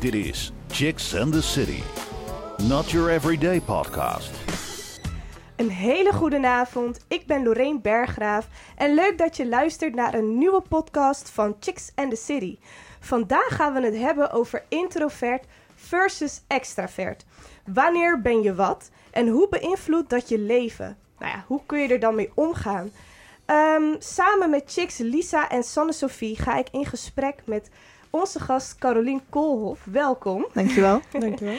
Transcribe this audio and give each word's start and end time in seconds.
Dit 0.00 0.14
is 0.14 0.52
Chicks 0.68 1.14
and 1.16 1.32
the 1.32 1.42
City. 1.42 1.82
Not 2.68 2.90
your 2.90 3.10
everyday 3.10 3.60
podcast. 3.60 4.30
Een 5.56 5.68
hele 5.68 6.12
goede 6.12 6.46
avond. 6.46 7.04
Ik 7.08 7.26
ben 7.26 7.42
Lorraine 7.42 7.80
Berggraaf 7.80 8.48
en 8.76 8.94
leuk 8.94 9.18
dat 9.18 9.36
je 9.36 9.48
luistert 9.48 9.94
naar 9.94 10.14
een 10.14 10.38
nieuwe 10.38 10.62
podcast 10.68 11.30
van 11.30 11.56
Chicks 11.60 11.92
and 11.94 12.10
the 12.10 12.16
City. 12.16 12.58
Vandaag 13.00 13.56
gaan 13.56 13.72
we 13.72 13.80
het 13.80 13.96
hebben 13.96 14.30
over 14.30 14.64
introvert 14.68 15.44
versus 15.74 16.42
extravert. 16.46 17.24
Wanneer 17.66 18.20
ben 18.20 18.42
je 18.42 18.54
wat 18.54 18.90
en 19.10 19.28
hoe 19.28 19.48
beïnvloedt 19.48 20.10
dat 20.10 20.28
je 20.28 20.38
leven? 20.38 20.98
Nou 21.18 21.32
ja, 21.32 21.44
hoe 21.46 21.60
kun 21.66 21.78
je 21.78 21.88
er 21.88 22.00
dan 22.00 22.14
mee 22.14 22.30
omgaan? 22.34 22.90
Ehm, 23.46 23.94
samen 23.98 24.50
met 24.50 24.62
Chicks 24.66 24.98
Lisa 24.98 25.48
en 25.48 25.62
Sanne 25.62 25.92
Sophie 25.92 26.36
ga 26.36 26.58
ik 26.58 26.68
in 26.70 26.86
gesprek 26.86 27.42
met 27.44 27.70
onze 28.10 28.40
gast 28.40 28.78
Carolien 28.78 29.22
Koolhof. 29.28 29.84
Welkom. 29.84 30.46
Dankjewel. 30.52 31.00
Dankjewel. 31.18 31.58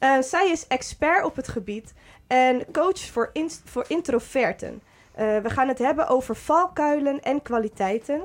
Uh, 0.00 0.20
zij 0.20 0.50
is 0.50 0.66
expert 0.66 1.24
op 1.24 1.36
het 1.36 1.48
gebied 1.48 1.94
en 2.26 2.64
coach 2.72 3.00
voor, 3.00 3.30
in, 3.32 3.50
voor 3.64 3.84
introverten. 3.88 4.82
Uh, 5.18 5.38
we 5.38 5.50
gaan 5.50 5.68
het 5.68 5.78
hebben 5.78 6.08
over 6.08 6.36
valkuilen 6.36 7.22
en 7.22 7.42
kwaliteiten. 7.42 8.22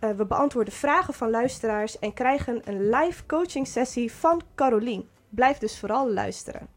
Uh, 0.00 0.10
we 0.10 0.26
beantwoorden 0.26 0.72
vragen 0.72 1.14
van 1.14 1.30
luisteraars 1.30 1.98
en 1.98 2.14
krijgen 2.14 2.60
een 2.64 2.88
live 2.88 3.26
coaching 3.26 3.66
sessie 3.66 4.12
van 4.12 4.42
Carolien. 4.54 5.08
Blijf 5.28 5.58
dus 5.58 5.78
vooral 5.78 6.10
luisteren. 6.10 6.68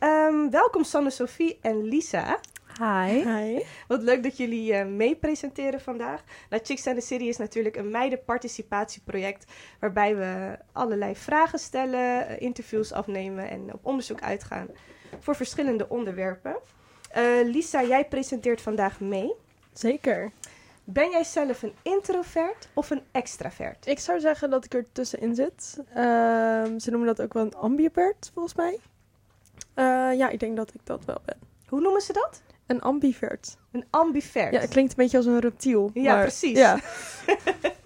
Um, 0.00 0.50
welkom 0.50 0.84
Sanne, 0.84 1.10
Sophie 1.10 1.58
en 1.60 1.82
Lisa. 1.82 2.38
Hi. 2.78 3.22
Hi. 3.24 3.62
Wat 3.88 4.02
leuk 4.02 4.22
dat 4.22 4.36
jullie 4.36 4.72
uh, 4.72 4.84
mee 4.84 5.16
presenteren 5.16 5.80
vandaag. 5.80 6.24
Nou, 6.50 6.62
Chicks 6.64 6.86
and 6.86 6.96
the 6.96 7.06
City 7.06 7.24
is 7.24 7.36
natuurlijk 7.36 7.76
een 7.76 7.90
meidenparticipatieproject... 7.90 9.52
waarbij 9.80 10.16
we 10.16 10.58
allerlei 10.72 11.16
vragen 11.16 11.58
stellen, 11.58 12.30
uh, 12.30 12.40
interviews 12.40 12.92
afnemen... 12.92 13.50
en 13.50 13.72
op 13.72 13.86
onderzoek 13.86 14.22
uitgaan 14.22 14.68
voor 15.20 15.36
verschillende 15.36 15.88
onderwerpen. 15.88 16.56
Uh, 17.16 17.22
Lisa, 17.44 17.82
jij 17.82 18.08
presenteert 18.08 18.60
vandaag 18.60 19.00
mee. 19.00 19.34
Zeker. 19.72 20.30
Ben 20.84 21.10
jij 21.10 21.24
zelf 21.24 21.62
een 21.62 21.74
introvert 21.82 22.68
of 22.74 22.90
een 22.90 23.02
extravert? 23.12 23.86
Ik 23.86 23.98
zou 23.98 24.20
zeggen 24.20 24.50
dat 24.50 24.64
ik 24.64 24.74
er 24.74 24.86
tussenin 24.92 25.34
zit. 25.34 25.82
Ehm, 25.94 26.78
ze 26.78 26.90
noemen 26.90 27.06
dat 27.06 27.22
ook 27.22 27.32
wel 27.32 27.44
een 27.44 27.54
ambivert, 27.54 28.30
volgens 28.34 28.54
mij. 28.54 28.78
ja, 30.16 30.28
ik 30.28 30.40
denk 30.40 30.56
dat 30.56 30.74
ik 30.74 30.80
dat 30.84 31.04
wel 31.04 31.20
ben. 31.24 31.38
Hoe 31.68 31.80
noemen 31.80 32.00
ze 32.00 32.12
dat? 32.12 32.42
Een 32.66 32.80
ambivert. 32.80 33.56
Een 33.72 33.84
ambivert? 33.90 34.52
Ja, 34.52 34.60
het 34.60 34.70
klinkt 34.70 34.90
een 34.90 34.96
beetje 34.96 35.16
als 35.16 35.26
een 35.26 35.40
reptiel. 35.40 35.90
Ja, 35.94 36.14
maar, 36.14 36.22
precies. 36.22 36.58
Ja. 36.58 36.80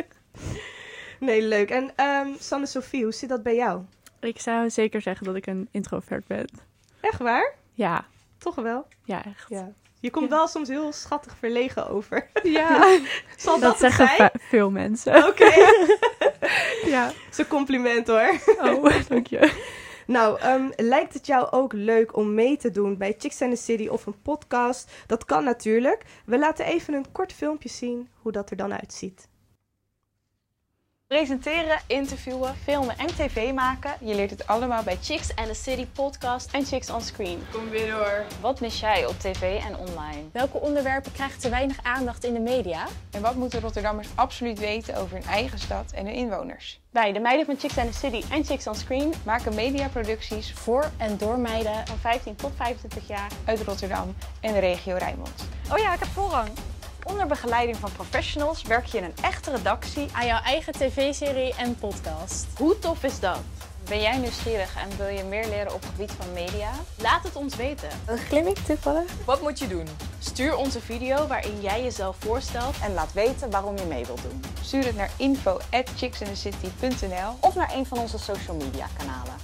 nee, 1.21 1.43
leuk. 1.43 1.71
En 1.71 2.05
um, 2.05 2.37
Sanne 2.39 2.67
Sophie, 2.67 3.03
hoe 3.03 3.13
zit 3.13 3.29
dat 3.29 3.43
bij 3.43 3.55
jou? 3.55 3.83
Ik 4.21 4.41
zou 4.41 4.71
zeker 4.71 5.03
zeggen 5.03 5.27
dat 5.27 5.35
ik 5.35 5.47
een 5.47 5.69
introvert 5.71 6.27
ben. 6.27 6.47
Echt 7.01 7.19
waar? 7.19 7.55
Ja. 7.73 8.05
Toch 8.39 8.55
wel? 8.55 8.87
Ja, 9.05 9.25
echt. 9.25 9.49
Ja. 9.49 9.73
Je 10.01 10.11
komt 10.11 10.31
ja. 10.31 10.37
wel 10.37 10.49
soms 10.49 10.69
heel 10.69 10.93
schattig 10.93 11.37
verlegen 11.39 11.89
over. 11.89 12.29
Ja, 12.43 12.99
Zal 13.37 13.61
dat, 13.61 13.71
dat 13.71 13.79
zeggen 13.79 14.09
zijn? 14.17 14.31
veel 14.39 14.71
mensen. 14.71 15.17
Oké. 15.17 15.29
Okay. 15.29 15.59
ja. 16.85 17.07
Dat 17.07 17.15
is 17.31 17.39
een 17.39 17.47
compliment 17.47 18.07
hoor. 18.07 18.41
Oh, 18.63 19.09
dank 19.09 19.27
je. 19.27 19.53
Nou, 20.11 20.41
um, 20.45 20.73
lijkt 20.77 21.15
het 21.15 21.27
jou 21.27 21.51
ook 21.51 21.73
leuk 21.73 22.17
om 22.17 22.35
mee 22.35 22.57
te 22.57 22.71
doen 22.71 22.97
bij 22.97 23.15
Chicks 23.19 23.43
and 23.43 23.51
the 23.51 23.63
City 23.63 23.89
of 23.89 24.07
een 24.07 24.23
podcast? 24.23 24.93
Dat 25.07 25.25
kan 25.25 25.45
natuurlijk. 25.45 26.05
We 26.25 26.39
laten 26.39 26.65
even 26.65 26.95
een 26.95 27.13
kort 27.13 27.33
filmpje 27.33 27.69
zien 27.69 28.09
hoe 28.15 28.33
dat 28.33 28.51
er 28.51 28.57
dan 28.57 28.73
uitziet. 28.73 29.30
Presenteren, 31.17 31.79
interviewen, 31.87 32.55
filmen 32.55 32.99
en 32.99 33.07
tv 33.07 33.53
maken. 33.53 33.93
Je 34.01 34.15
leert 34.15 34.31
het 34.31 34.47
allemaal 34.47 34.83
bij 34.83 34.99
Chicks 35.03 35.37
and 35.37 35.47
the 35.47 35.55
City 35.55 35.87
podcast 35.87 36.53
en 36.53 36.65
Chicks 36.65 36.91
on 36.91 37.01
Screen. 37.01 37.43
Kom 37.53 37.69
weer 37.69 37.91
door. 37.91 38.25
Wat 38.41 38.61
mis 38.61 38.81
jij 38.81 39.07
op 39.07 39.19
tv 39.19 39.61
en 39.63 39.77
online? 39.77 40.23
Welke 40.33 40.59
onderwerpen 40.59 41.13
krijgen 41.13 41.41
te 41.41 41.49
weinig 41.49 41.77
aandacht 41.83 42.25
in 42.25 42.35
de 42.35 42.41
media? 42.41 42.87
En 43.11 43.23
wat 43.23 43.35
moeten 43.35 43.61
Rotterdammers 43.61 44.09
absoluut 44.15 44.59
weten 44.59 44.97
over 44.97 45.13
hun 45.13 45.27
eigen 45.27 45.59
stad 45.59 45.93
en 45.93 46.05
hun 46.05 46.15
inwoners? 46.15 46.81
Wij, 46.91 47.13
de 47.13 47.21
meiden 47.21 47.47
van 47.47 47.59
Chicks 47.59 47.79
and 47.79 47.93
the 47.93 47.99
City 47.99 48.33
en 48.33 48.45
Chicks 48.45 48.67
on 48.67 48.75
Screen, 48.75 49.13
maken 49.25 49.55
mediaproducties 49.55 50.53
voor 50.53 50.91
en 50.97 51.17
door 51.17 51.39
meiden 51.39 51.87
van 51.87 51.99
15 51.99 52.37
tot 52.37 52.53
25 52.57 53.09
jaar 53.09 53.31
uit 53.45 53.63
Rotterdam 53.63 54.15
en 54.41 54.53
de 54.53 54.59
regio 54.59 54.97
Rijnmond. 54.97 55.49
Oh 55.73 55.79
ja, 55.79 55.93
ik 55.93 55.99
heb 55.99 56.09
voorrang. 56.09 56.49
Onder 57.05 57.27
begeleiding 57.27 57.77
van 57.77 57.93
professionals 57.93 58.63
werk 58.63 58.87
je 58.87 58.99
in 58.99 59.05
een 59.05 59.15
echte 59.23 59.51
redactie 59.51 60.09
aan 60.13 60.27
jouw 60.27 60.43
eigen 60.43 60.73
tv-serie 60.73 61.55
en 61.55 61.79
podcast. 61.79 62.47
Hoe 62.57 62.79
tof 62.79 63.05
is 63.05 63.21
dat? 63.21 63.39
Ben 63.85 64.01
jij 64.01 64.19
nieuwsgierig 64.19 64.77
en 64.77 64.97
wil 64.97 65.07
je 65.07 65.25
meer 65.25 65.49
leren 65.49 65.75
op 65.75 65.81
het 65.81 65.91
gebied 65.91 66.13
van 66.13 66.33
media? 66.33 66.71
Laat 66.99 67.23
het 67.23 67.37
ons 67.37 67.57
weten. 67.57 67.89
Een 68.07 68.19
glimmick 68.19 68.59
toevallig? 68.59 69.11
Wat 69.25 69.43
moet 69.43 69.59
je 69.59 69.67
doen? 69.67 69.87
Stuur 70.19 70.57
ons 70.57 70.75
een 70.75 70.81
video 70.81 71.27
waarin 71.27 71.61
jij 71.61 71.83
jezelf 71.83 72.17
voorstelt 72.19 72.75
en 72.83 72.95
laat 72.95 73.13
weten 73.13 73.51
waarom 73.51 73.77
je 73.77 73.85
mee 73.85 74.07
wilt 74.07 74.23
doen. 74.23 74.45
Stuur 74.63 74.85
het 74.85 74.97
naar 74.97 75.11
info@chicksandthecity.nl 75.17 77.37
of 77.41 77.55
naar 77.55 77.75
een 77.75 77.87
van 77.87 77.99
onze 77.99 78.19
social 78.19 78.57
media 78.57 78.87
kanalen. 78.99 79.35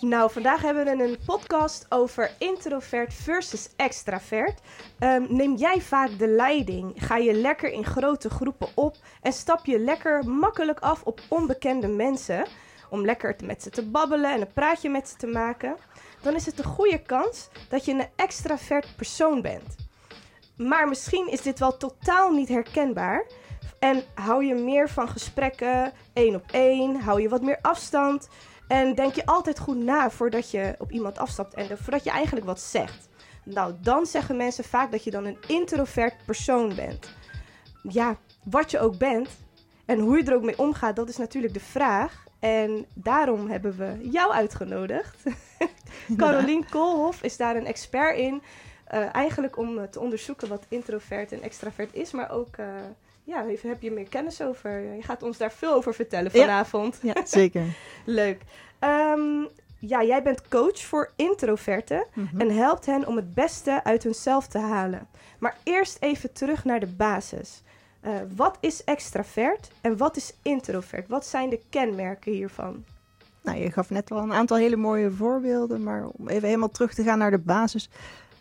Nou, 0.00 0.30
vandaag 0.30 0.62
hebben 0.62 0.84
we 0.84 1.04
een 1.04 1.18
podcast 1.26 1.86
over 1.88 2.30
introvert 2.38 3.14
versus 3.14 3.68
extravert. 3.76 4.60
Um, 5.00 5.26
neem 5.28 5.54
jij 5.54 5.80
vaak 5.80 6.18
de 6.18 6.28
leiding? 6.28 6.92
Ga 6.96 7.16
je 7.16 7.32
lekker 7.32 7.72
in 7.72 7.84
grote 7.84 8.30
groepen 8.30 8.68
op 8.74 8.96
en 9.22 9.32
stap 9.32 9.66
je 9.66 9.78
lekker 9.78 10.28
makkelijk 10.28 10.80
af 10.80 11.02
op 11.02 11.20
onbekende 11.28 11.88
mensen? 11.88 12.46
Om 12.90 13.04
lekker 13.04 13.36
met 13.44 13.62
ze 13.62 13.70
te 13.70 13.86
babbelen 13.86 14.32
en 14.32 14.40
een 14.40 14.52
praatje 14.52 14.88
met 14.88 15.08
ze 15.08 15.16
te 15.16 15.26
maken? 15.26 15.76
Dan 16.22 16.34
is 16.34 16.46
het 16.46 16.58
een 16.58 16.64
goede 16.64 17.02
kans 17.02 17.48
dat 17.68 17.84
je 17.84 17.92
een 17.92 18.08
extravert 18.16 18.96
persoon 18.96 19.42
bent. 19.42 19.74
Maar 20.56 20.88
misschien 20.88 21.30
is 21.30 21.42
dit 21.42 21.58
wel 21.58 21.76
totaal 21.76 22.32
niet 22.32 22.48
herkenbaar. 22.48 23.26
En 23.78 24.02
hou 24.14 24.44
je 24.44 24.54
meer 24.54 24.88
van 24.88 25.08
gesprekken, 25.08 25.92
één 26.12 26.34
op 26.34 26.44
één, 26.50 27.00
hou 27.00 27.22
je 27.22 27.28
wat 27.28 27.42
meer 27.42 27.58
afstand. 27.62 28.28
En 28.68 28.94
denk 28.94 29.14
je 29.14 29.26
altijd 29.26 29.58
goed 29.58 29.76
na 29.76 30.10
voordat 30.10 30.50
je 30.50 30.74
op 30.78 30.90
iemand 30.90 31.18
afstapt 31.18 31.54
en 31.54 31.78
voordat 31.78 32.04
je 32.04 32.10
eigenlijk 32.10 32.46
wat 32.46 32.60
zegt. 32.60 33.08
Nou, 33.44 33.74
dan 33.80 34.06
zeggen 34.06 34.36
mensen 34.36 34.64
vaak 34.64 34.90
dat 34.90 35.04
je 35.04 35.10
dan 35.10 35.24
een 35.24 35.38
introvert 35.46 36.14
persoon 36.24 36.74
bent. 36.74 37.10
Ja, 37.82 38.16
wat 38.44 38.70
je 38.70 38.78
ook 38.78 38.98
bent 38.98 39.28
en 39.84 39.98
hoe 39.98 40.16
je 40.16 40.24
er 40.24 40.34
ook 40.34 40.42
mee 40.42 40.58
omgaat, 40.58 40.96
dat 40.96 41.08
is 41.08 41.16
natuurlijk 41.16 41.54
de 41.54 41.60
vraag. 41.60 42.24
En 42.38 42.86
daarom 42.94 43.48
hebben 43.50 43.76
we 43.76 44.08
jou 44.10 44.32
uitgenodigd. 44.32 45.22
Carolien 46.16 46.68
Koolhof 46.68 47.22
is 47.22 47.36
daar 47.36 47.56
een 47.56 47.66
expert 47.66 48.16
in. 48.18 48.42
Uh, 48.94 49.14
eigenlijk 49.14 49.56
om 49.56 49.90
te 49.90 50.00
onderzoeken 50.00 50.48
wat 50.48 50.66
introvert 50.68 51.32
en 51.32 51.42
extravert 51.42 51.94
is, 51.94 52.12
maar 52.12 52.30
ook... 52.30 52.56
Uh, 52.56 52.66
ja, 53.26 53.44
heb 53.62 53.82
je 53.82 53.90
meer 53.90 54.08
kennis 54.08 54.42
over? 54.42 54.94
Je 54.94 55.02
gaat 55.02 55.22
ons 55.22 55.36
daar 55.36 55.52
veel 55.52 55.72
over 55.72 55.94
vertellen 55.94 56.30
vanavond. 56.30 56.98
Ja, 57.02 57.12
ja 57.14 57.26
zeker. 57.40 57.76
Leuk. 58.04 58.40
Um, 58.80 59.48
ja, 59.78 60.02
jij 60.02 60.22
bent 60.22 60.48
coach 60.48 60.78
voor 60.78 61.12
introverten 61.16 62.06
mm 62.14 62.28
-hmm. 62.30 62.40
en 62.40 62.56
helpt 62.56 62.86
hen 62.86 63.06
om 63.06 63.16
het 63.16 63.34
beste 63.34 63.84
uit 63.84 64.02
hunzelf 64.02 64.46
te 64.46 64.58
halen. 64.58 65.08
Maar 65.38 65.56
eerst 65.62 65.96
even 66.00 66.32
terug 66.32 66.64
naar 66.64 66.80
de 66.80 66.86
basis. 66.86 67.62
Uh, 68.02 68.12
wat 68.36 68.56
is 68.60 68.84
extravert 68.84 69.70
en 69.80 69.96
wat 69.96 70.16
is 70.16 70.34
introvert? 70.42 71.08
Wat 71.08 71.26
zijn 71.26 71.50
de 71.50 71.60
kenmerken 71.70 72.32
hiervan? 72.32 72.84
Nou, 73.42 73.58
je 73.58 73.70
gaf 73.70 73.90
net 73.90 74.10
al 74.10 74.18
een 74.18 74.32
aantal 74.32 74.56
hele 74.56 74.76
mooie 74.76 75.10
voorbeelden, 75.10 75.82
maar 75.82 76.06
om 76.06 76.28
even 76.28 76.48
helemaal 76.48 76.70
terug 76.70 76.94
te 76.94 77.02
gaan 77.02 77.18
naar 77.18 77.30
de 77.30 77.38
basis, 77.38 77.90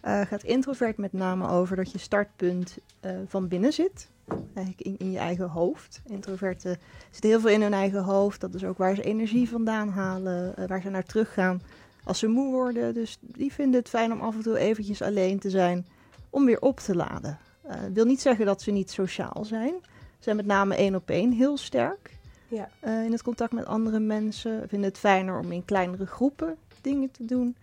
uh, 0.03 0.21
gaat 0.21 0.43
introvert 0.43 0.97
met 0.97 1.13
name 1.13 1.49
over 1.49 1.75
dat 1.75 1.91
je 1.91 1.97
startpunt 1.97 2.77
uh, 3.05 3.11
van 3.27 3.47
binnen 3.47 3.73
zit. 3.73 4.09
Eigenlijk 4.27 4.81
in, 4.81 4.95
in 4.97 5.11
je 5.11 5.17
eigen 5.17 5.49
hoofd. 5.49 6.01
Introverten 6.05 6.77
zitten 7.11 7.29
heel 7.29 7.39
veel 7.39 7.49
in 7.49 7.61
hun 7.61 7.73
eigen 7.73 8.03
hoofd. 8.03 8.41
Dat 8.41 8.53
is 8.53 8.63
ook 8.63 8.77
waar 8.77 8.95
ze 8.95 9.03
energie 9.03 9.49
vandaan 9.49 9.89
halen, 9.89 10.53
uh, 10.59 10.65
waar 10.65 10.81
ze 10.81 10.89
naar 10.89 11.03
terug 11.03 11.33
gaan 11.33 11.61
als 12.03 12.19
ze 12.19 12.27
moe 12.27 12.51
worden. 12.51 12.93
Dus 12.93 13.17
die 13.21 13.53
vinden 13.53 13.79
het 13.79 13.89
fijn 13.89 14.11
om 14.11 14.21
af 14.21 14.35
en 14.35 14.41
toe 14.41 14.57
eventjes 14.57 15.01
alleen 15.01 15.39
te 15.39 15.49
zijn 15.49 15.85
om 16.29 16.45
weer 16.45 16.61
op 16.61 16.79
te 16.79 16.95
laden. 16.95 17.39
Dat 17.61 17.75
uh, 17.75 17.81
wil 17.93 18.05
niet 18.05 18.21
zeggen 18.21 18.45
dat 18.45 18.61
ze 18.61 18.71
niet 18.71 18.91
sociaal 18.91 19.45
zijn. 19.45 19.73
Ze 19.81 20.23
zijn 20.31 20.35
met 20.35 20.45
name 20.45 20.75
één 20.75 20.95
op 20.95 21.09
één 21.09 21.31
heel 21.31 21.57
sterk 21.57 22.17
ja. 22.47 22.69
uh, 22.85 23.05
in 23.05 23.11
het 23.11 23.23
contact 23.23 23.53
met 23.53 23.65
andere 23.65 23.99
mensen. 23.99 24.69
Vinden 24.69 24.89
het 24.89 24.97
fijner 24.97 25.39
om 25.39 25.51
in 25.51 25.65
kleinere 25.65 26.05
groepen 26.05 26.55
dingen 26.81 27.11
te 27.11 27.25
doen. 27.25 27.55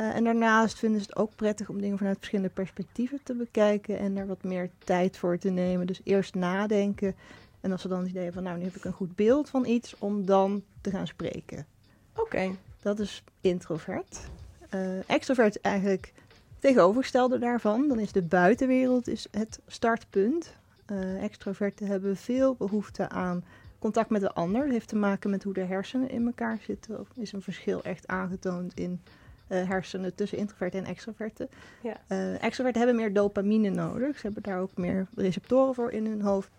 Uh, 0.00 0.14
en 0.14 0.24
daarnaast 0.24 0.78
vinden 0.78 1.00
ze 1.00 1.06
het 1.06 1.16
ook 1.16 1.36
prettig 1.36 1.68
om 1.68 1.80
dingen 1.80 1.98
vanuit 1.98 2.16
verschillende 2.16 2.52
perspectieven 2.52 3.20
te 3.22 3.34
bekijken 3.34 3.98
en 3.98 4.16
er 4.16 4.26
wat 4.26 4.42
meer 4.42 4.70
tijd 4.78 5.16
voor 5.16 5.38
te 5.38 5.50
nemen. 5.50 5.86
Dus 5.86 6.00
eerst 6.04 6.34
nadenken. 6.34 7.14
En 7.60 7.72
als 7.72 7.82
ze 7.82 7.88
dan 7.88 8.00
het 8.00 8.08
idee 8.08 8.32
van, 8.32 8.42
nou, 8.42 8.58
nu 8.58 8.64
heb 8.64 8.76
ik 8.76 8.84
een 8.84 8.92
goed 8.92 9.16
beeld 9.16 9.48
van 9.48 9.66
iets, 9.66 9.94
om 9.98 10.24
dan 10.24 10.62
te 10.80 10.90
gaan 10.90 11.06
spreken. 11.06 11.66
Oké. 12.12 12.20
Okay. 12.20 12.56
Dat 12.82 12.98
is 12.98 13.24
introvert. 13.40 14.20
Uh, 14.74 15.10
extrovert 15.10 15.56
is 15.56 15.60
eigenlijk 15.60 16.12
tegenovergestelde 16.58 17.38
daarvan. 17.38 17.88
Dan 17.88 17.98
is 17.98 18.12
de 18.12 18.22
buitenwereld 18.22 19.08
is 19.08 19.26
het 19.30 19.60
startpunt. 19.66 20.56
Uh, 20.92 21.22
extroverten 21.22 21.86
hebben 21.86 22.16
veel 22.16 22.54
behoefte 22.54 23.08
aan 23.08 23.44
contact 23.78 24.10
met 24.10 24.20
de 24.20 24.32
ander. 24.32 24.62
Dat 24.62 24.72
heeft 24.72 24.88
te 24.88 24.96
maken 24.96 25.30
met 25.30 25.42
hoe 25.42 25.52
de 25.52 25.64
hersenen 25.64 26.10
in 26.10 26.26
elkaar 26.26 26.58
zitten. 26.62 26.94
Er 26.94 27.22
is 27.22 27.32
een 27.32 27.42
verschil 27.42 27.82
echt 27.82 28.06
aangetoond 28.06 28.74
in 28.74 29.00
eh, 29.48 29.68
hersenen 29.68 30.14
tussen 30.14 30.38
introverten 30.38 30.80
en 30.80 30.86
extroverten. 30.86 31.48
Ja. 31.82 31.96
Eh, 32.06 32.42
extroverten 32.42 32.80
hebben 32.82 32.96
meer 32.96 33.12
dopamine 33.12 33.70
nodig. 33.70 34.18
Ze 34.18 34.26
hebben 34.26 34.42
daar 34.42 34.60
ook 34.60 34.70
meer 34.74 35.06
receptoren 35.14 35.74
voor 35.74 35.90
in 35.90 36.06
hun 36.06 36.20
hoofd. 36.20 36.50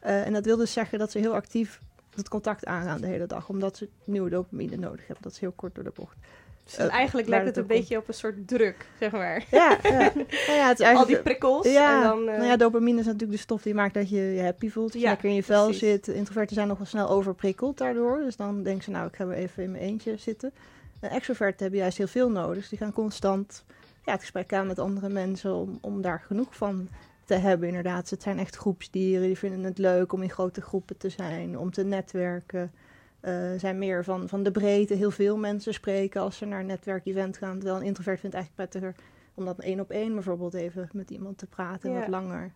Eh, 0.00 0.26
en 0.26 0.32
dat 0.32 0.44
wil 0.44 0.56
dus 0.56 0.72
zeggen 0.72 0.98
dat 0.98 1.10
ze 1.10 1.18
heel 1.18 1.34
actief 1.34 1.80
het 2.16 2.28
contact 2.28 2.66
aangaan 2.66 3.00
de 3.00 3.06
hele 3.06 3.26
dag. 3.26 3.48
Omdat 3.48 3.76
ze 3.76 3.88
nieuwe 4.04 4.30
dopamine 4.30 4.76
nodig 4.76 5.06
hebben. 5.06 5.22
Dat 5.22 5.32
is 5.32 5.38
heel 5.38 5.52
kort 5.56 5.74
door 5.74 5.84
de 5.84 5.92
bocht. 5.94 6.16
Dus 6.64 6.76
eigenlijk 6.76 7.28
lijkt 7.28 7.46
het 7.46 7.56
een 7.56 7.66
beetje 7.66 7.96
op 7.96 8.08
een 8.08 8.14
soort 8.14 8.48
druk, 8.48 8.86
zeg 9.00 9.10
maar. 9.10 9.44
Ja, 9.50 9.78
ja. 9.82 10.12
Nou 10.46 10.58
ja, 10.58 10.68
het 10.68 10.80
is 10.80 10.86
Al 10.86 11.06
die 11.06 11.22
prikkels. 11.22 11.66
Ja, 11.66 11.96
en 11.96 12.02
dan, 12.02 12.24
nou 12.24 12.44
ja, 12.44 12.56
dopamine 12.56 12.98
is 13.00 13.04
natuurlijk 13.06 13.32
de 13.32 13.38
stof 13.38 13.62
die 13.62 13.74
maakt 13.74 13.94
dat 13.94 14.08
je 14.08 14.16
je 14.16 14.42
happy 14.42 14.70
voelt. 14.70 14.92
Je 14.92 14.98
Ja, 14.98 15.08
lekker 15.08 15.28
in 15.28 15.34
je 15.34 15.42
vel 15.42 15.64
precies. 15.64 15.88
zit. 15.88 16.08
Introverten 16.08 16.54
zijn 16.54 16.68
nog 16.68 16.78
wel 16.78 16.86
snel 16.86 17.08
overprikkeld 17.08 17.78
daardoor. 17.78 18.18
Dus 18.18 18.36
dan 18.36 18.62
denken 18.62 18.84
ze, 18.84 18.90
nou, 18.90 19.06
ik 19.06 19.16
ga 19.16 19.26
weer 19.26 19.36
even 19.36 19.62
in 19.62 19.70
mijn 19.70 19.82
eentje 19.82 20.16
zitten. 20.16 20.52
En 21.04 21.10
extroverten 21.10 21.62
hebben 21.62 21.80
juist 21.80 21.98
heel 21.98 22.06
veel 22.06 22.30
nodig. 22.30 22.56
Dus 22.56 22.68
die 22.68 22.78
gaan 22.78 22.92
constant 22.92 23.64
ja, 24.04 24.12
het 24.12 24.20
gesprek 24.20 24.52
aan 24.52 24.66
met 24.66 24.78
andere 24.78 25.08
mensen 25.08 25.54
om, 25.54 25.78
om 25.80 26.02
daar 26.02 26.20
genoeg 26.20 26.56
van 26.56 26.88
te 27.24 27.34
hebben 27.34 27.68
inderdaad. 27.68 28.10
Het 28.10 28.22
zijn 28.22 28.38
echt 28.38 28.56
groepsdieren. 28.56 29.26
Die 29.26 29.38
vinden 29.38 29.64
het 29.64 29.78
leuk 29.78 30.12
om 30.12 30.22
in 30.22 30.30
grote 30.30 30.60
groepen 30.60 30.96
te 30.96 31.08
zijn, 31.08 31.58
om 31.58 31.70
te 31.70 31.84
netwerken. 31.84 32.72
Eh, 33.20 33.52
zijn 33.56 33.78
meer 33.78 34.04
van, 34.04 34.28
van 34.28 34.42
de 34.42 34.50
breedte. 34.50 34.94
Heel 34.94 35.10
veel 35.10 35.36
mensen 35.36 35.74
spreken 35.74 36.20
als 36.20 36.36
ze 36.36 36.44
naar 36.44 36.60
een 36.60 36.66
netwerkevent 36.66 37.36
gaan. 37.36 37.54
Terwijl 37.58 37.76
een 37.76 37.86
introvert 37.86 38.20
vindt 38.20 38.36
het 38.36 38.44
eigenlijk 38.44 38.70
prettiger 38.70 39.04
om 39.34 39.44
dat 39.44 39.58
één 39.58 39.80
op 39.80 39.90
één 39.90 40.14
bijvoorbeeld 40.14 40.54
even 40.54 40.88
met 40.92 41.10
iemand 41.10 41.38
te 41.38 41.46
praten, 41.46 41.90
Ja. 41.90 41.98
wat 41.98 42.08
langer. 42.08 42.52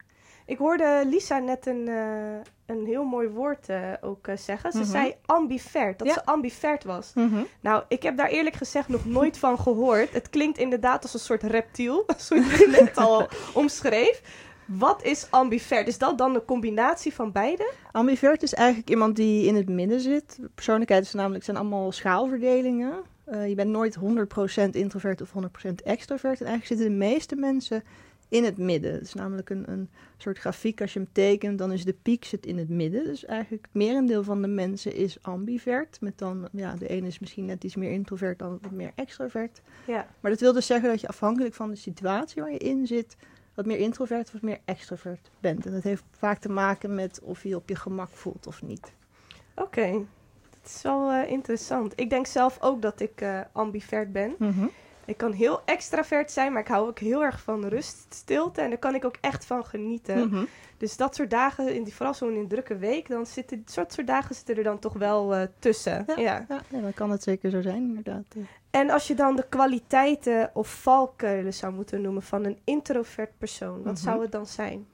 Ik 0.48 0.58
hoorde 0.58 1.02
Lisa 1.06 1.38
net 1.38 1.66
een, 1.66 1.88
eh, 1.88 2.76
een 2.76 2.84
heel 2.86 3.04
mooi 3.04 3.28
woord 3.28 3.68
eh, 3.68 3.92
ook 4.00 4.26
eh, 4.26 4.36
zeggen. 4.36 4.72
Ze 4.72 4.78
Mhm. 4.78 4.86
zei 4.90 5.14
ambivert, 5.26 5.98
dat 5.98 6.08
Ja. 6.08 6.14
ze 6.14 6.24
ambivert 6.24 6.84
was. 6.84 7.12
Nou, 7.60 7.82
ik 7.88 8.02
heb 8.02 8.16
daar 8.16 8.28
eerlijk 8.28 8.56
gezegd 8.56 8.88
nog 8.88 9.04
nooit 9.04 9.38
van 9.38 9.58
gehoord. 9.58 10.12
Het 10.12 10.30
klinkt 10.30 10.58
inderdaad 10.58 11.02
als 11.02 11.14
een 11.14 11.20
soort 11.20 11.42
reptiel, 11.42 12.04
zoals 12.16 12.58
je 12.58 12.68
net 12.80 12.96
al 12.96 13.28
omschreef. 13.54 14.22
Wat 14.66 15.02
is 15.02 15.26
ambivert? 15.30 15.88
Is 15.88 15.98
dat 15.98 16.18
dan 16.18 16.34
een 16.34 16.44
combinatie 16.44 17.14
van 17.14 17.32
beide? 17.32 17.72
Ambivert 17.92 18.42
is 18.42 18.54
eigenlijk 18.54 18.90
iemand 18.90 19.16
die 19.16 19.46
in 19.46 19.54
het 19.56 19.68
midden 19.68 20.00
zit. 20.00 20.38
Persoonlijkheid 20.54 21.02
is 21.04 21.12
namelijk 21.12 21.44
zijn 21.44 21.56
allemaal 21.56 21.92
schaalverdelingen. 21.92 22.92
Je 23.46 23.54
bent 23.54 23.70
nooit 23.70 23.94
100% 23.94 24.74
introvert 24.76 25.20
of 25.20 25.30
100% 25.32 25.82
extrovert. 25.82 26.40
En 26.40 26.46
eigenlijk 26.46 26.66
zitten 26.66 26.86
de 26.86 27.04
meeste 27.06 27.36
mensen 27.36 27.82
in 28.28 28.44
het 28.44 28.58
midden. 28.58 28.92
Het 28.92 29.02
is 29.02 29.14
namelijk 29.14 29.50
een, 29.50 29.70
een 29.70 29.88
soort 30.16 30.38
grafiek. 30.38 30.80
Als 30.80 30.92
je 30.92 30.98
hem 30.98 31.08
tekent, 31.12 31.58
dan 31.58 31.72
is 31.72 31.84
de 31.84 31.96
piek 32.02 32.24
zit 32.24 32.46
in 32.46 32.58
het 32.58 32.68
midden. 32.68 33.04
Dus 33.04 33.24
eigenlijk 33.24 33.64
het 33.64 33.74
merendeel 33.74 34.24
van 34.24 34.42
de 34.42 34.48
mensen 34.48 34.94
is 34.94 35.22
ambivert. 35.22 36.00
Met 36.00 36.18
dan, 36.18 36.48
ja, 36.52 36.74
de 36.74 36.88
ene 36.88 37.06
is 37.06 37.18
misschien 37.18 37.44
net 37.44 37.64
iets 37.64 37.76
meer 37.76 37.90
introvert 37.90 38.38
dan 38.38 38.58
wat 38.62 38.70
meer 38.70 38.92
extrovert. 38.94 39.60
Ja. 39.86 40.06
Maar 40.20 40.30
dat 40.30 40.40
wil 40.40 40.52
dus 40.52 40.66
zeggen 40.66 40.88
dat 40.88 41.00
je 41.00 41.08
afhankelijk 41.08 41.54
van 41.54 41.70
de 41.70 41.76
situatie 41.76 42.42
waar 42.42 42.52
je 42.52 42.58
in 42.58 42.86
zit, 42.86 43.16
wat 43.54 43.66
meer 43.66 43.78
introvert 43.78 44.26
of 44.26 44.32
wat 44.32 44.42
meer 44.42 44.60
extrovert 44.64 45.30
bent. 45.40 45.66
En 45.66 45.72
dat 45.72 45.82
heeft 45.82 46.04
vaak 46.10 46.38
te 46.38 46.48
maken 46.48 46.94
met 46.94 47.20
of 47.22 47.42
je 47.42 47.48
je 47.48 47.56
op 47.56 47.68
je 47.68 47.76
gemak 47.76 48.10
voelt 48.10 48.46
of 48.46 48.62
niet. 48.62 48.92
Oké, 49.54 49.90
dat 50.50 50.70
is 50.74 50.82
wel 50.82 51.10
eh, 51.10 51.30
interessant. 51.30 51.92
Ik 51.96 52.10
denk 52.10 52.26
zelf 52.26 52.58
ook 52.60 52.82
dat 52.82 53.00
ik 53.00 53.20
eh, 53.20 53.40
ambivert 53.52 54.12
ben. 54.12 54.34
Ik 55.08 55.16
kan 55.16 55.32
heel 55.32 55.60
extravert 55.64 56.30
zijn, 56.30 56.52
maar 56.52 56.62
ik 56.62 56.68
hou 56.68 56.88
ook 56.88 56.98
heel 56.98 57.22
erg 57.24 57.40
van 57.40 57.64
rust, 57.66 58.06
stilte. 58.08 58.60
En 58.60 58.68
daar 58.68 58.78
kan 58.78 58.94
ik 58.94 59.04
ook 59.04 59.16
echt 59.20 59.44
van 59.44 59.64
genieten. 59.64 60.28
Mhm. 60.28 60.44
Dus 60.76 60.96
dat 60.96 61.14
soort 61.14 61.30
dagen, 61.30 61.74
in 61.74 61.84
die, 61.84 61.94
vooral 61.94 62.14
zo'n 62.14 62.34
in 62.34 62.48
drukke 62.48 62.76
week, 62.76 63.08
dan 63.08 63.26
zitten 63.26 63.62
dat 63.74 63.92
soort 63.92 64.06
dagen 64.06 64.34
zitten 64.34 64.56
er 64.56 64.62
dan 64.62 64.78
toch 64.78 64.92
wel 64.92 65.34
eh, 65.34 65.42
tussen. 65.58 66.04
Ja. 66.06 66.14
Ja. 66.16 66.44
Ja, 66.48 66.60
ja, 66.68 66.80
dan 66.80 66.94
kan 66.94 67.10
het 67.10 67.22
zeker 67.22 67.50
zo 67.50 67.60
zijn, 67.60 67.82
inderdaad. 67.82 68.24
En 68.70 68.90
als 68.90 69.06
je 69.06 69.14
dan 69.14 69.36
de 69.36 69.44
kwaliteiten 69.48 70.50
of 70.54 70.68
valkuilen 70.80 71.54
zou 71.54 71.72
moeten 71.72 72.00
noemen 72.00 72.22
van 72.22 72.44
een 72.44 72.58
introvert 72.64 73.38
persoon, 73.38 73.82
wat 73.82 73.92
Mhm. 73.92 74.02
zou 74.02 74.22
het 74.22 74.32
dan 74.32 74.46
zijn? 74.46 74.86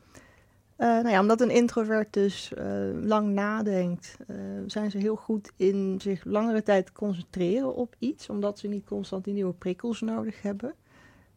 Eh, 0.76 0.88
nou 0.88 1.08
ja, 1.08 1.20
omdat 1.20 1.40
een 1.40 1.50
introvert 1.50 2.12
dus 2.12 2.54
eh, 2.54 2.66
lang 3.02 3.28
nadenkt, 3.28 4.16
eh, 4.26 4.36
zijn 4.66 4.90
ze 4.90 4.98
heel 4.98 5.16
goed 5.16 5.52
in 5.56 6.00
zich 6.00 6.24
langere 6.24 6.62
tijd 6.62 6.92
concentreren 6.92 7.74
op 7.74 7.94
iets, 7.98 8.28
omdat 8.28 8.58
ze 8.58 8.68
niet 8.68 8.84
constant 8.84 9.24
die 9.24 9.34
nieuwe 9.34 9.52
prikkels 9.52 10.00
nodig 10.00 10.42
hebben. 10.42 10.74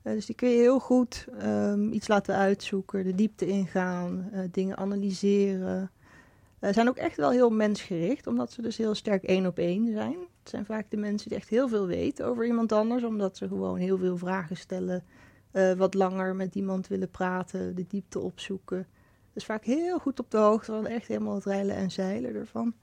Dus 0.01 0.25
die 0.25 0.35
kun 0.35 0.49
je 0.49 0.57
heel 0.57 0.79
goed 0.79 1.27
ehm, 1.39 1.91
iets 1.91 2.07
laten 2.07 2.35
uitzoeken, 2.35 3.03
de 3.03 3.15
diepte 3.15 3.47
ingaan, 3.47 4.31
dingen 4.51 4.77
analyseren. 4.77 5.91
Ze 6.61 6.73
zijn 6.73 6.87
ook 6.87 6.97
echt 6.97 7.17
wel 7.17 7.31
heel 7.31 7.49
mensgericht, 7.49 8.27
omdat 8.27 8.51
ze 8.51 8.61
dus 8.61 8.77
heel 8.77 8.95
sterk 8.95 9.23
één 9.23 9.45
op 9.45 9.57
één 9.57 9.91
zijn. 9.91 10.17
Het 10.39 10.49
zijn 10.49 10.65
vaak 10.65 10.85
de 10.89 10.97
mensen 10.97 11.29
die 11.29 11.37
echt 11.37 11.49
heel 11.49 11.67
veel 11.67 11.85
weten 11.85 12.25
over 12.25 12.45
iemand 12.45 12.71
anders, 12.71 13.03
omdat 13.03 13.37
ze 13.37 13.47
gewoon 13.47 13.77
heel 13.77 13.97
veel 13.97 14.17
vragen 14.17 14.57
stellen, 14.57 15.03
wat 15.77 15.93
langer 15.93 16.35
met 16.35 16.55
iemand 16.55 16.87
willen 16.87 17.09
praten, 17.09 17.75
de 17.75 17.85
diepte 17.87 18.19
opzoeken. 18.19 18.87
Dus 19.37 19.45
vaak 19.45 19.65
heel 19.65 19.99
goed 19.99 20.19
op 20.19 20.31
de 20.31 20.37
hoogte 20.37 20.71
van 20.71 20.87
echt 20.87 21.07
helemaal 21.07 21.35
het 21.35 21.45
reilen 21.45 21.75
en 21.75 21.91
zeilen 21.91 22.35
ervan. 22.35 22.73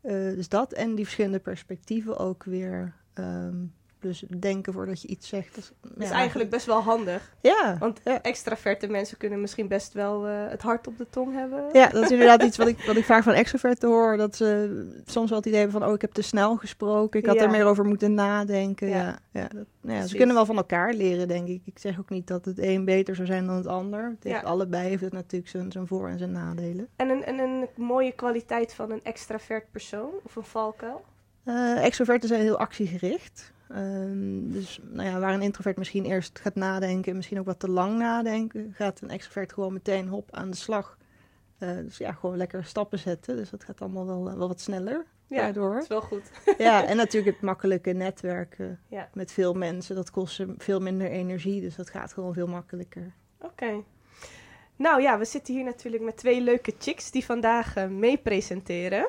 Eh, 0.00 0.12
dus 0.12 0.48
dat 0.48 0.72
en 0.72 0.94
die 0.94 1.04
verschillende 1.04 1.38
perspectieven 1.38 2.18
ook 2.18 2.44
weer. 2.44 2.94
ehm, 3.14 3.56
dus 4.04 4.24
denken 4.38 4.72
voordat 4.72 5.02
je 5.02 5.08
iets 5.08 5.28
zegt. 5.28 5.54
Dat 5.54 5.72
is 5.98 6.10
eigenlijk 6.10 6.50
best 6.50 6.66
wel 6.66 6.80
handig. 6.80 7.32
Ja, 7.40 7.76
Want 7.78 8.00
ja. 8.04 8.22
extraverte 8.22 8.86
mensen 8.86 9.16
kunnen 9.16 9.40
misschien 9.40 9.68
best 9.68 9.92
wel 9.92 10.26
eh, 10.26 10.32
het 10.48 10.62
hart 10.62 10.86
op 10.86 10.98
de 10.98 11.06
tong 11.10 11.34
hebben. 11.34 11.64
ja, 11.72 11.88
dat 11.88 12.02
is 12.04 12.10
inderdaad 12.10 12.42
iets 12.48 12.56
wat 12.56 12.66
ik, 12.68 12.84
wat 12.86 12.96
ik 12.96 13.04
vaak 13.04 13.22
van 13.22 13.32
extroverten 13.32 13.88
hoor. 13.88 14.16
Dat 14.16 14.36
ze 14.36 15.02
soms 15.06 15.28
wel 15.28 15.38
het 15.38 15.46
idee 15.46 15.60
hebben 15.60 15.80
van, 15.80 15.88
oh, 15.88 15.94
ik 15.94 16.00
heb 16.00 16.12
te 16.12 16.22
snel 16.22 16.56
gesproken. 16.56 17.20
Ik 17.20 17.26
had 17.26 17.40
er 17.40 17.50
meer 17.50 17.64
over 17.66 17.84
moeten 17.84 18.14
nadenken. 18.14 18.88
Ja. 18.88 19.18
Ja, 19.30 19.48
dat, 19.48 19.66
nou 19.80 19.98
ja, 19.98 20.06
ze 20.06 20.16
kunnen 20.16 20.34
wel 20.34 20.46
van 20.46 20.56
elkaar 20.56 20.92
leren, 20.94 21.28
denk 21.28 21.48
ik. 21.48 21.62
Ik 21.64 21.78
zeg 21.78 21.98
ook 21.98 22.10
niet 22.10 22.26
dat 22.26 22.44
het 22.44 22.58
een 22.58 22.84
beter 22.84 23.14
zou 23.14 23.26
zijn 23.26 23.46
dan 23.46 23.56
het 23.56 23.66
ander. 23.66 24.04
Het 24.04 24.24
heeft 24.24 24.40
Ja. 24.40 24.42
allebei 24.46 24.88
heeft 24.88 25.02
het 25.02 25.12
natuurlijk 25.12 25.50
zijn, 25.50 25.72
zijn 25.72 25.86
voor- 25.86 26.08
en 26.08 26.18
zijn 26.18 26.32
nadelen. 26.32 26.88
En 26.96 27.08
een, 27.08 27.24
en 27.24 27.38
een 27.38 27.68
mooie 27.76 28.12
kwaliteit 28.12 28.74
van 28.74 28.90
een 28.90 29.00
extravert 29.02 29.64
persoon 29.70 30.10
of 30.22 30.36
een 30.36 30.44
valkuil? 30.44 31.04
Eh, 31.44 31.84
extroverten 31.84 32.28
zijn 32.28 32.40
heel 32.40 32.58
actiegericht. 32.58 33.52
Ehm, 33.68 34.50
dus 34.50 34.80
nou 34.82 35.08
ja, 35.08 35.18
waar 35.20 35.34
een 35.34 35.42
introvert 35.42 35.76
misschien 35.76 36.04
eerst 36.04 36.38
gaat 36.40 36.54
nadenken 36.54 37.10
en 37.10 37.16
misschien 37.16 37.38
ook 37.38 37.46
wat 37.46 37.58
te 37.60 37.70
lang 37.70 37.98
nadenken, 37.98 38.72
gaat 38.76 39.00
een 39.00 39.10
extrovert 39.10 39.52
gewoon 39.52 39.72
meteen 39.72 40.08
hop 40.08 40.28
aan 40.32 40.50
de 40.50 40.56
slag. 40.56 40.98
Eh, 41.58 41.76
dus 41.76 41.98
ja, 41.98 42.12
gewoon 42.12 42.36
lekker 42.36 42.64
stappen 42.64 42.98
zetten. 42.98 43.36
Dus 43.36 43.50
dat 43.50 43.64
gaat 43.64 43.80
allemaal 43.80 44.06
wel, 44.06 44.24
wel 44.38 44.48
wat 44.48 44.60
sneller 44.60 45.04
Ja, 45.26 45.36
daardoor. 45.42 45.72
dat 45.72 45.82
is 45.82 45.88
wel 45.88 46.00
goed. 46.00 46.30
Ja, 46.58 46.84
en 46.86 46.96
natuurlijk 46.96 47.32
het 47.34 47.44
makkelijke 47.44 47.92
netwerken 47.92 48.80
Ja. 48.88 49.08
met 49.14 49.32
veel 49.32 49.54
mensen. 49.54 49.94
Dat 49.96 50.10
kost 50.10 50.40
veel 50.58 50.80
minder 50.80 51.10
energie, 51.10 51.60
dus 51.60 51.76
dat 51.76 51.90
gaat 51.90 52.12
gewoon 52.12 52.34
veel 52.34 52.46
makkelijker. 52.46 53.12
Oké. 53.40 53.82
Nou 54.76 55.02
ja, 55.02 55.18
we 55.18 55.24
zitten 55.24 55.54
hier 55.54 55.64
natuurlijk 55.64 56.02
met 56.02 56.16
twee 56.16 56.40
leuke 56.40 56.74
chicks 56.78 57.10
die 57.10 57.24
vandaag 57.24 57.76
eh, 57.76 57.86
mee 57.86 58.18
presenteren. 58.18 59.06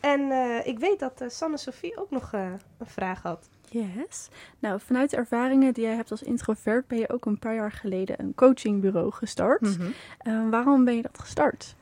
En 0.00 0.30
eh, 0.30 0.66
ik 0.66 0.78
weet 0.78 0.98
dat 0.98 1.20
eh, 1.20 1.28
Sanne 1.28 1.56
Sophie 1.56 1.96
ook 1.96 2.10
nog 2.10 2.32
eh, 2.32 2.52
een 2.78 2.86
vraag 2.86 3.22
had. 3.22 3.48
Yes. 3.68 4.28
Nou, 4.58 4.80
vanuit 4.80 5.10
de 5.10 5.16
ervaringen 5.16 5.74
die 5.74 5.84
jij 5.84 5.94
hebt 5.94 6.10
als 6.10 6.22
introvert 6.22 6.86
ben 6.86 6.98
je 6.98 7.10
ook 7.10 7.26
een 7.26 7.38
paar 7.38 7.54
jaar 7.54 7.72
geleden 7.72 8.20
een 8.20 8.34
coachingbureau 8.34 9.12
gestart. 9.12 9.60
Mhm. 9.60 10.50
Waarom 10.50 10.84
ben 10.84 10.96
je 10.96 11.02
dat 11.02 11.18
gestart? 11.18 11.74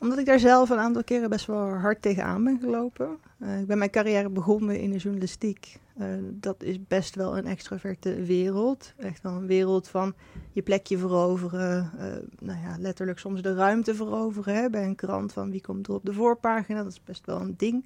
Omdat 0.00 0.18
ik 0.18 0.26
daar 0.26 0.38
zelf 0.38 0.70
een 0.70 0.78
aantal 0.78 1.04
keren 1.04 1.30
best 1.30 1.46
wel 1.46 1.68
hard 1.68 2.02
tegenaan 2.02 2.44
ben 2.44 2.58
gelopen. 2.60 3.18
Eh, 3.38 3.60
ik 3.60 3.66
ben 3.66 3.78
mijn 3.78 3.90
carrière 3.90 4.28
begonnen 4.28 4.80
in 4.80 4.90
de 4.90 4.98
journalistiek. 4.98 5.78
Eh, 6.00 6.06
dat 6.22 6.62
is 6.62 6.86
best 6.86 7.14
wel 7.14 7.38
een 7.38 7.46
extroverte 7.46 8.22
wereld. 8.22 8.92
Echt 8.96 9.22
wel 9.22 9.32
een 9.32 9.46
wereld 9.46 9.88
van 9.88 10.14
je 10.52 10.62
plekje 10.62 10.98
veroveren. 10.98 11.90
eh, 11.98 12.16
nou 12.38 12.58
ja, 12.60 12.76
letterlijk 12.78 13.18
soms 13.18 13.42
de 13.42 13.54
ruimte 13.54 13.94
veroveren. 13.94 14.54
Hè, 14.54 14.70
bij 14.70 14.84
een 14.84 14.94
krant 14.94 15.32
van 15.32 15.50
wie 15.50 15.60
komt 15.60 15.86
er 15.86 15.94
op 15.94 16.04
de 16.04 16.12
voorpagina. 16.12 16.82
Dat 16.82 16.92
is 16.92 17.02
best 17.04 17.26
wel 17.26 17.40
een 17.40 17.54
ding. 17.56 17.84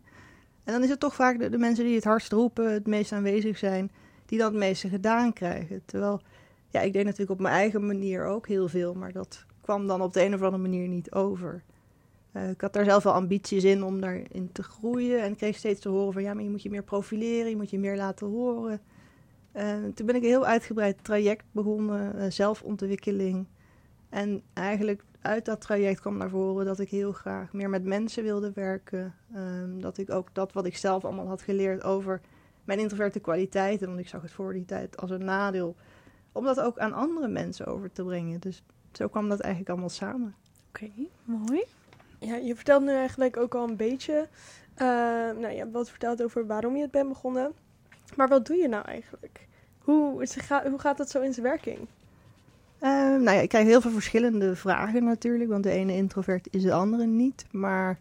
En 0.64 0.72
dan 0.72 0.82
is 0.82 0.88
het 0.88 1.00
toch 1.00 1.14
vaak 1.14 1.38
de, 1.38 1.48
de 1.48 1.58
mensen 1.58 1.84
die 1.84 1.94
het 1.94 2.04
hardst 2.04 2.32
roepen, 2.32 2.72
het 2.72 2.86
meest 2.86 3.12
aanwezig 3.12 3.58
zijn, 3.58 3.90
die 4.26 4.38
dan 4.38 4.50
het 4.50 4.58
meeste 4.58 4.88
gedaan 4.88 5.32
krijgen. 5.32 5.82
Terwijl, 5.84 6.20
ja, 6.68 6.80
ik 6.80 6.92
deed 6.92 7.04
natuurlijk 7.04 7.30
op 7.30 7.40
mijn 7.40 7.54
eigen 7.54 7.86
manier 7.86 8.24
ook 8.24 8.48
heel 8.48 8.68
veel, 8.68 8.94
maar 8.94 9.12
dat 9.12 9.44
kwam 9.60 9.86
dan 9.86 10.02
op 10.02 10.12
de 10.12 10.24
een 10.24 10.34
of 10.34 10.42
andere 10.42 10.62
manier 10.62 10.88
niet 10.88 11.12
over. 11.12 11.62
Eh, 12.34 12.50
ik 12.50 12.60
had 12.60 12.72
daar 12.72 12.84
zelf 12.84 13.02
wel 13.02 13.12
ambities 13.12 13.64
in 13.64 13.84
om 13.84 14.00
daarin 14.00 14.50
te 14.52 14.62
groeien. 14.62 15.22
En 15.22 15.30
ik 15.30 15.36
kreeg 15.36 15.56
steeds 15.56 15.80
te 15.80 15.88
horen 15.88 16.12
van 16.12 16.22
ja, 16.22 16.34
maar 16.34 16.42
je 16.42 16.50
moet 16.50 16.62
je 16.62 16.70
meer 16.70 16.82
profileren, 16.82 17.50
je 17.50 17.56
moet 17.56 17.70
je 17.70 17.78
meer 17.78 17.96
laten 17.96 18.26
horen. 18.26 18.80
Eh, 19.52 19.76
toen 19.94 20.06
ben 20.06 20.14
ik 20.14 20.22
een 20.22 20.28
heel 20.28 20.46
uitgebreid 20.46 21.04
traject 21.04 21.44
begonnen, 21.52 22.18
eh, 22.18 22.30
zelfontwikkeling. 22.30 23.46
En 24.08 24.42
eigenlijk 24.52 25.04
uit 25.20 25.44
dat 25.44 25.60
traject 25.60 26.00
kwam 26.00 26.16
naar 26.16 26.30
voren 26.30 26.66
dat 26.66 26.78
ik 26.78 26.88
heel 26.88 27.12
graag 27.12 27.52
meer 27.52 27.70
met 27.70 27.84
mensen 27.84 28.22
wilde 28.22 28.52
werken. 28.54 29.14
Ehm, 29.34 29.80
dat 29.80 29.98
ik 29.98 30.10
ook 30.10 30.34
dat 30.34 30.52
wat 30.52 30.66
ik 30.66 30.76
zelf 30.76 31.04
allemaal 31.04 31.26
had 31.26 31.42
geleerd 31.42 31.82
over 31.82 32.20
mijn 32.64 32.78
introverte 32.78 33.20
kwaliteiten, 33.20 33.86
want 33.86 33.98
ik 33.98 34.08
zag 34.08 34.22
het 34.22 34.32
voor 34.32 34.52
die 34.52 34.64
tijd 34.64 34.96
als 34.96 35.10
een 35.10 35.24
nadeel, 35.24 35.76
om 36.32 36.44
dat 36.44 36.60
ook 36.60 36.78
aan 36.78 36.92
andere 36.92 37.28
mensen 37.28 37.66
over 37.66 37.92
te 37.92 38.04
brengen. 38.04 38.40
Dus 38.40 38.62
zo 38.92 39.08
kwam 39.08 39.28
dat 39.28 39.40
eigenlijk 39.40 39.70
allemaal 39.70 39.88
samen. 39.88 40.34
Oké, 40.68 40.90
mooi. 41.24 41.64
Ja, 42.24 42.34
je 42.36 42.54
vertelt 42.54 42.82
nu 42.82 42.90
eigenlijk 42.92 43.36
ook 43.36 43.54
al 43.54 43.68
een 43.68 43.76
beetje. 43.76 44.28
eh, 44.74 44.86
nou, 45.40 45.48
je 45.48 45.58
hebt 45.58 45.72
wat 45.72 45.90
verteld 45.90 46.22
over 46.22 46.46
waarom 46.46 46.76
je 46.76 46.82
het 46.82 46.90
bent 46.90 47.08
begonnen. 47.08 47.52
Maar 48.16 48.28
wat 48.28 48.46
doe 48.46 48.56
je 48.56 48.68
nou 48.68 48.84
eigenlijk? 48.84 49.46
Hoe, 49.78 50.26
hoe 50.46 50.78
gaat 50.78 50.96
dat 50.96 51.10
zo 51.10 51.20
in 51.20 51.32
zijn 51.32 51.46
werking? 51.46 51.78
Ehm, 52.78 53.22
nou 53.22 53.36
ja, 53.36 53.40
ik 53.40 53.48
krijg 53.48 53.66
heel 53.66 53.80
veel 53.80 53.90
verschillende 53.90 54.56
vragen 54.56 55.04
natuurlijk, 55.04 55.50
want 55.50 55.62
de 55.62 55.70
ene 55.70 55.92
introvert 55.92 56.48
is 56.50 56.62
de 56.62 56.72
andere 56.72 57.06
niet. 57.06 57.44
Maar 57.50 57.98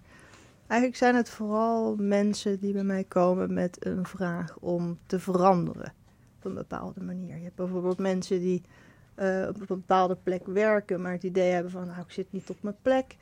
eigenlijk 0.67 0.99
zijn 0.99 1.15
het 1.15 1.29
vooral 1.29 1.95
mensen 1.95 2.59
die 2.59 2.73
bij 2.73 2.83
mij 2.83 3.03
komen 3.03 3.53
met 3.53 3.85
een 3.85 4.05
vraag 4.05 4.57
om 4.59 4.97
te 5.05 5.19
veranderen 5.19 5.93
op 6.37 6.45
een 6.45 6.53
bepaalde 6.53 7.01
manier. 7.01 7.35
Je 7.37 7.43
hebt 7.43 7.55
bijvoorbeeld 7.55 7.97
mensen 7.97 8.39
die 8.39 8.61
eh, 9.15 9.45
op 9.49 9.59
een 9.59 9.65
bepaalde 9.67 10.17
plek 10.23 10.45
werken, 10.45 11.01
maar 11.01 11.11
het 11.11 11.23
idee 11.23 11.51
hebben 11.51 11.71
van 11.71 11.87
nou, 11.87 11.99
ik 12.01 12.11
zit 12.11 12.31
niet 12.31 12.49
op 12.49 12.57
mijn 12.61 12.75
plek. 12.81 13.15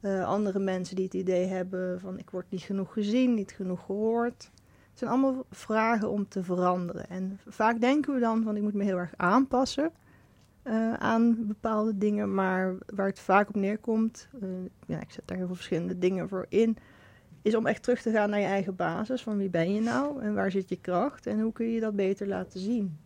Eh, 0.00 0.24
andere 0.24 0.58
mensen 0.58 0.96
die 0.96 1.04
het 1.04 1.14
idee 1.14 1.46
hebben 1.46 2.00
van 2.00 2.18
ik 2.18 2.30
word 2.30 2.46
niet 2.48 2.62
genoeg 2.62 2.92
gezien, 2.92 3.34
niet 3.34 3.52
genoeg 3.52 3.84
gehoord. 3.84 4.50
Het 4.90 4.98
zijn 4.98 5.10
allemaal 5.10 5.44
vragen 5.50 6.10
om 6.10 6.28
te 6.28 6.42
veranderen. 6.42 7.08
En 7.08 7.40
vaak 7.46 7.80
denken 7.80 8.14
we 8.14 8.20
dan 8.20 8.42
van 8.42 8.56
ik 8.56 8.62
moet 8.62 8.74
me 8.74 8.84
heel 8.84 8.96
erg 8.96 9.12
aanpassen 9.16 9.92
eh, 10.62 10.92
aan 10.92 11.46
bepaalde 11.46 11.98
dingen. 11.98 12.34
Maar 12.34 12.74
waar 12.94 13.06
het 13.06 13.20
vaak 13.20 13.48
op 13.48 13.54
neerkomt, 13.54 14.28
eh, 14.40 14.48
ja, 14.86 15.00
ik 15.00 15.10
zet 15.10 15.26
daar 15.26 15.36
heel 15.36 15.46
veel 15.46 15.54
verschillende 15.54 15.98
dingen 15.98 16.28
voor 16.28 16.46
in, 16.48 16.76
is 17.42 17.54
om 17.54 17.66
echt 17.66 17.82
terug 17.82 18.02
te 18.02 18.10
gaan 18.10 18.30
naar 18.30 18.40
je 18.40 18.46
eigen 18.46 18.76
basis. 18.76 19.22
Van 19.22 19.36
wie 19.36 19.50
ben 19.50 19.74
je 19.74 19.80
nou 19.80 20.22
en 20.22 20.34
waar 20.34 20.50
zit 20.50 20.68
je 20.68 20.80
kracht 20.80 21.26
en 21.26 21.40
hoe 21.40 21.52
kun 21.52 21.66
je 21.66 21.80
dat 21.80 21.96
beter 21.96 22.26
laten 22.26 22.60
zien. 22.60 22.98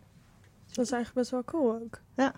Dat 0.65 0.85
is 0.85 0.91
eigenlijk 0.91 1.13
best 1.13 1.31
wel 1.31 1.43
cool 1.43 1.73
ook. 1.81 1.99
Ja. 2.15 2.33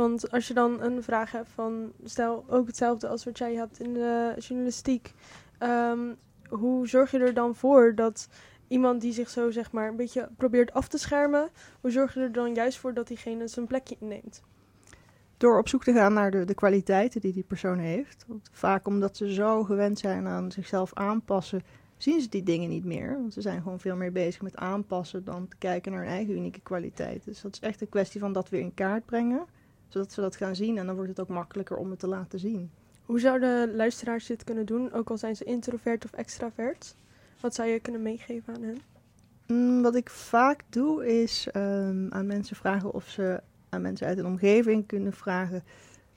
Want 0.00 0.30
als 0.30 0.48
je 0.48 0.54
dan 0.54 0.82
een 0.82 1.02
vraag 1.02 1.32
hebt 1.32 1.48
van, 1.48 1.92
stel 2.04 2.44
ook 2.48 2.66
hetzelfde 2.66 3.08
als 3.08 3.24
wat 3.24 3.38
jij 3.38 3.54
hebt 3.54 3.80
in 3.80 3.94
de 3.94 4.34
journalistiek. 4.38 5.14
ehm, 5.58 6.14
hoe 6.48 6.88
zorg 6.88 7.10
je 7.10 7.18
er 7.18 7.34
dan 7.34 7.54
voor 7.54 7.94
dat 7.94 8.28
iemand 8.68 9.00
die 9.00 9.12
zich 9.12 9.30
zo 9.30 9.50
zeg 9.50 9.72
maar 9.72 9.88
een 9.88 9.96
beetje 9.96 10.28
probeert 10.36 10.72
af 10.72 10.88
te 10.88 10.98
schermen, 10.98 11.48
hoe 11.80 11.90
zorg 11.90 12.14
je 12.14 12.20
er 12.20 12.32
dan 12.32 12.54
juist 12.54 12.78
voor 12.78 12.94
dat 12.94 13.08
diegene 13.08 13.48
zijn 13.48 13.66
plekje 13.66 13.96
inneemt? 14.00 14.42
Door 15.36 15.58
op 15.58 15.68
zoek 15.68 15.84
te 15.84 15.92
gaan 15.92 16.12
naar 16.12 16.30
de, 16.30 16.44
de 16.44 16.54
kwaliteiten 16.54 17.20
die 17.20 17.32
die 17.32 17.44
persoon 17.44 17.78
heeft. 17.78 18.26
Vaak 18.52 18.86
omdat 18.86 19.16
ze 19.16 19.32
zo 19.32 19.64
gewend 19.64 19.98
zijn 19.98 20.26
aan 20.26 20.52
zichzelf 20.52 20.94
aanpassen, 20.94 21.62
zien 21.96 22.20
ze 22.20 22.28
die 22.28 22.42
dingen 22.42 22.68
niet 22.68 22.84
meer. 22.84 23.12
Want 23.20 23.32
ze 23.32 23.40
zijn 23.40 23.62
gewoon 23.62 23.80
veel 23.80 23.96
meer 23.96 24.12
bezig 24.12 24.42
met 24.42 24.56
aanpassen 24.56 25.24
dan 25.24 25.48
te 25.48 25.56
kijken 25.56 25.92
naar 25.92 26.00
hun 26.00 26.10
eigen 26.10 26.34
unieke 26.34 26.60
kwaliteit. 26.60 27.24
Dus 27.24 27.40
dat 27.40 27.52
is 27.52 27.60
echt 27.60 27.80
een 27.80 27.88
kwestie 27.88 28.20
van 28.20 28.32
dat 28.32 28.48
weer 28.48 28.60
in 28.60 28.74
kaart 28.74 29.04
brengen. 29.04 29.46
Zodat 29.90 30.12
ze 30.12 30.20
dat 30.20 30.36
gaan 30.36 30.56
zien 30.56 30.78
en 30.78 30.86
dan 30.86 30.94
wordt 30.94 31.10
het 31.10 31.20
ook 31.20 31.28
makkelijker 31.28 31.76
om 31.76 31.90
het 31.90 31.98
te 31.98 32.06
laten 32.06 32.38
zien. 32.38 32.70
Hoe 33.04 33.20
zouden 33.20 33.76
luisteraars 33.76 34.26
dit 34.26 34.44
kunnen 34.44 34.66
doen, 34.66 34.92
ook 34.92 35.10
al 35.10 35.18
zijn 35.18 35.36
ze 35.36 35.44
introvert 35.44 36.04
of 36.04 36.12
extravert? 36.12 36.94
Wat 37.40 37.54
zou 37.54 37.68
je 37.68 37.80
kunnen 37.80 38.02
meegeven 38.02 38.54
aan 38.54 38.62
hen? 38.62 38.78
Mm, 39.46 39.82
wat 39.82 39.94
ik 39.94 40.10
vaak 40.10 40.62
doe 40.68 41.20
is 41.22 41.48
ehm, 41.52 42.06
aan 42.10 42.26
mensen 42.26 42.56
vragen 42.56 42.92
of 42.92 43.08
ze 43.08 43.40
aan 43.68 43.82
mensen 43.82 44.06
uit 44.06 44.16
hun 44.16 44.26
omgeving 44.26 44.86
kunnen 44.86 45.12
vragen 45.12 45.62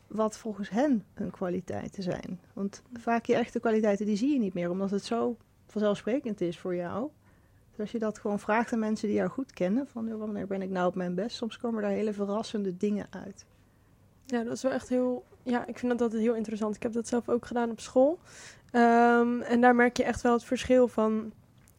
wat 0.07 0.37
volgens 0.37 0.69
hen 0.69 1.03
hun 1.13 1.31
kwaliteiten 1.31 2.03
zijn. 2.03 2.39
Want 2.53 2.81
vaak 2.93 3.25
je 3.25 3.35
echte 3.35 3.59
kwaliteiten 3.59 4.05
die 4.05 4.15
zie 4.15 4.33
je 4.33 4.39
niet 4.39 4.53
meer, 4.53 4.69
omdat 4.69 4.91
het 4.91 5.03
zo 5.03 5.37
vanzelfsprekend 5.67 6.41
is 6.41 6.59
voor 6.59 6.75
jou. 6.75 7.09
Dus 7.69 7.79
als 7.79 7.91
je 7.91 7.99
dat 7.99 8.19
gewoon 8.19 8.39
vraagt 8.39 8.73
aan 8.73 8.79
mensen 8.79 9.07
die 9.07 9.17
jou 9.17 9.29
goed 9.29 9.53
kennen, 9.53 9.87
van 9.87 10.07
"Joh, 10.07 10.19
wanneer 10.19 10.47
ben 10.47 10.61
ik 10.61 10.69
nou 10.69 10.87
op 10.87 10.95
mijn 10.95 11.15
best, 11.15 11.35
soms 11.35 11.57
komen 11.57 11.81
daar 11.81 11.91
hele 11.91 12.13
verrassende 12.13 12.77
dingen 12.77 13.07
uit. 13.09 13.45
Ja, 14.25 14.43
dat 14.43 14.53
is 14.53 14.61
wel 14.61 14.71
echt 14.71 14.89
heel. 14.89 15.23
Ja, 15.43 15.67
ik 15.67 15.79
vind 15.79 15.91
dat 15.91 16.01
altijd 16.01 16.21
heel 16.21 16.35
interessant. 16.35 16.75
Ik 16.75 16.83
heb 16.83 16.93
dat 16.93 17.07
zelf 17.07 17.29
ook 17.29 17.45
gedaan 17.45 17.69
op 17.71 17.79
school. 17.79 18.19
Ehm, 18.71 19.41
en 19.41 19.61
daar 19.61 19.75
merk 19.75 19.97
je 19.97 20.03
echt 20.03 20.21
wel 20.21 20.33
het 20.33 20.43
verschil 20.43 20.87
van 20.87 21.31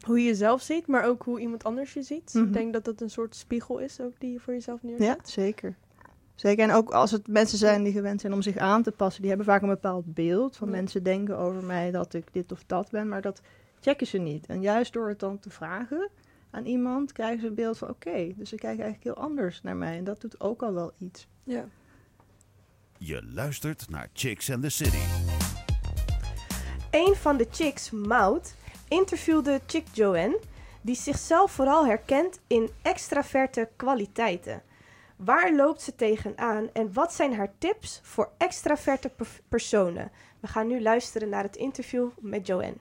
hoe 0.06 0.18
je 0.18 0.24
jezelf 0.26 0.62
ziet, 0.62 0.86
maar 0.86 1.04
ook 1.04 1.22
hoe 1.22 1.40
iemand 1.40 1.64
anders 1.64 1.92
je 1.94 2.02
ziet. 2.02 2.30
Mhm. 2.34 2.44
Ik 2.44 2.52
denk 2.52 2.72
dat 2.72 2.84
dat 2.84 3.00
een 3.00 3.10
soort 3.10 3.36
spiegel 3.36 3.78
is 3.78 4.00
ook 4.00 4.12
die 4.18 4.32
je 4.32 4.40
voor 4.40 4.52
jezelf 4.52 4.82
neerzet. 4.82 5.06
Ja, 5.06 5.16
zeker. 5.22 5.76
Zeker. 6.34 6.64
En 6.64 6.70
ook 6.72 6.90
als 6.90 7.10
het 7.10 7.28
mensen 7.28 7.58
zijn 7.58 7.82
die 7.82 7.92
gewend 7.92 8.20
zijn 8.20 8.32
om 8.32 8.42
zich 8.42 8.56
aan 8.56 8.82
te 8.82 8.92
passen, 8.92 9.20
die 9.20 9.28
hebben 9.30 9.46
vaak 9.48 9.62
een 9.62 9.68
bepaald 9.68 10.14
beeld. 10.14 10.56
Van 10.56 10.68
Ja. 10.68 10.74
mensen 10.74 11.02
denken 11.02 11.38
over 11.38 11.64
mij 11.64 11.90
dat 11.90 12.14
ik 12.14 12.24
dit 12.32 12.52
of 12.52 12.64
dat 12.66 12.90
ben, 12.90 13.08
maar 13.08 13.22
dat 13.22 13.40
checken 13.80 14.06
ze 14.06 14.18
niet. 14.18 14.46
En 14.46 14.60
juist 14.60 14.92
door 14.92 15.08
het 15.08 15.18
dan 15.20 15.38
te 15.38 15.50
vragen 15.50 16.10
aan 16.50 16.64
iemand, 16.64 17.12
krijgen 17.12 17.40
ze 17.40 17.46
een 17.46 17.54
beeld 17.54 17.78
van 17.78 17.88
oké, 17.88 18.32
dus 18.36 18.48
ze 18.48 18.56
kijken 18.56 18.84
eigenlijk 18.84 19.16
heel 19.16 19.24
anders 19.24 19.62
naar 19.62 19.76
mij. 19.76 19.96
En 19.98 20.04
dat 20.04 20.20
doet 20.20 20.40
ook 20.40 20.62
al 20.62 20.72
wel 20.72 20.92
iets. 20.98 21.28
Ja. 21.44 21.64
Je 22.98 23.22
luistert 23.34 23.88
naar 23.88 24.08
Chicks 24.12 24.50
and 24.50 24.62
the 24.62 24.68
City. 24.68 25.02
Een 26.90 27.14
van 27.16 27.36
de 27.36 27.46
chicks, 27.50 27.90
Maud, 27.90 28.54
interviewde 28.88 29.60
chick 29.66 29.86
Joanne, 29.92 30.40
die 30.80 30.94
zichzelf 30.94 31.50
vooral 31.52 31.86
herkent 31.86 32.40
in 32.46 32.70
extraverte 32.82 33.68
kwaliteiten. 33.76 34.62
Waar 35.16 35.54
loopt 35.54 35.82
ze 35.82 35.94
tegenaan 35.94 36.68
en 36.72 36.92
wat 36.92 37.12
zijn 37.12 37.34
haar 37.34 37.52
tips 37.58 38.00
voor 38.02 38.30
extraverte 38.38 39.08
per- 39.08 39.40
personen? 39.48 40.10
We 40.40 40.46
gaan 40.46 40.66
nu 40.66 40.82
luisteren 40.82 41.28
naar 41.28 41.42
het 41.42 41.56
interview 41.56 42.08
met 42.20 42.46
Joanne. 42.46 42.76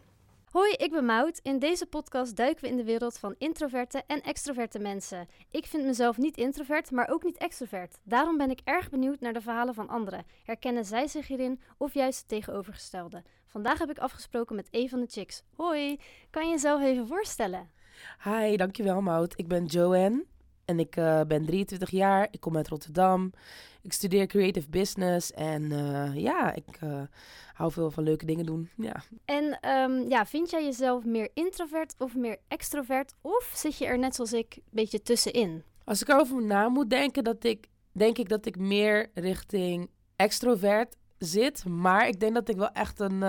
Hoi, 0.54 0.72
ik 0.72 0.92
ben 0.92 1.06
Maud. 1.06 1.40
In 1.44 1.60
deze 1.60 1.86
podcast 1.86 2.36
duiken 2.36 2.64
we 2.64 2.70
in 2.70 2.78
de 2.78 2.84
wereld 2.84 3.18
van 3.18 3.36
introverte 3.38 4.04
en 4.08 4.22
extroverte 4.22 4.80
mensen. 4.80 5.28
Ik 5.52 5.66
vind 5.66 5.86
mezelf 5.86 6.18
niet 6.18 6.38
introvert, 6.38 6.92
maar 6.92 7.10
ook 7.10 7.24
niet 7.24 7.38
extrovert. 7.38 8.00
Daarom 8.04 8.38
ben 8.38 8.50
ik 8.50 8.60
erg 8.64 8.90
benieuwd 8.90 9.20
naar 9.20 9.34
de 9.34 9.42
verhalen 9.42 9.74
van 9.74 9.90
anderen. 9.90 10.26
Herkennen 10.44 10.86
zij 10.86 11.08
zich 11.08 11.28
hierin 11.28 11.62
of 11.78 11.94
juist 11.94 12.20
het 12.20 12.28
tegenovergestelde? 12.28 13.24
Vandaag 13.48 13.80
heb 13.80 13.90
ik 13.90 13.98
afgesproken 13.98 14.56
met 14.56 14.68
een 14.72 14.90
van 14.90 15.00
de 15.00 15.08
chicks. 15.10 15.44
Hoi, 15.56 16.00
kan 16.30 16.46
je 16.46 16.52
jezelf 16.52 16.82
even 16.82 17.08
voorstellen? 17.08 17.70
Hi, 18.24 18.56
dankjewel 18.56 19.02
Mout. 19.02 19.34
Ik 19.36 19.48
ben 19.48 19.66
Joanne 19.66 20.26
en 20.74 20.80
ik 20.80 20.96
eh, 20.96 21.22
ben 21.28 21.46
23 21.46 21.90
jaar. 21.90 22.28
Ik 22.32 22.40
kom 22.40 22.56
uit 22.58 22.68
Rotterdam. 22.68 23.32
Ik 23.82 23.94
studeer 23.94 24.28
creative 24.28 24.70
business 24.70 25.32
en 25.32 25.72
eh, 25.72 26.16
ja, 26.16 26.54
ik 26.54 26.78
eh, 26.80 27.02
hou 27.54 27.72
veel 27.72 27.92
van 27.92 28.04
leuke 28.04 28.26
dingen 28.26 28.46
doen. 28.46 28.70
Ja. 28.78 29.04
En 29.26 29.60
ehm, 29.60 30.10
ja, 30.10 30.26
vind 30.26 30.50
jij 30.50 30.64
jezelf 30.64 31.06
meer 31.06 31.30
introvert 31.34 31.96
of 31.98 32.16
meer 32.16 32.38
extrovert? 32.48 33.14
Of 33.22 33.52
zit 33.56 33.78
je 33.78 33.86
er 33.86 34.00
net 34.00 34.16
zoals 34.16 34.34
ik 34.34 34.56
een 34.56 34.64
beetje 34.70 35.02
tussenin? 35.02 35.64
Als 35.84 36.02
ik 36.02 36.08
erover 36.08 36.44
na 36.44 36.70
moet 36.70 36.90
denken, 36.90 37.24
dat 37.24 37.44
ik, 37.44 37.68
denk 37.92 38.18
ik 38.18 38.30
dat 38.30 38.46
ik 38.46 38.58
meer 38.58 39.10
richting 39.14 39.90
extrovert 40.16 40.96
zit. 41.18 41.66
Maar 41.66 42.08
ik 42.08 42.20
denk 42.20 42.34
dat 42.34 42.50
ik 42.50 42.56
wel 42.56 42.72
echt 42.72 43.00
een 43.00 43.24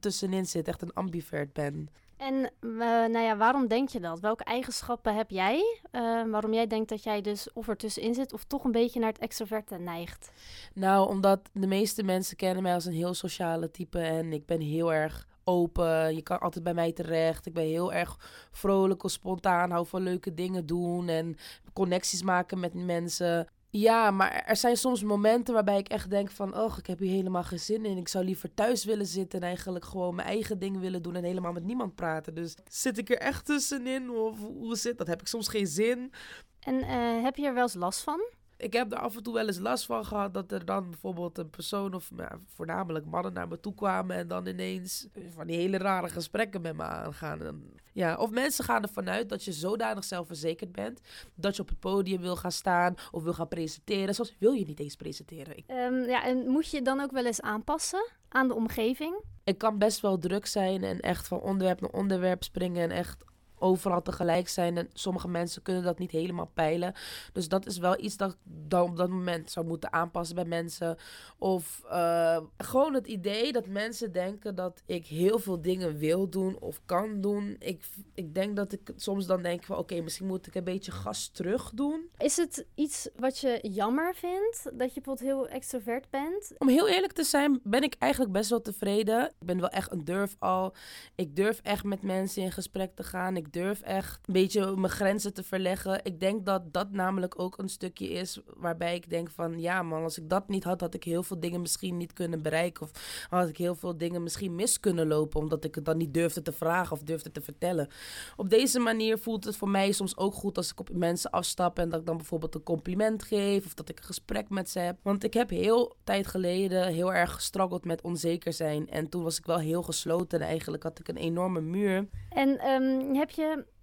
tussenin 0.00 0.46
zit, 0.46 0.68
echt 0.68 0.82
een 0.82 0.92
ambivert 0.92 1.52
ben. 1.52 1.88
En 2.18 2.50
eh, 2.60 2.78
nou 2.80 3.18
ja, 3.18 3.36
waarom 3.36 3.66
denk 3.66 3.88
je 3.88 4.00
dat? 4.00 4.20
Welke 4.20 4.44
eigenschappen 4.44 5.14
heb 5.14 5.30
jij? 5.30 5.80
eh, 5.90 6.00
waarom 6.30 6.52
jij 6.52 6.66
denkt 6.66 6.88
dat 6.88 7.02
jij 7.02 7.20
dus 7.20 7.52
of 7.52 7.68
er 7.68 7.76
tussenin 7.76 8.14
zit 8.14 8.32
of 8.32 8.44
toch 8.44 8.64
een 8.64 8.72
beetje 8.72 9.00
naar 9.00 9.12
het 9.12 9.18
extroverte 9.18 9.76
neigt? 9.76 10.30
Nou, 10.74 11.08
omdat 11.08 11.50
de 11.52 11.66
meeste 11.66 12.02
mensen 12.02 12.36
kennen 12.36 12.62
mij 12.62 12.74
als 12.74 12.84
een 12.84 12.92
heel 12.92 13.14
sociale 13.14 13.70
type 13.70 13.98
en 14.00 14.32
ik 14.32 14.46
ben 14.46 14.60
heel 14.60 14.92
erg 14.92 15.26
open. 15.44 16.14
Je 16.14 16.22
kan 16.22 16.40
altijd 16.40 16.64
bij 16.64 16.74
mij 16.74 16.92
terecht. 16.92 17.46
Ik 17.46 17.52
ben 17.52 17.64
heel 17.64 17.92
erg 17.92 18.16
vrolijk 18.50 19.04
of 19.04 19.10
spontaan, 19.10 19.70
hou 19.70 19.86
van 19.86 20.02
leuke 20.02 20.34
dingen 20.34 20.66
doen 20.66 21.08
en 21.08 21.36
connecties 21.72 22.22
maken 22.22 22.60
met 22.60 22.74
mensen. 22.74 23.48
Ja, 23.70 24.10
maar 24.10 24.44
er 24.46 24.56
zijn 24.56 24.76
soms 24.76 25.02
momenten 25.02 25.54
waarbij 25.54 25.78
ik 25.78 25.88
echt 25.88 26.10
denk 26.10 26.30
van... 26.30 26.56
oh, 26.56 26.76
ik 26.78 26.86
heb 26.86 26.98
hier 26.98 27.10
helemaal 27.10 27.42
geen 27.42 27.58
zin 27.58 27.84
in. 27.84 27.96
Ik 27.96 28.08
zou 28.08 28.24
liever 28.24 28.54
thuis 28.54 28.84
willen 28.84 29.06
zitten 29.06 29.40
en 29.40 29.46
eigenlijk 29.46 29.84
gewoon 29.84 30.14
mijn 30.14 30.28
eigen 30.28 30.58
ding 30.58 30.80
willen 30.80 31.02
doen... 31.02 31.16
en 31.16 31.24
helemaal 31.24 31.52
met 31.52 31.64
niemand 31.64 31.94
praten. 31.94 32.34
Dus 32.34 32.54
zit 32.68 32.98
ik 32.98 33.10
er 33.10 33.18
echt 33.18 33.44
tussenin 33.44 34.10
of 34.10 34.38
hoe 34.38 34.76
zit 34.76 34.98
dat? 34.98 35.06
Heb 35.06 35.20
ik 35.20 35.26
soms 35.26 35.48
geen 35.48 35.66
zin? 35.66 36.12
En 36.60 36.82
eh, 36.82 37.22
heb 37.22 37.36
je 37.36 37.46
er 37.46 37.54
wel 37.54 37.62
eens 37.62 37.74
last 37.74 38.00
van? 38.00 38.20
Ik 38.58 38.72
heb 38.72 38.92
er 38.92 38.98
af 38.98 39.16
en 39.16 39.22
toe 39.22 39.34
wel 39.34 39.46
eens 39.46 39.58
last 39.58 39.86
van 39.86 40.04
gehad 40.04 40.34
dat 40.34 40.52
er 40.52 40.64
dan 40.64 40.90
bijvoorbeeld 40.90 41.38
een 41.38 41.50
persoon 41.50 41.94
of 41.94 42.10
ja, 42.16 42.38
voornamelijk 42.54 43.04
mannen 43.06 43.32
naar 43.32 43.48
me 43.48 43.60
toe 43.60 43.74
kwamen 43.74 44.16
en 44.16 44.28
dan 44.28 44.46
ineens 44.46 45.06
van 45.34 45.46
die 45.46 45.56
hele 45.56 45.78
rare 45.78 46.08
gesprekken 46.08 46.60
met 46.60 46.76
me 46.76 46.82
aangaan. 46.82 47.42
En, 47.42 47.72
ja, 47.92 48.16
of 48.16 48.30
mensen 48.30 48.64
gaan 48.64 48.82
ervan 48.82 49.08
uit 49.08 49.28
dat 49.28 49.44
je 49.44 49.52
zodanig 49.52 50.04
zelfverzekerd 50.04 50.72
bent 50.72 51.00
dat 51.34 51.56
je 51.56 51.62
op 51.62 51.68
het 51.68 51.80
podium 51.80 52.20
wil 52.20 52.36
gaan 52.36 52.52
staan 52.52 52.94
of 53.10 53.22
wil 53.22 53.34
gaan 53.34 53.48
presenteren. 53.48 54.14
Zoals 54.14 54.34
wil 54.38 54.52
je 54.52 54.64
niet 54.64 54.80
eens 54.80 54.96
presenteren. 54.96 55.56
Ik, 55.56 55.64
Ehm, 55.66 55.94
ja, 55.94 56.24
en 56.24 56.48
moet 56.48 56.70
je 56.70 56.82
dan 56.82 57.00
ook 57.00 57.10
wel 57.10 57.26
eens 57.26 57.40
aanpassen 57.40 58.10
aan 58.28 58.48
de 58.48 58.54
omgeving? 58.54 59.20
ik 59.48 59.58
kan 59.58 59.78
best 59.78 60.00
wel 60.00 60.18
druk 60.18 60.46
zijn 60.46 60.84
en 60.84 61.00
echt 61.00 61.28
van 61.28 61.40
onderwerp 61.40 61.80
naar 61.80 61.90
onderwerp 61.90 62.42
springen 62.42 62.82
en 62.82 62.96
echt 62.96 63.24
overal 63.58 64.02
tegelijk 64.02 64.48
zijn. 64.48 64.76
En 64.76 64.88
sommige 64.92 65.28
mensen 65.28 65.62
kunnen 65.62 65.82
dat 65.82 65.98
niet 65.98 66.10
helemaal 66.10 66.50
peilen. 66.54 66.94
Dus 67.32 67.48
dat 67.48 67.66
is 67.66 67.78
wel 67.78 68.00
iets 68.00 68.16
dat 68.16 68.30
ik 68.30 68.36
dan 68.44 68.90
op 68.90 68.96
dat 68.96 69.08
moment 69.08 69.50
zou 69.50 69.66
moeten 69.66 69.92
aanpassen 69.92 70.34
bij 70.34 70.44
mensen. 70.44 70.96
Of 71.38 71.82
uh, 71.84 72.40
gewoon 72.56 72.94
het 72.94 73.06
idee 73.06 73.52
dat 73.52 73.66
mensen 73.66 74.12
denken 74.12 74.54
dat 74.54 74.82
ik 74.86 75.06
heel 75.06 75.38
veel 75.38 75.60
dingen 75.60 75.96
wil 75.96 76.28
doen 76.28 76.58
of 76.60 76.80
kan 76.84 77.20
doen. 77.20 77.56
Ik, 77.58 77.84
ik 78.14 78.34
denk 78.34 78.56
dat 78.56 78.72
ik 78.72 78.92
soms 78.96 79.26
dan 79.26 79.42
denk 79.42 79.64
van 79.64 79.76
oké, 79.76 80.00
misschien 80.00 80.26
moet 80.26 80.46
ik 80.46 80.54
een 80.54 80.64
beetje 80.64 80.92
gas 80.92 81.28
terug 81.28 81.70
doen. 81.74 82.08
Is 82.18 82.36
het 82.36 82.66
iets 82.74 83.08
wat 83.16 83.38
je 83.38 83.58
jammer 83.62 84.14
vindt? 84.14 84.62
Dat 84.64 84.94
je 84.94 85.00
bijvoorbeeld 85.00 85.20
heel 85.20 85.48
extrovert 85.48 86.10
bent? 86.10 86.52
Om 86.58 86.68
heel 86.68 86.88
eerlijk 86.88 87.12
te 87.12 87.24
zijn, 87.24 87.60
ben 87.62 87.82
ik 87.82 87.94
eigenlijk 87.98 88.32
best 88.32 88.50
wel 88.50 88.60
tevreden. 88.60 89.24
Ik 89.24 89.46
ben 89.46 89.60
wel 89.60 89.68
echt 89.68 89.92
een 89.92 90.04
durf 90.04 90.36
al. 90.38 90.74
Ik 91.14 91.36
durf 91.36 91.60
echt 91.62 91.84
met 91.84 92.02
mensen 92.02 92.42
in 92.42 92.52
gesprek 92.52 92.94
te 92.94 93.02
gaan. 93.02 93.36
Ik 93.36 93.47
durf 93.50 93.80
echt 93.80 94.20
een 94.26 94.32
beetje 94.32 94.76
mijn 94.76 94.92
grenzen 94.92 95.34
te 95.34 95.42
verleggen. 95.42 96.00
Ik 96.02 96.20
denk 96.20 96.46
dat 96.46 96.72
dat 96.72 96.90
namelijk 96.90 97.40
ook 97.40 97.58
een 97.58 97.68
stukje 97.68 98.08
is 98.08 98.40
waarbij 98.56 98.94
ik 98.94 99.10
denk 99.10 99.30
van 99.30 99.60
ja 99.60 99.82
man, 99.82 100.02
als 100.02 100.18
ik 100.18 100.28
dat 100.28 100.48
niet 100.48 100.64
had, 100.64 100.80
had 100.80 100.94
ik 100.94 101.04
heel 101.04 101.22
veel 101.22 101.40
dingen 101.40 101.60
misschien 101.60 101.96
niet 101.96 102.12
kunnen 102.12 102.42
bereiken. 102.42 102.82
Of 102.82 103.26
had 103.30 103.48
ik 103.48 103.56
heel 103.56 103.74
veel 103.74 103.96
dingen 103.96 104.22
misschien 104.22 104.54
mis 104.54 104.80
kunnen 104.80 105.06
lopen 105.06 105.40
omdat 105.40 105.64
ik 105.64 105.74
het 105.74 105.84
dan 105.84 105.96
niet 105.96 106.14
durfde 106.14 106.42
te 106.42 106.52
vragen 106.52 106.92
of 106.92 107.02
durfde 107.02 107.30
te 107.30 107.40
vertellen. 107.40 107.88
Op 108.36 108.50
deze 108.50 108.78
manier 108.78 109.18
voelt 109.18 109.44
het 109.44 109.56
voor 109.56 109.68
mij 109.68 109.92
soms 109.92 110.16
ook 110.16 110.34
goed 110.34 110.56
als 110.56 110.70
ik 110.70 110.80
op 110.80 110.90
mensen 110.92 111.30
afstap 111.30 111.78
en 111.78 111.88
dat 111.88 112.00
ik 112.00 112.06
dan 112.06 112.16
bijvoorbeeld 112.16 112.54
een 112.54 112.62
compliment 112.62 113.22
geef 113.22 113.66
of 113.66 113.74
dat 113.74 113.88
ik 113.88 113.98
een 113.98 114.04
gesprek 114.04 114.48
met 114.48 114.70
ze 114.70 114.78
heb. 114.78 114.96
Want 115.02 115.24
ik 115.24 115.34
heb 115.34 115.50
heel 115.50 115.96
tijd 116.04 116.26
geleden 116.26 116.86
heel 116.86 117.14
erg 117.14 117.32
gestruggeld 117.32 117.84
met 117.84 118.02
onzeker 118.02 118.52
zijn. 118.52 118.90
En 118.90 119.08
toen 119.08 119.22
was 119.22 119.38
ik 119.38 119.46
wel 119.46 119.58
heel 119.58 119.82
gesloten 119.82 120.40
en 120.40 120.46
eigenlijk 120.46 120.82
had 120.82 120.98
ik 120.98 121.08
een 121.08 121.16
enorme 121.16 121.60
muur. 121.60 122.06
En 122.28 122.58
ehm, 122.58 123.14
heb 123.14 123.30
je 123.30 123.37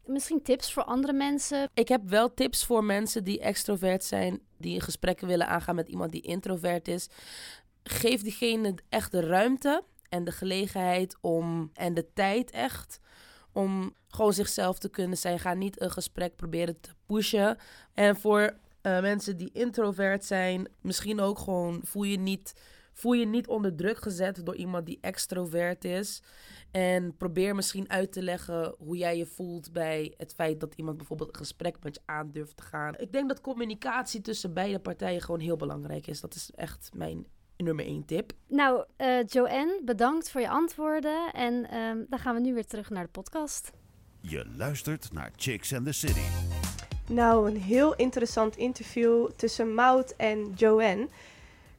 misschien 0.06 0.42
tips 0.42 0.74
voor 0.74 0.84
andere 0.84 1.14
mensen? 1.14 1.70
Ik 1.74 1.88
heb 1.88 2.02
wel 2.10 2.34
tips 2.34 2.66
voor 2.66 2.84
mensen 2.84 3.24
die 3.24 3.40
extrovert 3.40 4.04
zijn, 4.04 4.42
die 4.58 4.82
gesprekken 4.82 5.28
willen 5.28 5.48
aangaan 5.48 5.76
met 5.76 5.88
iemand 5.88 6.12
die 6.12 6.22
introvert 6.22 6.88
is. 6.88 7.08
Geef 7.84 8.22
diegene 8.22 8.76
echt 8.90 9.12
de 9.12 9.20
ruimte 9.20 9.84
en 10.10 10.24
de 10.24 10.32
gelegenheid 10.32 11.18
om 11.22 11.70
en 11.74 11.94
de 11.94 12.14
tijd 12.14 12.52
echt 12.52 13.00
om 13.52 13.94
gewoon 14.08 14.34
zichzelf 14.34 14.80
te 14.80 14.90
kunnen 14.90 15.18
zijn. 15.18 15.40
Ga 15.40 15.54
niet 15.54 15.82
een 15.82 15.92
gesprek 15.92 16.36
proberen 16.36 16.80
te 16.80 16.90
pushen. 17.06 17.58
En 17.94 18.16
voor 18.16 18.42
uh, 18.42 19.02
mensen 19.02 19.38
die 19.38 19.50
introvert 19.54 20.26
zijn, 20.26 20.68
misschien 20.82 21.20
ook 21.20 21.40
gewoon 21.40 21.82
voel 21.84 22.04
je 22.04 22.18
niet 22.18 22.54
voel 22.96 23.14
je 23.14 23.26
niet 23.26 23.48
onder 23.48 23.76
druk 23.76 23.98
gezet 23.98 24.46
door 24.46 24.56
iemand 24.56 24.86
die 24.86 24.98
extrovert 25.02 25.86
is. 25.86 26.22
En 26.72 27.18
probeer 27.18 27.56
misschien 27.56 27.90
uit 27.90 28.12
te 28.12 28.22
leggen 28.22 28.76
hoe 28.78 28.98
jij 28.98 29.18
je 29.18 29.26
voelt 29.26 29.72
bij 29.72 30.14
het 30.18 30.34
feit 30.34 30.60
dat 30.60 30.74
iemand 30.76 30.98
bijvoorbeeld 30.98 31.30
een 31.30 31.36
gesprek 31.36 31.76
met 31.84 31.96
je 31.96 32.02
aandurft 32.06 32.58
te 32.58 32.64
gaan. 32.64 32.96
Ik 32.98 33.12
denk 33.12 33.28
dat 33.28 33.42
communicatie 33.42 34.22
tussen 34.22 34.54
beide 34.54 34.80
partijen 34.80 35.22
gewoon 35.22 35.40
heel 35.40 35.56
belangrijk 35.56 36.08
is. 36.08 36.22
Dat 36.22 36.36
is 36.36 36.52
echt 36.56 36.90
mijn 36.94 37.26
nummer 37.58 37.86
één 37.86 38.06
tip. 38.06 38.32
Nou, 38.48 38.86
uh, 38.98 39.24
Joanne, 39.26 39.82
bedankt 39.86 40.32
voor 40.32 40.42
je 40.42 40.50
antwoorden. 40.50 41.34
En 41.34 41.54
uh, 41.54 42.06
dan 42.10 42.20
gaan 42.20 42.36
we 42.36 42.42
nu 42.42 42.54
weer 42.54 42.66
terug 42.66 42.90
naar 42.90 43.04
de 43.04 43.10
podcast. 43.10 43.72
Je 44.22 44.46
luistert 44.58 45.14
naar 45.14 45.32
Chicks 45.36 45.74
and 45.74 45.86
the 45.86 45.92
City. 45.92 46.26
Nou, 47.08 47.50
een 47.50 47.62
heel 47.62 47.96
interessant 47.96 48.56
interview 48.56 49.30
tussen 49.30 49.74
Mout 49.74 50.14
en 50.18 50.54
Joanne. 50.56 51.08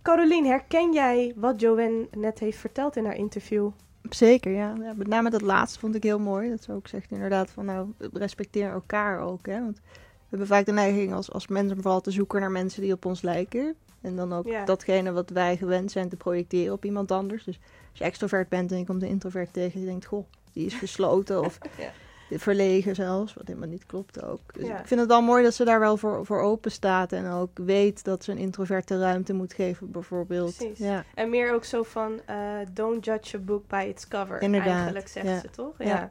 Caroline, 0.06 0.48
herken 0.48 0.92
jij 0.92 1.32
wat 1.36 1.60
Joanne 1.60 2.08
net 2.16 2.38
heeft 2.38 2.58
verteld 2.58 2.96
in 2.96 3.04
haar 3.04 3.16
interview? 3.16 3.70
Zeker, 4.10 4.52
ja. 4.52 4.74
ja. 4.80 4.92
Met 4.96 5.06
name 5.06 5.30
dat 5.30 5.40
laatste 5.40 5.78
vond 5.78 5.94
ik 5.94 6.02
heel 6.02 6.18
mooi. 6.18 6.50
Dat 6.50 6.62
ze 6.62 6.72
ook 6.72 6.88
zegt 6.88 7.10
inderdaad 7.10 7.50
van 7.50 7.64
nou, 7.64 7.88
respecteer 8.12 8.70
elkaar 8.70 9.20
ook. 9.20 9.46
Hè? 9.46 9.60
Want 9.60 9.76
we 9.96 10.26
hebben 10.28 10.46
vaak 10.46 10.66
de 10.66 10.72
neiging 10.72 11.12
als, 11.12 11.32
als 11.32 11.46
mensen 11.46 11.76
vooral 11.76 12.00
te 12.00 12.10
zoeken 12.10 12.40
naar 12.40 12.50
mensen 12.50 12.82
die 12.82 12.92
op 12.92 13.04
ons 13.04 13.22
lijken. 13.22 13.74
En 14.00 14.16
dan 14.16 14.32
ook 14.32 14.66
datgene 14.66 15.12
wat 15.12 15.30
wij 15.30 15.56
gewend 15.56 15.90
zijn 15.90 16.08
te 16.08 16.16
projecteren 16.16 16.72
op 16.72 16.84
iemand 16.84 17.10
anders. 17.10 17.44
Dus 17.44 17.58
als 17.90 17.98
je 17.98 18.04
extrovert 18.04 18.48
bent 18.48 18.72
en 18.72 18.78
je 18.78 18.84
komt 18.84 19.02
een 19.02 19.08
introvert 19.08 19.52
tegen, 19.52 19.80
je 19.80 19.86
denkt, 19.86 20.04
goh, 20.04 20.26
die 20.52 20.66
is 20.66 20.74
gesloten 20.74 21.40
of 21.40 21.58
ja. 21.78 21.90
Verlegen 22.30 22.94
zelfs, 22.94 23.34
wat 23.34 23.46
helemaal 23.46 23.68
niet 23.68 23.86
klopt 23.86 24.22
ook. 24.22 24.54
Dus 24.54 24.68
ik 24.68 24.86
vind 24.86 25.00
het 25.00 25.08
wel 25.08 25.22
mooi 25.22 25.42
dat 25.42 25.54
ze 25.54 25.64
daar 25.64 25.80
wel 25.80 25.96
voor, 25.96 26.26
voor 26.26 26.40
open 26.40 26.70
staat 26.70 27.12
en 27.12 27.30
ook 27.30 27.50
weet 27.54 28.04
dat 28.04 28.24
ze 28.24 28.30
een 28.32 28.38
introverte 28.38 28.98
ruimte 28.98 29.32
moet 29.32 29.52
geven, 29.52 29.90
bijvoorbeeld. 29.90 30.56
Precies. 30.56 30.78
Ja. 30.78 31.04
En 31.14 31.30
meer 31.30 31.52
ook 31.52 31.64
zo 31.64 31.82
van, 31.82 32.20
uh, 32.30 32.36
don't 32.72 33.04
judge 33.04 33.36
a 33.36 33.40
book 33.40 33.68
by 33.68 33.86
its 33.88 34.08
cover, 34.08 34.42
Inderdaad. 34.42 34.74
eigenlijk 34.74 35.08
zegt 35.08 35.40
ze 35.40 35.50
toch? 35.50 35.74
Ja. 35.78 36.10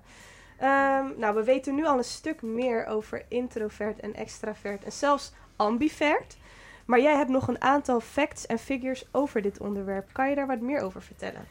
Um, 0.61 1.13
nou, 1.17 1.35
we 1.35 1.43
weten 1.43 1.75
nu 1.75 1.85
al 1.85 1.97
een 1.97 2.03
stuk 2.03 2.41
meer 2.41 2.85
over 2.85 3.25
introvert 3.27 3.99
en 3.99 4.13
extravert 4.13 4.83
en 4.83 4.91
zelfs 4.91 5.33
ambivert. 5.55 6.37
Maar 6.85 7.01
jij 7.01 7.15
hebt 7.15 7.29
nog 7.29 7.47
een 7.47 7.61
aantal 7.61 7.99
facts 7.99 8.45
en 8.45 8.57
figures 8.57 9.07
over 9.11 9.41
dit 9.41 9.59
onderwerp. 9.59 10.09
Kan 10.11 10.29
je 10.29 10.35
daar 10.35 10.47
wat 10.47 10.59
meer 10.59 10.81
over 10.81 11.01
vertellen? 11.01 11.45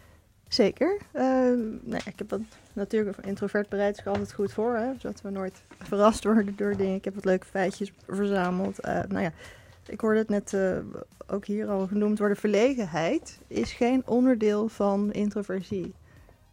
Zeker. 0.48 1.00
Uh, 1.12 1.22
nee, 1.82 2.00
ik 2.04 2.18
heb 2.18 2.28
dat 2.28 2.40
natuurlijk 2.74 3.18
introvert 3.18 3.68
bereid 3.68 4.02
altijd 4.04 4.32
goed 4.32 4.52
voor, 4.52 4.74
hè, 4.74 4.92
zodat 4.98 5.20
we 5.20 5.30
nooit 5.30 5.62
verrast 5.78 6.24
worden 6.24 6.56
door 6.56 6.76
dingen. 6.76 6.94
Ik 6.94 7.04
heb 7.04 7.14
wat 7.14 7.24
leuke 7.24 7.46
feitjes 7.46 7.92
verzameld. 8.06 8.86
Uh, 8.86 9.00
nou 9.08 9.22
ja, 9.22 9.32
ik 9.86 10.00
hoorde 10.00 10.18
het 10.18 10.28
net 10.28 10.52
uh, 10.52 10.78
ook 11.26 11.44
hier 11.44 11.68
al 11.68 11.86
genoemd 11.86 12.18
worden. 12.18 12.36
Verlegenheid 12.36 13.38
is 13.46 13.72
geen 13.72 14.06
onderdeel 14.06 14.68
van 14.68 15.12
introversie. 15.12 15.94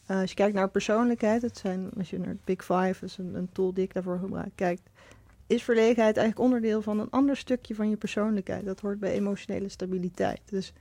Uh, 0.07 0.19
als 0.19 0.29
je 0.29 0.35
kijkt 0.35 0.55
naar 0.55 0.69
persoonlijkheid, 0.69 1.41
het 1.41 1.57
zijn, 1.57 1.89
als 1.97 2.09
je 2.09 2.19
naar 2.19 2.35
Big 2.43 2.63
Five, 2.63 3.05
is 3.05 3.17
een, 3.17 3.35
een 3.35 3.49
tool 3.51 3.73
die 3.73 3.83
ik 3.83 3.93
daarvoor 3.93 4.19
gebruik, 4.19 4.51
kijkt, 4.55 4.81
is 5.47 5.63
verlegenheid 5.63 6.17
eigenlijk 6.17 6.39
onderdeel 6.39 6.81
van 6.81 6.99
een 6.99 7.09
ander 7.09 7.37
stukje 7.37 7.75
van 7.75 7.89
je 7.89 7.95
persoonlijkheid. 7.95 8.65
Dat 8.65 8.79
hoort 8.79 8.99
bij 8.99 9.11
emotionele 9.11 9.69
stabiliteit. 9.69 10.41
Dus 10.45 10.73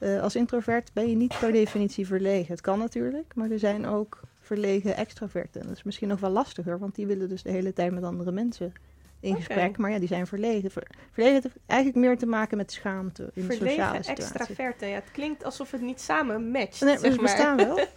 uh, 0.00 0.22
als 0.22 0.36
introvert 0.36 0.90
ben 0.92 1.08
je 1.08 1.16
niet 1.16 1.38
per 1.38 1.52
definitie 1.52 2.06
verlegen. 2.06 2.52
Het 2.52 2.60
kan 2.60 2.78
natuurlijk, 2.78 3.34
maar 3.34 3.50
er 3.50 3.58
zijn 3.58 3.86
ook 3.86 4.20
verlegen 4.40 4.96
extraverten. 4.96 5.62
Dat 5.62 5.76
is 5.76 5.82
misschien 5.82 6.08
nog 6.08 6.20
wel 6.20 6.30
lastiger, 6.30 6.78
want 6.78 6.94
die 6.94 7.06
willen 7.06 7.28
dus 7.28 7.42
de 7.42 7.50
hele 7.50 7.72
tijd 7.72 7.92
met 7.92 8.02
andere 8.02 8.32
mensen 8.32 8.72
in 9.20 9.30
okay. 9.30 9.42
gesprek. 9.42 9.78
Maar 9.78 9.90
ja, 9.90 9.98
die 9.98 10.08
zijn 10.08 10.26
verlegen. 10.26 10.70
Verlegen 10.70 11.42
heeft 11.42 11.56
eigenlijk 11.66 12.06
meer 12.06 12.18
te 12.18 12.26
maken 12.26 12.56
met 12.56 12.72
schaamte 12.72 13.30
in 13.34 13.42
verlegen, 13.42 13.68
sociale 13.68 14.02
situaties. 14.02 14.30
extraverten. 14.30 14.88
Ja, 14.88 14.94
het 14.94 15.10
klinkt 15.12 15.44
alsof 15.44 15.70
het 15.70 15.80
niet 15.80 16.00
samen 16.00 16.50
matcht. 16.50 16.80
Nee, 16.80 16.98
zeg 16.98 17.14
we 17.14 17.20
bestaan 17.22 17.56
wel. 17.56 17.72
Oké. 17.78 17.88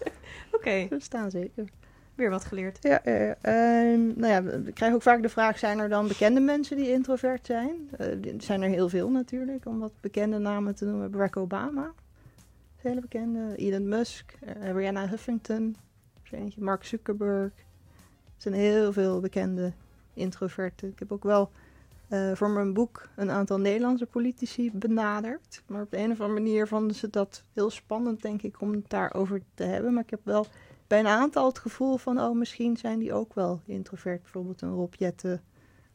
Okay. 0.52 0.88
We 0.90 0.96
bestaan 0.96 1.32
zeker. 1.32 1.66
Weer 2.22 2.30
wat 2.30 2.46
geleerd. 2.46 2.78
Ja, 2.82 3.06
uh, 3.06 4.16
nou 4.16 4.28
ja, 4.28 4.44
we 4.44 4.72
krijgen 4.72 4.98
ook 4.98 5.02
vaak 5.02 5.22
de 5.22 5.30
vraag: 5.30 5.60
zijn 5.60 5.80
er 5.80 5.90
dan 5.90 6.08
bekende 6.08 6.40
mensen 6.40 6.78
die 6.78 6.92
introvert 6.92 7.46
zijn? 7.46 7.90
Uh, 8.00 8.36
zijn 8.38 8.62
er 8.62 8.70
heel 8.70 8.90
veel 8.90 9.10
natuurlijk. 9.10 9.66
Om 9.66 9.80
wat 9.80 9.92
bekende 10.02 10.38
namen 10.38 10.76
te 10.76 10.86
noemen: 10.86 11.12
Barack 11.12 11.38
Obama, 11.38 11.94
hele 12.76 13.02
bekende. 13.02 13.56
Elon 13.56 13.88
Musk, 13.88 14.38
Rihanna 14.74 15.08
Huffington, 15.08 15.76
Mark 16.58 16.84
Zuckerberg. 16.84 17.52
Er 17.56 18.38
zijn 18.38 18.54
heel 18.54 18.94
veel 18.94 19.20
bekende 19.20 19.72
introverten. 20.14 20.90
Ik 20.90 21.00
heb 21.00 21.12
ook 21.12 21.24
wel 21.24 21.52
voor 22.34 22.50
mijn 22.50 22.74
boek 22.74 23.08
een 23.16 23.32
aantal 23.32 23.60
Nederlandse 23.60 24.06
politici 24.06 24.72
benaderd. 24.74 25.64
Maar 25.66 25.82
op 25.82 25.92
de 25.92 25.98
een 25.98 26.12
of 26.12 26.22
andere 26.22 26.40
manier 26.40 26.68
vonden 26.68 26.96
ze 26.96 27.10
dat 27.10 27.44
heel 27.54 27.70
spannend, 27.70 28.22
denk 28.22 28.42
ik, 28.42 28.62
om 28.62 28.72
het 28.72 28.90
daarover 28.90 29.42
te 29.54 29.64
hebben. 29.64 29.94
Maar 29.94 30.04
ik 30.04 30.10
heb 30.10 30.22
wel 30.24 30.46
bij 30.92 31.00
een 31.00 31.08
aantal 31.08 31.46
het 31.46 31.60
gevoel 31.60 31.98
van, 31.98 32.20
oh, 32.20 32.36
misschien 32.36 32.78
zijn 32.78 33.00
die 33.00 33.14
ook 33.14 33.34
wel 33.34 33.62
introvert. 33.66 34.22
Bijvoorbeeld 34.22 34.62
een 34.62 34.74
Rob 34.74 34.94
Jetten, 34.94 35.42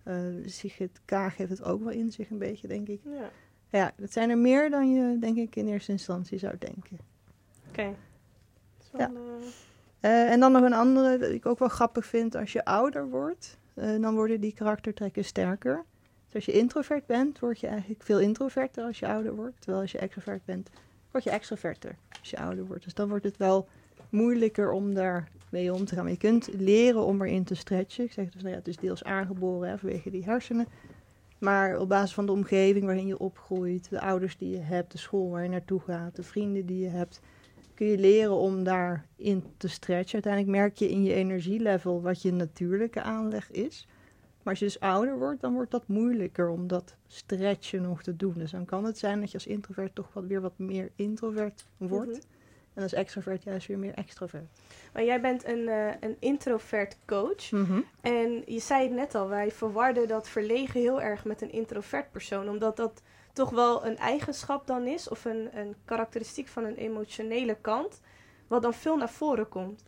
uh, 0.05 0.15
Sigrid 0.47 1.01
Kaag 1.05 1.37
heeft 1.37 1.51
het 1.51 1.65
ook 1.65 1.83
wel 1.83 1.93
in 1.93 2.13
zich 2.13 2.31
een 2.31 2.39
beetje, 2.39 2.69
denk 2.69 2.89
ik. 2.89 3.01
Ja. 3.05 3.31
Ja, 3.71 3.93
dat 3.97 4.13
zijn 4.13 4.31
er 4.31 4.39
meer 4.39 4.71
dan 4.71 4.93
je, 4.93 5.19
denk 5.19 5.37
ik, 5.37 5.57
in 5.57 5.69
eerste 5.69 5.93
instantie 5.93 6.39
zou 6.39 6.55
denken. 6.59 6.99
Oké. 7.69 7.81
Okay. 7.81 7.95
Ja. 8.99 9.11
Uh, 10.01 10.31
en 10.31 10.41
dan 10.41 10.53
nog 10.53 10.63
een 10.63 10.73
andere, 10.73 11.19
dat 11.19 11.31
ik 11.31 11.47
ook 11.47 11.59
wel 11.59 11.69
grappig 11.69 12.07
vind, 12.07 12.35
als 12.35 12.53
je 12.53 12.65
ouder 12.65 13.09
wordt, 13.09 13.59
uh, 13.75 14.01
dan 14.01 14.15
worden 14.15 14.41
die 14.41 14.55
karaktertrekken 14.55 15.25
sterker. 15.25 15.85
Dus 16.25 16.35
als 16.35 16.45
je 16.45 16.53
introvert 16.53 17.07
bent, 17.07 17.39
word 17.39 17.61
je 17.61 17.67
eigenlijk 17.67 18.03
veel 18.03 18.21
introverter 18.21 18.85
als 18.85 18.99
je 18.99 19.07
ouder 19.07 19.35
wordt. 19.35 19.61
Terwijl 19.61 19.83
als 19.83 19.93
je 19.93 19.99
extrovert 19.99 20.45
bent, 20.45 20.71
word 21.11 21.25
je 21.25 21.31
extroverter 21.31 21.97
als 22.21 22.31
je 22.31 22.39
ouder 22.39 22.67
wordt. 22.67 22.85
Dus 22.85 22.95
dan 22.95 23.09
wordt 23.09 23.25
het 23.25 23.37
wel 23.37 23.69
moeilijker 24.11 24.71
om 24.71 24.95
daar 24.95 25.29
mee 25.51 25.73
om 25.73 25.85
te 25.85 25.95
gaan. 25.95 26.09
Je 26.09 26.17
kunt 26.17 26.49
leren 26.53 27.05
om 27.05 27.23
erin 27.23 27.45
te 27.45 27.55
stretchen. 27.55 28.05
Ik 28.05 28.13
zeg 28.13 28.31
dus, 28.31 28.43
nou 28.43 28.53
ja, 28.53 28.59
het 28.59 28.69
is 28.69 28.77
deels 28.77 29.05
aangeboren 29.05 29.69
hè, 29.69 29.79
vanwege 29.79 30.11
die 30.11 30.25
hersenen. 30.25 30.67
Maar 31.39 31.79
op 31.79 31.89
basis 31.89 32.15
van 32.15 32.27
de 32.27 32.33
omgeving 32.33 32.85
waarin 32.85 33.07
je 33.07 33.19
opgroeit, 33.19 33.91
de 33.91 34.01
ouders 34.01 34.37
die 34.37 34.51
je 34.51 34.59
hebt, 34.59 34.93
de 34.93 34.99
school 34.99 35.31
waar 35.31 35.43
je 35.43 35.49
naartoe 35.49 35.81
gaat, 35.81 36.17
de 36.17 36.23
vrienden 36.23 36.67
die 36.67 36.79
je 36.79 36.89
hebt, 36.89 37.21
kun 37.75 37.87
je 37.87 37.99
leren 37.99 38.37
om 38.37 38.65
daarin 38.65 39.45
te 39.57 39.69
stretchen. 39.69 40.13
Uiteindelijk 40.13 40.57
merk 40.57 40.77
je 40.77 40.91
in 40.91 41.03
je 41.03 41.13
energielevel 41.13 42.03
wat 42.03 42.23
je 42.23 42.33
natuurlijke 42.33 43.03
aanleg 43.03 43.51
is. 43.51 43.89
Maar 44.43 44.55
als 44.55 44.59
je 44.59 44.65
dus 44.65 44.81
ouder 44.81 45.19
wordt, 45.19 45.41
dan 45.41 45.53
wordt 45.53 45.71
dat 45.71 45.89
moeilijker 45.89 46.49
om 46.49 46.67
dat 46.67 46.95
stretchen 47.07 47.83
nog 47.83 48.03
te 48.03 48.17
doen. 48.17 48.35
Dus 48.35 48.51
dan 48.51 48.65
kan 48.65 48.85
het 48.85 48.99
zijn 48.99 49.21
dat 49.21 49.29
je 49.31 49.35
als 49.35 49.47
introvert 49.47 49.95
toch 49.95 50.13
wat 50.13 50.25
weer 50.25 50.41
wat 50.41 50.59
meer 50.59 50.91
introvert 50.95 51.67
wordt. 51.77 52.11
-hmm. 52.11 52.36
En 52.77 52.83
als 52.83 52.93
extrovert 52.93 53.43
juist 53.43 53.67
weer 53.67 53.79
meer 53.79 53.95
extrovert. 53.95 54.45
Maar 54.93 55.05
jij 55.05 55.21
bent 55.21 55.45
een, 55.47 55.69
eh, 55.69 55.89
een 56.01 56.17
introvert 56.19 56.97
coach. 57.07 57.51
Mhm. 57.51 57.81
En 58.01 58.43
je 58.47 58.59
zei 58.59 58.83
het 58.83 58.93
net 58.93 59.15
al, 59.15 59.29
wij 59.29 59.51
verwarden 59.51 60.09
dat 60.09 60.29
verlegen 60.29 60.81
heel 60.81 61.03
erg 61.03 61.25
met 61.25 61.43
een 61.43 61.53
introvert 61.53 62.11
persoon. 62.11 62.49
Omdat 62.49 62.77
dat 62.77 63.03
toch 63.33 63.51
wel 63.51 63.87
een 63.87 63.97
eigenschap 63.97 64.67
dan 64.67 64.87
is, 64.87 65.09
of 65.09 65.25
een, 65.25 65.49
een 65.53 65.75
karakteristiek 65.85 66.49
van 66.49 66.65
een 66.65 66.77
emotionele 66.77 67.57
kant, 67.61 68.01
wat 68.47 68.63
dan 68.63 68.75
veel 68.75 68.97
naar 68.97 69.11
voren 69.11 69.49
komt. 69.49 69.83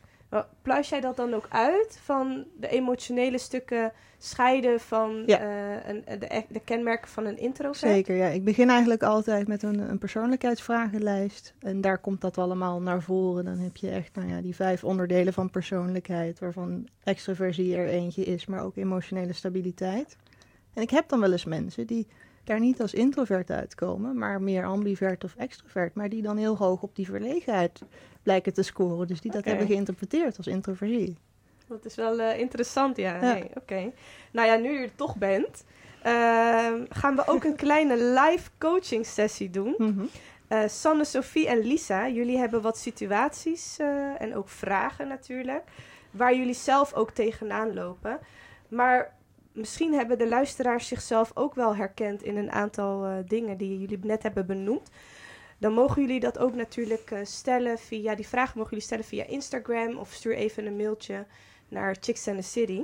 Pluis 0.62 0.88
jij 0.88 1.00
dat 1.00 1.16
dan 1.16 1.34
ook 1.34 1.46
uit 1.48 1.98
van 2.02 2.44
de 2.60 2.68
emotionele 2.68 3.38
stukken 3.38 3.92
scheiden 4.18 4.80
van 4.80 5.22
Ja. 5.26 5.38
eh, 5.38 5.88
een, 5.88 6.18
de, 6.18 6.34
e- 6.34 6.46
de 6.48 6.60
kenmerken 6.60 7.08
van 7.08 7.26
een 7.26 7.38
introvert? 7.38 7.92
Zeker, 7.92 8.16
ja. 8.16 8.26
Ik 8.26 8.44
begin 8.44 8.68
eigenlijk 8.70 9.02
altijd 9.02 9.48
met 9.48 9.62
een, 9.62 9.78
een 9.78 9.98
persoonlijkheidsvragenlijst. 9.98 11.54
En 11.60 11.80
daar 11.80 11.98
komt 11.98 12.20
dat 12.20 12.38
allemaal 12.38 12.80
naar 12.80 13.02
voren. 13.02 13.44
Dan 13.44 13.58
heb 13.58 13.76
je 13.76 13.90
echt 13.90 14.14
nou 14.14 14.28
ja, 14.28 14.40
die 14.40 14.54
vijf 14.54 14.84
onderdelen 14.84 15.32
van 15.32 15.50
persoonlijkheid, 15.50 16.38
waarvan 16.38 16.88
extroversie 17.04 17.76
er 17.76 17.88
eentje 17.88 18.24
is, 18.24 18.46
maar 18.46 18.64
ook 18.64 18.76
emotionele 18.76 19.32
stabiliteit. 19.32 20.16
En 20.74 20.82
ik 20.82 20.90
heb 20.90 21.08
dan 21.08 21.20
wel 21.20 21.32
eens 21.32 21.44
mensen 21.44 21.86
die 21.86 22.06
daar 22.48 22.60
niet 22.60 22.80
als 22.80 22.94
introvert 22.94 23.50
uitkomen, 23.50 24.18
maar 24.18 24.42
meer 24.42 24.64
ambivert 24.64 25.24
of 25.24 25.34
extrovert, 25.36 25.94
maar 25.94 26.08
die 26.08 26.22
dan 26.22 26.36
heel 26.36 26.56
hoog 26.56 26.82
op 26.82 26.96
die 26.96 27.06
verlegenheid 27.06 27.82
blijken 28.22 28.52
te 28.54 28.62
scoren. 28.62 29.06
Dus 29.06 29.20
die 29.20 29.32
dat 29.32 29.44
hebben 29.44 29.66
geïnterpreteerd 29.66 30.36
als 30.36 30.46
introversie. 30.46 31.16
Dat 31.68 31.84
is 31.84 31.94
wel 31.94 32.20
eh, 32.20 32.38
interessant, 32.38 32.96
ja. 32.96 33.38
Oké. 33.54 33.92
Nou 34.32 34.48
ja, 34.48 34.56
nu 34.56 34.72
je 34.72 34.78
er 34.78 34.94
toch 34.94 35.16
bent, 35.16 35.64
ehm, 36.02 36.84
gaan 36.88 37.16
we 37.16 37.26
ook 37.26 37.44
een 37.44 37.56
kleine 37.66 37.96
live 37.96 38.50
coaching 38.58 39.06
sessie 39.06 39.50
doen. 39.50 39.74
Mhm. 39.78 40.04
Eh, 40.48 40.68
Sanne, 40.68 41.04
Sophie 41.04 41.48
en 41.48 41.58
Lisa, 41.58 42.08
jullie 42.08 42.38
hebben 42.38 42.62
wat 42.62 42.78
situaties 42.78 43.76
eh, 43.78 44.20
en 44.20 44.36
ook 44.36 44.48
vragen 44.48 45.08
natuurlijk, 45.08 45.62
waar 46.10 46.36
jullie 46.36 46.54
zelf 46.54 46.94
ook 46.94 47.10
tegenaan 47.10 47.74
lopen. 47.74 48.18
Maar 48.68 49.16
misschien 49.58 49.94
hebben 49.94 50.18
de 50.18 50.28
luisteraars 50.28 50.88
zichzelf 50.88 51.30
ook 51.34 51.54
wel 51.54 51.76
herkend 51.76 52.22
in 52.22 52.36
een 52.36 52.52
aantal 52.52 53.04
eh, 53.04 53.12
dingen 53.26 53.56
die 53.56 53.78
jullie 53.78 53.98
net 54.02 54.22
hebben 54.22 54.46
benoemd. 54.46 54.90
Dan 55.58 55.72
mogen 55.72 56.02
jullie 56.02 56.20
dat 56.20 56.38
ook 56.38 56.54
natuurlijk 56.54 57.10
eh, 57.10 57.18
stellen 57.22 57.78
via, 57.78 58.14
die 58.14 58.28
vragen 58.28 58.52
mogen 58.54 58.70
jullie 58.70 58.84
stellen 58.84 59.04
via 59.04 59.24
Instagram 59.24 59.96
of 59.96 60.12
stuur 60.12 60.34
even 60.34 60.66
een 60.66 60.76
mailtje 60.76 61.24
naar 61.68 61.96
Chicks 62.00 62.28
and 62.28 62.36
the 62.36 62.42
City. 62.42 62.82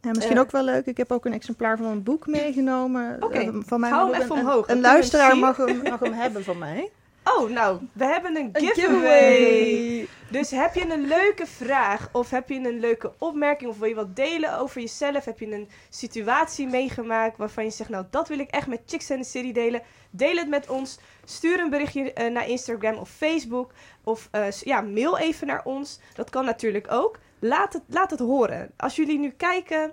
Ja, 0.00 0.10
misschien 0.10 0.36
Eh, 0.36 0.42
ook 0.42 0.50
wel 0.50 0.64
leuk. 0.64 0.86
Ik 0.86 0.96
heb 0.96 1.12
ook 1.12 1.24
een 1.24 1.32
exemplaar 1.32 1.76
van 1.76 1.86
een 1.86 2.02
boek 2.02 2.26
meegenomen. 2.26 3.18
Van 3.66 3.80
mij 3.80 3.90
hou 3.90 4.12
hem 4.12 4.22
even 4.22 4.36
een, 4.36 4.42
omhoog, 4.42 4.68
Een, 4.68 4.72
hem 4.74 4.80
luisteraar 4.80 5.36
mag 5.36 5.56
hem, 5.56 5.82
mag 5.82 6.00
hem 6.00 6.12
hebben 6.12 6.44
van 6.44 6.58
mij. 6.58 6.90
Oh, 7.24 7.50
nou, 7.50 7.78
we 7.92 8.04
hebben 8.04 8.36
een 8.36 8.48
Een 8.52 8.66
giveaway. 8.66 9.89
Dus 10.30 10.50
heb 10.50 10.74
je 10.74 10.90
een 10.90 11.06
leuke 11.06 11.46
vraag 11.46 12.08
of 12.12 12.30
heb 12.30 12.48
je 12.48 12.54
een 12.54 12.80
leuke 12.80 13.12
opmerking 13.18 13.70
of 13.70 13.78
wil 13.78 13.88
je 13.88 13.94
wat 13.94 14.16
delen 14.16 14.58
over 14.58 14.80
jezelf? 14.80 15.24
Heb 15.24 15.38
je 15.38 15.52
een 15.52 15.68
situatie 15.88 16.66
meegemaakt 16.66 17.36
waarvan 17.36 17.64
je 17.64 17.70
zegt, 17.70 17.90
nou 17.90 18.04
dat 18.10 18.28
wil 18.28 18.38
ik 18.38 18.50
echt 18.50 18.66
met 18.66 18.80
Chicks 18.86 19.10
and 19.10 19.22
the 19.22 19.28
City 19.28 19.52
delen? 19.52 19.82
Deel 20.10 20.36
het 20.36 20.48
met 20.48 20.68
ons. 20.68 20.98
Stuur 21.24 21.60
een 21.60 21.70
berichtje 21.70 22.12
eh, 22.12 22.32
naar 22.32 22.48
Instagram 22.48 22.96
of 22.96 23.10
Facebook 23.10 23.72
of 24.04 24.28
eh, 24.30 24.50
ja, 24.50 24.80
mail 24.80 25.18
even 25.18 25.46
naar 25.46 25.64
ons. 25.64 26.00
Dat 26.14 26.30
kan 26.30 26.44
natuurlijk 26.44 26.86
ook. 26.90 27.18
Laat 27.38 27.72
het, 27.72 27.82
laat 27.86 28.10
het 28.10 28.20
horen. 28.20 28.70
Als 28.76 28.96
jullie 28.96 29.18
nu 29.18 29.30
kijken, 29.30 29.92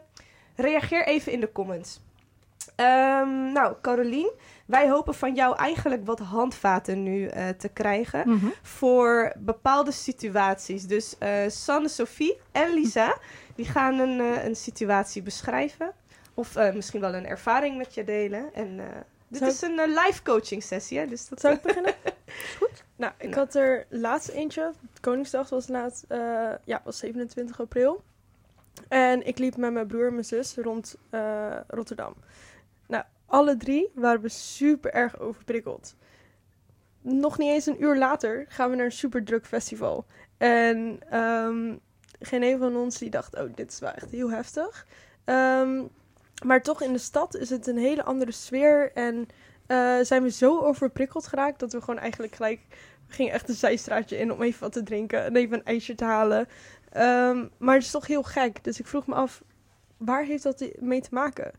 reageer 0.55 1.07
even 1.07 1.31
in 1.31 1.39
de 1.39 1.51
comments. 1.51 1.99
Ehm, 2.75 3.51
nou, 3.51 3.75
Carolien, 3.81 4.31
wij 4.67 4.89
hopen 4.89 5.13
van 5.15 5.35
jou 5.35 5.55
eigenlijk 5.57 6.05
wat 6.05 6.19
handvaten 6.19 7.03
nu 7.03 7.25
eh, 7.25 7.49
te 7.49 7.69
krijgen 7.69 8.29
Mhm. 8.29 8.47
voor 8.61 9.33
bepaalde 9.37 9.91
situaties. 9.91 10.83
Dus 10.87 11.17
eh, 11.17 11.29
Sanne, 11.47 11.87
Sophie 11.89 12.37
en 12.51 12.73
Lisa, 12.73 13.17
die 13.55 13.65
gaan 13.65 13.99
een, 13.99 14.19
eh, 14.19 14.45
een 14.45 14.55
situatie 14.55 15.21
beschrijven. 15.21 15.91
Of 16.33 16.55
misschien 16.73 17.01
wel 17.01 17.13
een 17.13 17.25
ervaring 17.25 17.77
met 17.77 17.93
je 17.93 18.03
delen. 18.03 18.53
En 18.53 18.77
dit 19.27 19.39
Zou 19.39 19.51
is 19.51 19.61
een 19.61 19.75
live 19.93 20.23
coaching 20.23 20.63
sessie, 20.63 20.99
hè? 20.99 21.07
Dus 21.07 21.27
dat 21.29 21.39
Zou 21.39 21.53
ik 21.53 21.61
beginnen? 21.61 21.93
Goed. 22.59 22.83
Nou, 22.95 23.13
ik 23.17 23.33
had 23.33 23.55
er 23.55 23.85
laatst 23.89 24.29
eentje. 24.29 24.71
Koningsdag 25.01 25.49
was 25.49 25.67
laatst, 25.67 26.05
eh, 26.07 26.49
ja, 26.63 26.81
was 26.83 26.97
27 26.97 27.59
april. 27.61 28.03
En 28.87 29.27
ik 29.27 29.37
liep 29.37 29.57
met 29.57 29.73
mijn 29.73 29.87
broer 29.87 30.07
en 30.07 30.11
mijn 30.13 30.25
zus 30.25 30.55
rond 30.55 30.95
Rotterdam. 31.67 32.13
Alle 33.27 33.57
drie 33.57 33.91
waren 33.95 34.21
we 34.21 34.29
super 34.29 34.93
erg 34.93 35.19
overprikkeld. 35.19 35.95
Nog 37.01 37.37
niet 37.37 37.49
eens 37.49 37.65
een 37.65 37.83
uur 37.83 37.97
later 37.97 38.45
gaan 38.47 38.69
we 38.69 38.75
naar 38.75 38.85
een 38.85 38.91
super 38.91 39.23
druk 39.23 39.45
festival. 39.45 40.05
En 40.37 40.99
ehm, 41.09 41.75
geen 42.19 42.43
een 42.43 42.57
van 42.57 42.75
ons 42.75 42.97
die 42.97 43.09
dacht, 43.09 43.35
oh, 43.35 43.55
dit 43.55 43.71
is 43.71 43.79
wel 43.79 43.91
echt 43.91 44.11
heel 44.11 44.31
heftig. 44.31 44.87
Ehm, 45.23 45.83
maar 46.45 46.61
toch 46.61 46.81
in 46.81 46.93
de 46.93 46.99
stad 46.99 47.35
is 47.35 47.49
het 47.49 47.67
een 47.67 47.77
hele 47.77 48.03
andere 48.03 48.31
sfeer. 48.31 48.91
En 48.93 49.27
eh, 49.67 49.97
zijn 50.01 50.23
we 50.23 50.31
zo 50.31 50.59
overprikkeld 50.59 51.27
geraakt 51.27 51.59
dat 51.59 51.71
we 51.71 51.79
gewoon 51.79 51.99
eigenlijk 51.99 52.35
gelijk... 52.35 52.59
We 53.07 53.13
gingen 53.13 53.33
echt 53.33 53.49
een 53.49 53.55
zijstraatje 53.55 54.17
in 54.17 54.31
om 54.31 54.41
even 54.41 54.59
wat 54.59 54.71
te 54.71 54.83
drinken 54.83 55.23
en 55.23 55.35
even 55.35 55.57
een 55.57 55.65
ijsje 55.65 55.95
te 55.95 56.03
halen. 56.03 56.47
Ehm, 56.91 57.47
maar 57.57 57.75
het 57.75 57.83
is 57.83 57.91
toch 57.91 58.07
heel 58.07 58.23
gek. 58.23 58.63
Dus 58.63 58.79
ik 58.79 58.87
vroeg 58.87 59.07
me 59.07 59.15
af, 59.15 59.43
waar 59.97 60.23
heeft 60.23 60.43
dat 60.43 60.65
mee 60.79 61.01
te 61.01 61.09
maken? 61.11 61.51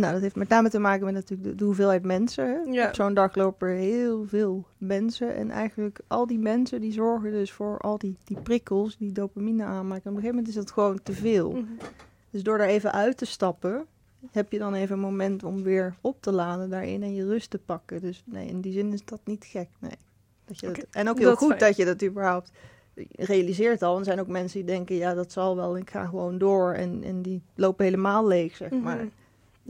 Nou, 0.00 0.12
dat 0.12 0.22
heeft 0.22 0.36
met 0.36 0.48
name 0.48 0.70
te 0.70 0.78
maken 0.78 1.04
met 1.04 1.14
natuurlijk 1.14 1.50
de, 1.50 1.54
de 1.54 1.64
hoeveelheid 1.64 2.02
mensen. 2.02 2.46
Hè? 2.46 2.70
Ja. 2.72 2.88
Op 2.88 2.94
zo'n 2.94 3.14
dag 3.14 3.34
lopen 3.34 3.68
er 3.68 3.74
heel 3.74 4.24
veel 4.26 4.66
mensen. 4.78 5.34
En 5.34 5.50
eigenlijk 5.50 6.00
al 6.06 6.26
die 6.26 6.38
mensen 6.38 6.80
die 6.80 6.92
zorgen 6.92 7.30
dus 7.30 7.52
voor 7.52 7.78
al 7.78 7.98
die, 7.98 8.16
die 8.24 8.38
prikkels, 8.40 8.96
die 8.96 9.12
dopamine 9.12 9.64
aanmaken. 9.64 10.04
En 10.04 10.10
op 10.10 10.16
een 10.16 10.22
gegeven 10.22 10.28
moment 10.34 10.48
is 10.48 10.54
dat 10.54 10.70
gewoon 10.70 11.02
te 11.02 11.12
veel. 11.12 11.50
Mhm. 11.50 11.64
Dus 12.30 12.42
door 12.42 12.58
daar 12.58 12.66
even 12.68 12.92
uit 12.92 13.16
te 13.16 13.24
stappen, 13.26 13.84
heb 14.30 14.52
je 14.52 14.58
dan 14.58 14.74
even 14.74 14.94
een 14.94 15.00
moment 15.02 15.44
om 15.44 15.62
weer 15.62 15.94
op 16.00 16.22
te 16.22 16.32
laden 16.32 16.70
daarin 16.70 17.02
en 17.02 17.14
je 17.14 17.26
rust 17.26 17.50
te 17.50 17.58
pakken. 17.58 18.00
Dus 18.00 18.22
nee, 18.26 18.46
in 18.48 18.60
die 18.60 18.72
zin 18.72 18.92
is 18.92 19.04
dat 19.04 19.20
niet 19.24 19.44
gek. 19.44 19.68
Nee. 19.78 19.94
Dat 20.44 20.60
je 20.60 20.66
dat- 20.66 20.86
en 20.90 21.08
ook 21.08 21.18
heel 21.18 21.28
dat 21.28 21.38
goed 21.38 21.48
fijn. 21.48 21.60
dat 21.60 21.76
je 21.76 21.84
dat 21.84 22.02
überhaupt 22.02 22.50
realiseert 23.16 23.82
al. 23.82 23.92
En 23.92 23.98
er 23.98 24.04
zijn 24.04 24.20
ook 24.20 24.26
mensen 24.26 24.58
die 24.58 24.74
denken, 24.74 24.96
ja, 24.96 25.14
dat 25.14 25.32
zal 25.32 25.56
wel, 25.56 25.76
ik 25.76 25.90
ga 25.90 26.06
gewoon 26.06 26.38
door. 26.38 26.72
En, 26.72 27.02
en 27.04 27.22
die 27.22 27.42
lopen 27.54 27.84
helemaal 27.84 28.26
leeg, 28.26 28.56
zeg 28.56 28.70
maar. 28.70 28.96
Mhm. 28.96 29.06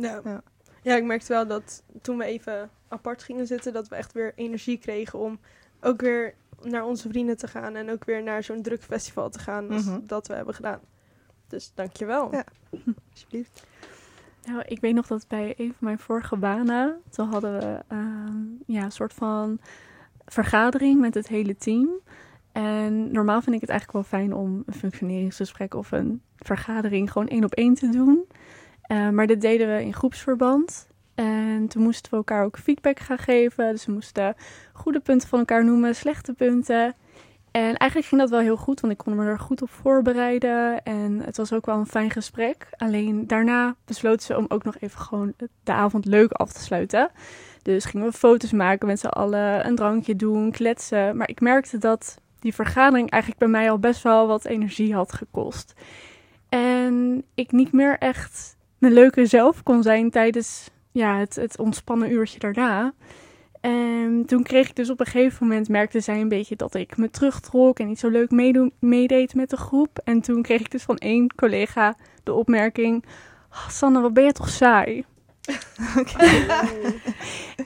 Ja. 0.00 0.20
Ja. 0.24 0.42
ja, 0.82 0.96
ik 0.96 1.04
merkte 1.04 1.32
wel 1.32 1.46
dat 1.46 1.82
toen 2.02 2.18
we 2.18 2.24
even 2.24 2.70
apart 2.88 3.22
gingen 3.22 3.46
zitten, 3.46 3.72
dat 3.72 3.88
we 3.88 3.94
echt 3.94 4.12
weer 4.12 4.32
energie 4.36 4.78
kregen 4.78 5.18
om 5.18 5.38
ook 5.80 6.00
weer 6.00 6.34
naar 6.62 6.84
onze 6.84 7.08
vrienden 7.08 7.36
te 7.36 7.46
gaan 7.48 7.74
en 7.76 7.90
ook 7.90 8.04
weer 8.04 8.22
naar 8.22 8.42
zo'n 8.42 8.62
druk 8.62 8.82
festival 8.82 9.30
te 9.30 9.38
gaan 9.38 9.70
als 9.70 9.84
Mhm. 9.84 10.00
dat 10.06 10.26
we 10.26 10.34
hebben 10.34 10.54
gedaan. 10.54 10.80
Dus 11.48 11.72
dankjewel. 11.74 12.32
Ja. 12.32 12.44
Alsjeblieft. 13.12 13.66
Nou, 14.44 14.62
ik 14.66 14.80
weet 14.80 14.94
nog 14.94 15.06
dat 15.06 15.28
bij 15.28 15.54
een 15.56 15.66
van 15.68 15.76
mijn 15.86 15.98
vorige 15.98 16.36
banen, 16.36 17.00
toen 17.10 17.28
hadden 17.28 17.58
we 17.58 17.80
ehm, 17.88 18.42
ja, 18.66 18.82
een 18.84 18.92
soort 18.92 19.12
van 19.14 19.60
vergadering 20.26 21.00
met 21.00 21.14
het 21.14 21.28
hele 21.28 21.56
team. 21.56 21.88
En 22.52 23.12
normaal 23.12 23.42
vind 23.42 23.54
ik 23.54 23.60
het 23.60 23.70
eigenlijk 23.70 23.98
wel 24.08 24.18
fijn 24.20 24.34
om 24.34 24.62
een 24.66 24.74
functioneringsgesprek 24.74 25.74
of 25.74 25.92
een 25.92 26.22
vergadering 26.36 27.12
gewoon 27.12 27.28
één 27.28 27.44
op 27.44 27.54
één 27.54 27.74
te 27.74 27.88
doen. 27.88 28.24
Eh, 28.90 29.08
maar 29.08 29.26
dit 29.26 29.40
deden 29.40 29.76
we 29.76 29.82
in 29.82 29.94
groepsverband. 29.94 30.88
En 31.14 31.68
toen 31.68 31.82
moesten 31.82 32.10
we 32.10 32.16
elkaar 32.16 32.44
ook 32.44 32.58
feedback 32.58 32.98
gaan 32.98 33.18
geven. 33.18 33.70
Dus 33.70 33.86
we 33.86 33.92
moesten 33.92 34.34
goede 34.72 35.00
punten 35.00 35.28
van 35.28 35.38
elkaar 35.38 35.64
noemen, 35.64 35.94
slechte 35.94 36.32
punten. 36.32 36.94
En 37.50 37.76
eigenlijk 37.76 38.06
ging 38.06 38.20
dat 38.20 38.30
wel 38.30 38.40
heel 38.40 38.56
goed, 38.56 38.80
want 38.80 38.92
ik 38.92 38.98
kon 38.98 39.14
me 39.14 39.24
er 39.24 39.38
goed 39.38 39.62
op 39.62 39.70
voorbereiden. 39.70 40.82
En 40.82 41.20
het 41.24 41.36
was 41.36 41.52
ook 41.52 41.66
wel 41.66 41.78
een 41.78 41.86
fijn 41.86 42.10
gesprek. 42.10 42.66
Alleen 42.76 43.26
daarna 43.26 43.76
besloten 43.84 44.26
ze 44.26 44.36
om 44.36 44.44
ook 44.48 44.64
nog 44.64 44.78
even 44.78 45.00
gewoon 45.00 45.34
de 45.64 45.72
avond 45.72 46.04
leuk 46.04 46.32
af 46.32 46.52
te 46.52 46.60
sluiten. 46.60 47.10
Dus 47.62 47.84
gingen 47.84 48.06
we 48.06 48.12
foto's 48.12 48.52
maken 48.52 48.86
met 48.86 49.00
z'n 49.00 49.06
allen, 49.06 49.66
een 49.66 49.76
drankje 49.76 50.16
doen, 50.16 50.50
kletsen. 50.50 51.16
Maar 51.16 51.28
ik 51.28 51.40
merkte 51.40 51.78
dat 51.78 52.20
die 52.40 52.54
vergadering 52.54 53.10
eigenlijk 53.10 53.42
bij 53.42 53.50
mij 53.50 53.70
al 53.70 53.78
best 53.78 54.02
wel 54.02 54.26
wat 54.26 54.44
energie 54.44 54.94
had 54.94 55.12
gekost. 55.12 55.74
En 56.48 57.24
ik 57.34 57.52
niet 57.52 57.72
meer 57.72 57.98
echt 57.98 58.58
mijn 58.80 58.92
leuke 58.92 59.26
zelf 59.26 59.62
kon 59.62 59.82
zijn 59.82 60.10
tijdens 60.10 60.70
ja, 60.92 61.18
het, 61.18 61.34
het 61.34 61.58
ontspannen 61.58 62.12
uurtje 62.12 62.38
daarna. 62.38 62.92
En 63.60 64.22
toen 64.26 64.42
kreeg 64.42 64.68
ik 64.68 64.76
dus 64.76 64.90
op 64.90 65.00
een 65.00 65.06
gegeven 65.06 65.46
moment, 65.46 65.68
merkte 65.68 66.00
zij 66.00 66.20
een 66.20 66.28
beetje 66.28 66.56
dat 66.56 66.74
ik 66.74 66.96
me 66.96 67.10
terugtrok 67.10 67.78
en 67.78 67.86
niet 67.86 67.98
zo 67.98 68.08
leuk 68.08 68.30
meedeed 68.80 69.34
met 69.34 69.50
de 69.50 69.56
groep. 69.56 70.00
En 70.04 70.20
toen 70.20 70.42
kreeg 70.42 70.60
ik 70.60 70.70
dus 70.70 70.82
van 70.82 70.96
één 70.96 71.34
collega 71.34 71.96
de 72.22 72.32
opmerking, 72.32 73.04
"Oh, 73.50 73.68
Sanne, 73.68 74.00
wat 74.00 74.12
ben 74.12 74.24
je 74.24 74.32
toch 74.32 74.48
saai? 74.48 75.04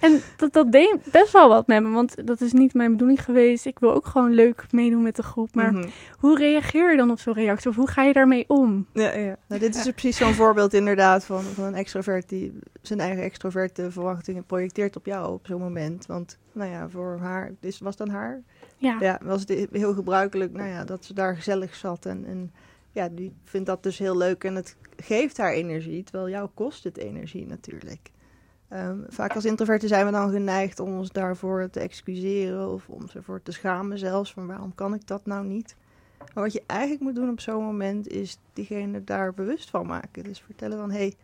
En 0.01 0.21
dat, 0.37 0.53
dat 0.53 0.73
deed 0.73 0.99
best 1.13 1.33
wel 1.33 1.49
wat 1.49 1.67
met 1.67 1.83
me, 1.83 1.91
want 1.91 2.27
dat 2.27 2.41
is 2.41 2.53
niet 2.53 2.75
mijn 2.75 2.91
bedoeling 2.91 3.25
geweest. 3.25 3.67
Ik 3.67 3.79
wil 3.79 3.95
ook 3.95 4.07
gewoon 4.07 4.33
leuk 4.33 4.65
meedoen 4.73 5.03
met 5.03 5.17
de 5.17 5.23
groep. 5.23 5.55
Maar 5.55 5.73
Mhm. 5.73 5.89
hoe 6.19 6.39
reageer 6.39 6.91
je 6.91 6.97
dan 6.97 7.11
op 7.11 7.19
zo'n 7.19 7.33
reactie? 7.35 7.71
Of 7.71 7.77
hoe 7.77 7.89
ga 7.89 8.03
je 8.03 8.13
daarmee 8.13 8.45
om? 8.49 8.87
Ja, 8.93 9.13
ja. 9.17 9.37
Nou, 9.49 9.61
dit 9.61 9.75
is 9.75 9.83
precies 9.91 10.17
zo'n 10.17 10.35
voorbeeld 10.35 10.75
inderdaad 10.75 11.25
van, 11.25 11.43
van 11.43 11.65
een 11.65 11.75
extrovert 11.75 12.29
die 12.29 12.59
zijn 12.83 13.01
eigen 13.01 13.23
extroverte 13.23 13.91
verwachtingen 13.91 14.45
projecteert 14.45 14.97
op 14.97 15.07
jou 15.07 15.33
op 15.33 15.47
zo'n 15.47 15.61
moment. 15.61 16.07
Want, 16.07 16.39
nou 16.53 16.71
ja, 16.71 16.89
voor 16.89 17.19
haar, 17.21 17.53
dus 17.61 17.79
was 17.79 17.97
dan 17.97 18.09
haar 18.09 18.43
Ja. 18.77 18.97
Ja, 19.01 19.21
was 19.23 19.41
het 19.47 19.69
heel 19.73 19.95
gebruikelijk 19.95 20.53
nou 20.53 20.69
ja, 20.69 20.85
dat 20.85 21.05
ze 21.05 21.15
daar 21.15 21.37
gezellig 21.37 21.75
zat. 21.75 22.07
En, 22.07 22.25
en 22.27 22.53
ja, 22.95 23.09
die 23.09 23.33
vindt 23.45 23.67
dat 23.67 23.83
dus 23.83 23.99
heel 23.99 24.17
leuk 24.17 24.45
en 24.45 24.55
het 24.55 24.77
geeft 24.97 25.37
haar 25.37 25.53
energie. 25.53 26.03
Terwijl 26.03 26.29
jou 26.29 26.49
kost 26.55 26.85
het 26.85 26.97
energie 26.97 27.47
natuurlijk. 27.47 28.11
Ehm, 28.69 28.99
vaak 29.09 29.35
als 29.35 29.45
introverten 29.45 29.89
zijn 29.89 30.07
we 30.07 30.13
dan 30.13 30.31
geneigd 30.31 30.81
om 30.81 30.97
ons 30.97 31.11
daarvoor 31.11 31.71
te 31.71 31.81
excuseren 31.81 32.73
of 32.73 32.89
om 32.89 33.09
ze 33.09 33.23
voor 33.23 33.43
te 33.43 33.53
schamen 33.53 33.99
zelfs. 33.99 34.33
Van 34.33 34.47
waarom 34.47 34.75
kan 34.75 34.95
ik 34.95 35.07
dat 35.07 35.27
nou 35.27 35.47
niet? 35.47 35.77
Maar 36.19 36.45
wat 36.45 36.53
je 36.53 36.63
eigenlijk 36.67 37.01
moet 37.01 37.15
doen 37.15 37.31
op 37.31 37.41
zo'n 37.41 37.65
moment 37.65 38.09
is 38.09 38.39
diegene 38.53 39.05
daar 39.05 39.35
bewust 39.35 39.71
van 39.71 39.87
maken. 39.87 40.25
Dus 40.25 40.41
vertellen 40.41 40.79
van, 40.79 40.91
hé, 40.91 40.97
hey, 40.97 41.15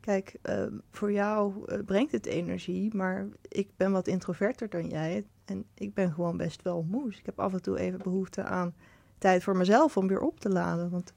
kijk, 0.00 0.36
ehm, 0.42 0.72
voor 0.90 1.12
jou 1.12 1.52
eh, 1.66 1.78
brengt 1.84 2.12
het 2.12 2.26
energie, 2.26 2.94
maar 2.94 3.28
ik 3.48 3.68
ben 3.76 3.92
wat 3.92 4.06
introverter 4.06 4.68
dan 4.68 4.88
jij. 4.88 5.24
En 5.44 5.64
ik 5.74 5.94
ben 5.94 6.12
gewoon 6.12 6.36
best 6.36 6.62
wel 6.62 6.86
moe. 6.88 7.04
Dus 7.04 7.18
ik 7.18 7.26
heb 7.26 7.40
af 7.40 7.52
en 7.52 7.62
toe 7.62 7.78
even 7.78 7.98
behoefte 8.02 8.42
aan 8.42 8.74
tijd 9.22 9.42
voor 9.42 9.56
mezelf 9.56 9.96
om 9.96 10.08
weer 10.08 10.20
op 10.20 10.40
te 10.40 10.48
laden. 10.48 10.90
Want 10.90 11.12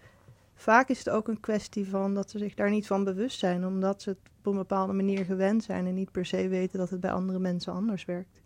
vaak 0.56 0.90
is 0.90 0.98
het 0.98 1.10
ook 1.10 1.28
een 1.28 1.40
kwestie 1.40 1.90
van 1.90 2.14
dat 2.14 2.30
ze 2.30 2.38
zich 2.38 2.54
daar 2.54 2.70
niet 2.70 2.88
van 2.88 3.04
bewust 3.04 3.40
zijn, 3.40 3.66
omdat 3.66 4.02
ze 4.02 4.10
het 4.10 4.20
op 4.40 4.46
een 4.46 4.58
bepaalde 4.58 4.94
manier 4.94 5.26
gewend 5.26 5.64
zijn 5.64 5.88
en 5.88 5.94
niet 5.94 6.12
per 6.12 6.26
se 6.26 6.48
weten 6.48 6.80
dat 6.80 6.90
het 6.90 7.00
bij 7.00 7.12
andere 7.12 7.40
mensen 7.40 7.74
anders 7.74 8.06
werkt. 8.06 8.42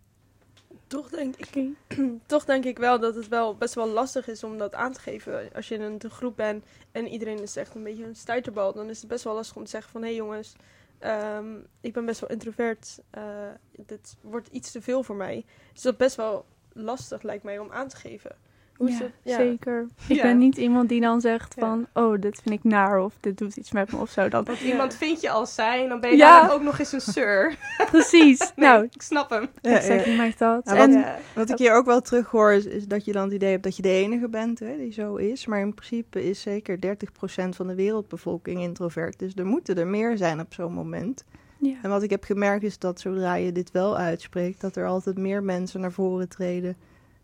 Toch 0.86 1.08
denk, 1.08 1.36
ik, 1.36 1.68
toch 2.26 2.44
denk 2.44 2.64
ik 2.64 2.78
wel 2.78 3.00
dat 3.00 3.14
het 3.14 3.28
wel 3.28 3.56
best 3.56 3.74
wel 3.74 3.88
lastig 3.88 4.28
is 4.28 4.44
om 4.44 4.58
dat 4.58 4.74
aan 4.74 4.92
te 4.92 5.00
geven. 5.00 5.52
Als 5.54 5.68
je 5.68 5.74
in 5.74 5.80
een 5.80 6.10
groep 6.10 6.36
bent 6.36 6.64
en 6.92 7.08
iedereen 7.08 7.42
is 7.42 7.56
echt 7.56 7.74
een 7.74 7.82
beetje 7.82 8.04
een 8.04 8.16
stuiterbal, 8.16 8.72
dan 8.72 8.88
is 8.88 8.98
het 8.98 9.08
best 9.08 9.24
wel 9.24 9.34
lastig 9.34 9.56
om 9.56 9.64
te 9.64 9.70
zeggen 9.70 9.92
van 9.92 10.00
hé 10.00 10.06
hey 10.06 10.16
jongens, 10.16 10.52
ehm, 10.98 11.56
ik 11.80 11.92
ben 11.92 12.04
best 12.04 12.20
wel 12.20 12.30
introvert. 12.30 13.00
Uh, 13.18 13.22
dit 13.70 14.16
wordt 14.20 14.48
iets 14.48 14.70
te 14.70 14.82
veel 14.82 15.02
voor 15.02 15.16
mij. 15.16 15.44
Dus 15.72 15.82
dat 15.82 15.92
is 15.92 15.98
best 15.98 16.16
wel 16.16 16.44
lastig 16.72 17.22
lijkt 17.22 17.44
mij 17.44 17.58
om 17.58 17.70
aan 17.70 17.88
te 17.88 17.96
geven. 17.96 18.36
Hoe 18.80 18.90
ja, 18.90 18.98
ja, 19.22 19.36
zeker. 19.36 19.86
Ik 20.08 20.22
ben 20.22 20.38
niet 20.38 20.56
iemand 20.56 20.88
die 20.88 21.00
dan 21.00 21.20
zegt 21.20 21.54
van, 21.58 21.86
oh, 21.92 22.20
dit 22.20 22.40
vind 22.42 22.54
ik 22.54 22.64
naar 22.64 23.00
of 23.00 23.14
dit 23.20 23.38
doet 23.38 23.56
iets 23.56 23.72
met 23.72 23.92
me 23.92 23.98
of 23.98 24.10
zo. 24.10 24.28
Dan, 24.28 24.44
Want 24.44 24.60
iemand 24.60 24.94
vind 24.94 25.20
je 25.20 25.30
al 25.30 25.46
zijn, 25.46 25.88
dan 25.88 26.00
ben 26.00 26.10
je 26.10 26.16
dan 26.16 26.50
ook 26.50 26.62
nog 26.62 26.78
eens 26.78 26.92
een 26.92 27.00
sur. 27.00 27.56
Precies. 27.90 28.52
nou, 28.56 28.84
ik 28.90 29.02
snap 29.02 29.30
hem. 29.30 29.48
Exactly 29.60 30.16
my 30.16 30.32
thoughts. 30.32 30.72
wat, 30.72 30.90
wat, 31.34 31.50
ik 31.50 31.58
hier 31.58 31.74
ook 31.74 31.86
wel 31.86 32.00
terug 32.00 32.30
hoor, 32.30 32.52
is, 32.52 32.64
is, 32.64 32.86
dat 32.86 33.04
je 33.04 33.12
dan 33.12 33.24
het 33.24 33.32
idee 33.32 33.50
hebt 33.50 33.62
dat 33.62 33.76
je 33.76 33.82
de 33.82 33.88
enige 33.88 34.28
bent 34.28 34.58
hè, 34.58 34.76
die 34.76 34.92
zo 34.92 35.16
is. 35.16 35.46
Maar 35.46 35.60
in 35.60 35.74
principe 35.74 36.28
is 36.28 36.40
zeker 36.40 36.76
30% 36.76 37.48
van 37.48 37.66
de 37.66 37.74
wereldbevolking 37.74 38.60
introvert. 38.60 39.18
Dus 39.18 39.32
er 39.34 39.46
moeten 39.46 39.78
er 39.78 39.86
meer 39.86 40.16
zijn 40.16 40.40
op 40.40 40.54
zo'n 40.54 40.72
moment. 40.72 41.24
Ja. 41.58 41.76
En 41.82 41.90
wat 41.90 42.02
ik 42.02 42.10
heb 42.10 42.24
gemerkt 42.24 42.64
is 42.64 42.78
dat 42.78 43.00
zodra 43.00 43.34
je 43.34 43.52
dit 43.52 43.70
wel 43.70 43.96
uitspreekt, 43.96 44.60
dat 44.60 44.76
er 44.76 44.86
altijd 44.86 45.18
meer 45.18 45.42
mensen 45.42 45.80
naar 45.80 45.92
voren 45.92 46.28
treden 46.28 46.76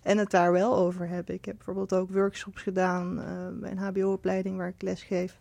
en 0.06 0.18
het 0.18 0.30
daar 0.30 0.52
wel 0.52 0.76
over 0.76 1.08
hebben. 1.08 1.34
Ik 1.34 1.44
heb 1.44 1.56
bijvoorbeeld 1.56 1.94
ook 1.94 2.10
workshops 2.10 2.62
gedaan 2.62 3.18
uh, 3.18 3.24
bij 3.60 3.70
een 3.70 3.78
HBO-opleiding 3.78 4.56
waar 4.56 4.68
ik 4.68 4.82
les 4.82 5.02
geef 5.02 5.38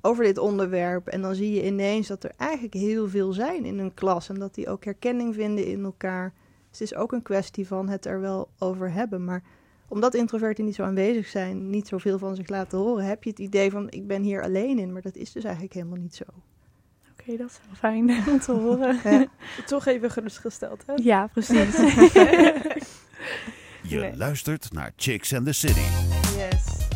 over 0.00 0.24
dit 0.24 0.38
onderwerp. 0.38 1.06
En 1.06 1.22
dan 1.22 1.34
zie 1.34 1.52
je 1.52 1.66
ineens 1.66 2.06
dat 2.06 2.24
er 2.24 2.32
eigenlijk 2.36 2.74
heel 2.74 3.08
veel 3.08 3.32
zijn 3.32 3.64
in 3.64 3.78
een 3.78 3.94
klas 3.94 4.28
en 4.28 4.38
dat 4.38 4.54
die 4.54 4.68
ook 4.68 4.84
herkenning 4.84 5.34
vinden 5.34 5.66
in 5.66 5.84
elkaar. 5.84 6.32
Dus 6.70 6.78
het 6.78 6.90
is 6.90 6.94
ook 6.94 7.12
een 7.12 7.22
kwestie 7.22 7.66
van 7.66 7.88
het 7.88 8.06
er 8.06 8.20
wel 8.20 8.48
over 8.58 8.92
hebben. 8.92 9.24
Maar 9.24 9.42
omdat 9.88 10.14
introverten 10.14 10.64
niet 10.64 10.74
zo 10.74 10.82
aanwezig 10.82 11.26
zijn, 11.26 11.70
niet 11.70 11.88
zoveel 11.88 12.18
van 12.18 12.36
zich 12.36 12.48
laten 12.48 12.78
horen, 12.78 13.04
heb 13.04 13.24
je 13.24 13.30
het 13.30 13.38
idee 13.38 13.70
van 13.70 13.90
ik 13.90 14.06
ben 14.06 14.22
hier 14.22 14.42
alleen 14.42 14.78
in. 14.78 14.92
Maar 14.92 15.02
dat 15.02 15.16
is 15.16 15.32
dus 15.32 15.44
eigenlijk 15.44 15.74
helemaal 15.74 15.98
niet 15.98 16.14
zo. 16.14 16.24
Oké, 17.12 17.36
dat 17.36 17.50
is 17.50 17.60
wel 17.66 17.74
fijn 17.74 18.10
om 18.32 18.40
te 18.40 18.52
horen. 18.52 18.98
Ja. 19.04 19.26
Toch 19.66 19.86
even 19.86 20.10
gerustgesteld, 20.10 20.82
hè? 20.86 20.92
Ja, 20.96 21.26
precies. 21.26 21.76
Je 23.92 24.16
luistert 24.16 24.72
naar 24.72 24.92
Chicks 24.96 25.34
and 25.34 25.46
the 25.46 25.52
City. 25.52 25.80
Yes. 26.36 26.88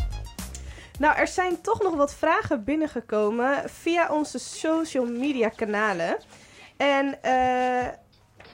Nou, 0.99 1.17
er 1.17 1.27
zijn 1.27 1.61
toch 1.61 1.81
nog 1.81 1.95
wat 1.95 2.15
vragen 2.15 2.63
binnengekomen 2.63 3.69
via 3.69 4.13
onze 4.13 4.39
social 4.39 5.05
media 5.05 5.49
kanalen. 5.49 6.17
En 6.77 7.17
uh, 7.25 7.87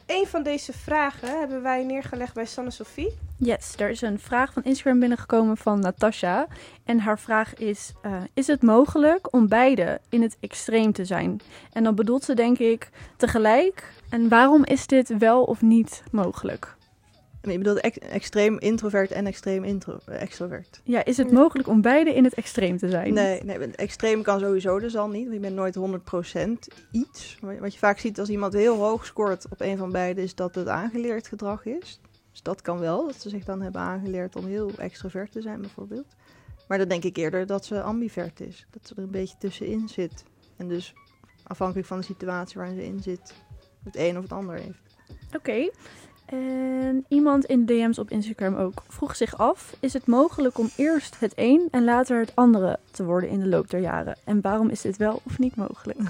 een 0.06 0.28
van 0.28 0.44
deze 0.44 0.74
vragen 0.74 1.40
hebben 1.40 1.62
wij 1.62 1.84
neergelegd 1.84 2.34
bij 2.34 2.46
Sanne 2.46 2.72
Sophie. 2.72 3.18
Yes, 3.38 3.74
er 3.78 3.90
is 3.90 4.02
een 4.02 4.20
vraag 4.20 4.54
van 4.54 4.64
Instagram 4.64 5.00
binnengekomen 5.00 5.58
van 5.58 5.80
Natasha. 5.80 6.48
En 6.86 7.00
haar 7.00 7.20
vraag 7.20 7.56
is: 7.56 7.94
uh, 8.06 8.22
Is 8.34 8.48
het 8.48 8.62
mogelijk 8.62 9.34
om 9.34 9.48
beide 9.48 10.02
in 10.10 10.22
het 10.22 10.38
extreem 10.40 10.92
te 10.92 11.06
zijn? 11.06 11.42
En 11.72 11.84
dan 11.84 11.96
bedoelt 11.96 12.24
ze, 12.24 12.34
denk 12.34 12.58
ik, 12.58 12.90
tegelijk. 13.18 13.94
En 14.10 14.30
waarom 14.30 14.66
is 14.66 14.88
dit 14.88 15.18
wel 15.18 15.44
of 15.44 15.62
niet 15.62 16.04
mogelijk? 16.12 16.76
Je 17.52 17.58
bedoelt 17.58 17.80
ex 17.80 17.98
extreem 17.98 18.60
introvert 18.60 19.12
en 19.12 19.28
extreem 19.28 19.64
intro 19.64 19.98
extrovert. 20.06 20.82
Ja, 20.84 21.06
is 21.06 21.18
het 21.18 21.32
mogelijk 21.32 21.68
om 21.68 21.82
beide 21.82 22.14
in 22.14 22.24
het 22.24 22.34
extreem 22.34 22.78
te 22.78 22.90
zijn? 22.90 23.14
Nee, 23.14 23.44
nee 23.44 23.58
extreem 23.58 24.22
kan 24.22 24.40
sowieso 24.40 24.80
dus 24.80 24.96
al 24.96 25.08
niet. 25.08 25.22
Want 25.22 25.34
je 25.34 25.40
bent 25.40 25.56
nooit 25.56 25.78
100% 25.78 26.74
iets. 26.92 27.38
Wat 27.60 27.74
je 27.74 27.80
vaak 27.80 28.00
ziet 28.00 28.20
als 28.20 28.30
iemand 28.30 28.54
heel 28.54 28.78
hoog 28.78 29.06
scoort 29.06 29.46
op 29.50 29.62
een 29.62 29.78
van 29.78 29.92
beide, 29.92 30.22
is 30.22 30.36
dat 30.36 30.56
het 30.56 30.68
aangeleerd 30.68 31.28
gedrag 31.28 31.66
is. 31.66 32.00
Dus 32.32 32.42
dat 32.42 32.62
kan 32.62 32.80
wel, 32.80 33.06
dat 33.06 33.22
ze 33.22 33.30
zich 33.30 33.46
dan 33.46 33.62
hebben 33.62 33.82
aangeleerd 33.82 34.36
om 34.36 34.46
heel 34.46 34.72
extrovert 34.78 35.32
te 35.32 35.42
zijn 35.42 35.62
bijvoorbeeld. 35.62 36.16
Maar 36.68 36.78
dan 36.78 36.88
denk 36.88 37.04
ik 37.04 37.18
eerder 37.18 37.46
dat 37.46 37.66
ze 37.66 37.82
ambivert 37.82 38.40
is. 38.40 38.66
Dat 38.70 38.88
ze 38.88 38.96
er 38.96 39.04
een 39.04 39.12
beetje 39.12 39.38
tussenin 39.40 39.88
zit. 39.88 40.24
En 40.58 40.68
dus 40.68 40.94
afhankelijk 41.44 41.88
van 41.88 41.98
de 41.98 42.04
situatie 42.04 42.58
waarin 42.58 42.76
ze 42.76 42.86
in 42.86 43.00
zit, 43.00 43.34
het 43.84 43.96
een 43.96 44.18
of 44.18 44.24
het 44.24 44.32
ander 44.32 44.56
heeft. 44.56 44.98
Oké. 45.36 45.70
En 46.26 47.06
iemand 47.08 47.46
in 47.46 47.66
DM's 47.66 47.98
op 47.98 48.10
Instagram 48.10 48.56
ook 48.56 48.84
vroeg 48.88 49.16
zich 49.16 49.38
af: 49.38 49.76
is 49.80 49.94
het 49.94 50.08
mogelijk 50.08 50.58
om 50.58 50.70
eerst 50.76 51.20
het 51.20 51.34
een 51.36 51.68
en 51.72 51.84
later 51.84 52.20
het 52.20 52.36
andere 52.36 52.80
te 52.92 53.04
worden 53.04 53.30
in 53.30 53.40
de 53.40 53.48
loop 53.48 53.70
der 53.70 53.80
jaren? 53.80 54.18
En 54.24 54.42
waarom 54.42 54.70
is 54.70 54.82
dit 54.82 54.98
wel 54.98 55.22
of 55.24 55.40
niet 55.40 55.56
mogelijk? 55.56 56.00
Uh, 56.00 56.08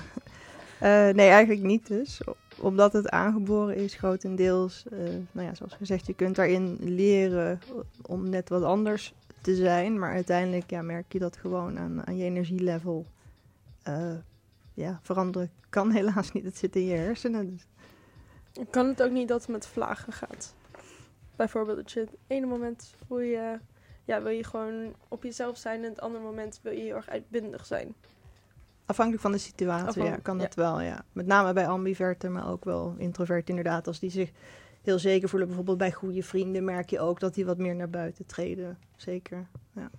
nee, 1.19 1.30
eigenlijk 1.30 1.62
niet 1.62 1.88
dus. 1.88 2.21
Omdat 2.58 2.93
het 2.93 3.10
aangeboren 3.10 3.76
is, 3.76 3.95
grotendeels. 3.95 4.86
Uh, 4.93 4.99
nou 5.32 5.47
ja, 5.47 5.56
zoals 5.56 5.73
gezegd, 5.73 6.06
je 6.06 6.13
kunt 6.13 6.36
daarin 6.36 6.78
leren 6.82 7.60
om 8.02 8.30
net 8.30 8.49
wat 8.49 8.63
anders 8.63 9.13
te 9.41 9.56
zijn. 9.56 9.99
Maar 9.99 10.13
uiteindelijk 10.13 10.69
ja, 10.69 10.82
merk 10.82 11.13
je 11.13 11.19
dat 11.19 11.38
gewoon 11.38 11.80
aan, 11.80 12.08
aan 12.08 12.17
je 12.17 12.23
energielevel. 12.23 13.06
Uh, 13.88 14.13
ja, 14.73 14.99
veranderen 15.02 15.52
kan 15.69 15.91
helaas 15.99 16.32
niet. 16.32 16.43
Het 16.43 16.58
zit 16.58 16.76
in 16.76 16.86
je 16.86 16.95
hersenen. 16.95 17.49
Dus 17.49 17.65
kan 18.70 18.88
het 18.88 19.04
ook 19.04 19.12
niet 19.12 19.28
dat 19.28 19.42
het 19.42 19.50
met 19.50 19.68
vlagen 19.68 20.13
gaat? 20.13 20.56
Bijvoorbeeld 21.36 21.78
dat 21.78 21.92
je 21.92 22.00
het 22.00 22.16
ene 22.28 22.46
moment 22.46 22.94
voel 23.08 23.20
je, 23.20 23.60
ja, 24.04 24.22
wil 24.22 24.32
je 24.32 24.44
gewoon 24.44 24.96
op 25.08 25.24
jezelf 25.24 25.58
zijn 25.58 25.84
en 25.84 25.89
het 25.89 26.02
andere 26.02 26.24
moment 26.24 26.60
wil 26.63 26.74
je 26.74 26.82
heel 26.82 26.96
erg 26.96 27.10
uitbundig 27.10 27.66
zijn. 27.66 27.96
Afhankelijk 28.86 29.24
van 29.24 29.32
de 29.32 29.38
situatie, 29.38 30.04
ja, 30.04 30.18
kan 30.22 30.38
dat 30.38 30.56
wel, 30.56 30.82
ja. 30.82 31.06
Met 31.12 31.26
name 31.26 31.54
bij 31.54 31.68
ambiverten, 31.68 32.32
maar 32.32 32.50
ook 32.50 32.66
wel 32.66 32.96
introvert 32.98 33.50
inderdaad. 33.50 33.88
Als 33.88 34.00
die 34.00 34.10
zich 34.10 34.32
heel 34.82 35.00
zeker 35.00 35.30
voelen, 35.30 35.48
bijvoorbeeld 35.48 35.78
bij 35.78 35.92
goede 35.92 36.24
vrienden, 36.24 36.63
merk 36.63 36.89
je 36.89 37.00
ook 37.00 37.20
dat 37.20 37.34
die 37.34 37.46
wat 37.46 37.58
meer 37.58 37.76
naar 37.76 37.89
buiten 37.89 38.26
treden. 38.26 38.78
Zeker, 38.96 39.48
ja. 39.72 39.89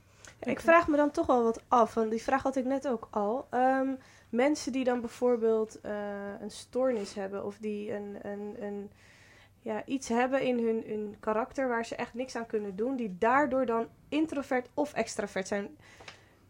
Ik 0.40 0.60
vraag 0.60 0.88
me 0.88 0.96
dan 0.96 1.10
toch 1.10 1.26
wel 1.26 1.42
wat 1.42 1.62
af, 1.68 1.94
want 1.94 2.10
die 2.10 2.22
vraag 2.22 2.42
had 2.42 2.56
ik 2.56 2.64
net 2.64 2.88
ook 2.88 3.08
al. 3.10 3.46
Um, 3.50 3.98
mensen 4.34 4.72
die 4.72 4.84
dan 4.84 5.00
bijvoorbeeld 5.00 5.78
uh, 5.86 5.92
een 6.40 6.50
stoornis 6.50 7.14
hebben 7.14 7.44
of 7.44 7.58
die 7.58 7.92
een, 7.92 8.16
een, 8.22 8.62
een, 8.62 8.90
ja, 9.60 9.84
iets 9.86 10.08
hebben 10.08 10.42
in 10.42 10.58
hun, 10.58 10.82
hun 10.86 11.16
karakter 11.20 11.68
waar 11.68 11.84
ze 11.84 11.94
echt 11.94 12.14
niks 12.14 12.36
aan 12.36 12.46
kunnen 12.46 12.76
doen, 12.76 12.96
die 12.96 13.16
daardoor 13.18 13.66
dan 13.66 13.86
introvert 14.08 14.68
of 14.74 14.92
extravert 14.92 15.48
zijn. 15.48 15.76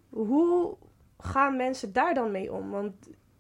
Hoe 0.09 0.77
gaan 1.18 1.57
mensen 1.57 1.92
daar 1.92 2.14
dan 2.14 2.31
mee 2.31 2.53
om? 2.53 2.70
Want 2.70 2.94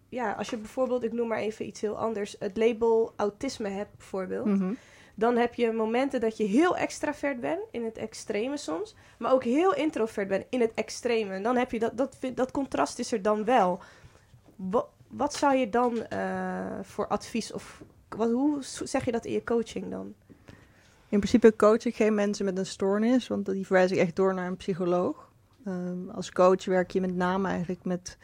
ja, 0.08 0.32
als 0.32 0.50
je 0.50 0.56
bijvoorbeeld, 0.56 1.04
ik 1.04 1.12
noem 1.12 1.28
maar 1.28 1.38
even 1.38 1.66
iets 1.66 1.80
heel 1.80 1.98
anders, 1.98 2.36
het 2.38 2.56
label 2.56 3.12
autisme 3.16 3.68
hebt 3.68 3.96
bijvoorbeeld. 3.96 4.46
Mm 4.46 4.58
-hmm. 4.58 4.76
Dan 5.14 5.36
heb 5.36 5.54
je 5.54 5.72
momenten 5.72 6.20
dat 6.20 6.36
je 6.36 6.44
heel 6.44 6.76
extravert 6.76 7.40
bent, 7.40 7.60
in 7.70 7.84
het 7.84 7.98
extreme 7.98 8.56
soms. 8.56 8.94
Maar 9.18 9.32
ook 9.32 9.44
heel 9.44 9.74
introvert 9.74 10.28
bent, 10.28 10.46
in 10.50 10.60
het 10.60 10.72
extreme. 10.74 11.40
Dan 11.40 11.56
heb 11.56 11.70
je 11.70 11.78
dat, 11.78 11.96
dat, 11.96 12.18
dat 12.34 12.50
contrast 12.50 12.98
is 12.98 13.12
er 13.12 13.22
dan 13.22 13.44
wel. 13.44 13.80
Wat, 15.08 15.34
zou 15.34 15.54
je 15.54 15.68
dan 15.68 16.06
uh, 16.12 16.78
voor 16.82 17.08
advies 17.08 17.52
of 17.52 17.82
wat, 18.08 18.30
hoe 18.30 18.58
zeg 18.62 19.04
je 19.04 19.12
dat 19.12 19.24
in 19.24 19.32
je 19.32 19.44
coaching 19.44 19.90
dan? 19.90 20.14
In 21.08 21.20
principe 21.20 21.56
coach 21.56 21.84
ik 21.84 21.96
geen 21.96 22.14
mensen 22.14 22.44
met 22.44 22.58
een 22.58 22.66
stoornis, 22.66 23.28
want 23.28 23.46
die 23.46 23.66
verwijs 23.66 23.90
ik 23.90 23.98
echt 23.98 24.16
door 24.16 24.34
naar 24.34 24.46
een 24.46 24.56
psycholoog. 24.56 25.32
Um, 25.66 26.10
als 26.10 26.32
coach 26.32 26.64
werk 26.64 26.90
je 26.90 27.00
met 27.00 27.14
name 27.14 27.48
eigenlijk 27.48 27.84
met 27.84 28.18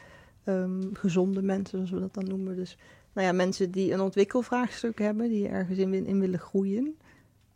um, 0.44 0.90
gezonde 0.92 1.42
mensen, 1.42 1.78
zoals 1.78 1.90
we 1.90 2.00
dat 2.00 2.14
dan 2.14 2.28
noemen. 2.28 2.56
Dus 2.56 2.76
nou 3.12 3.26
ja, 3.26 3.32
mensen 3.32 3.70
die 3.70 3.92
een 3.92 4.00
ontwikkelvraagstuk 4.00 4.98
hebben, 4.98 5.28
die 5.28 5.48
ergens 5.48 5.78
in, 5.78 6.20
willen 6.20 6.38
groeien. 6.38 6.96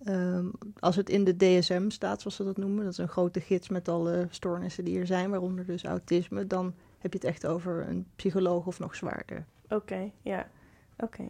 Um, 0.08 0.50
als 0.78 0.96
het 0.96 1.08
in 1.08 1.24
de 1.24 1.36
DSM 1.36 1.88
staat, 1.88 2.20
zoals 2.20 2.36
ze 2.36 2.44
dat 2.44 2.56
noemen, 2.56 2.84
dat 2.84 2.92
is 2.92 2.98
een 2.98 3.08
grote 3.08 3.40
gids 3.40 3.68
met 3.68 3.88
alle 3.88 4.26
stoornissen 4.30 4.84
die 4.84 4.98
er 4.98 5.06
zijn, 5.06 5.30
waaronder 5.30 5.66
dus 5.66 5.84
autisme, 5.84 6.46
dan 6.46 6.74
heb 7.04 7.12
je 7.12 7.18
het 7.18 7.28
echt 7.28 7.46
over 7.46 7.88
een 7.88 8.06
psycholoog 8.16 8.66
of 8.66 8.78
nog 8.78 8.94
zwaarder. 8.94 9.44
Oké, 9.68 10.10
ja. 10.22 10.46
Oké. 10.98 11.26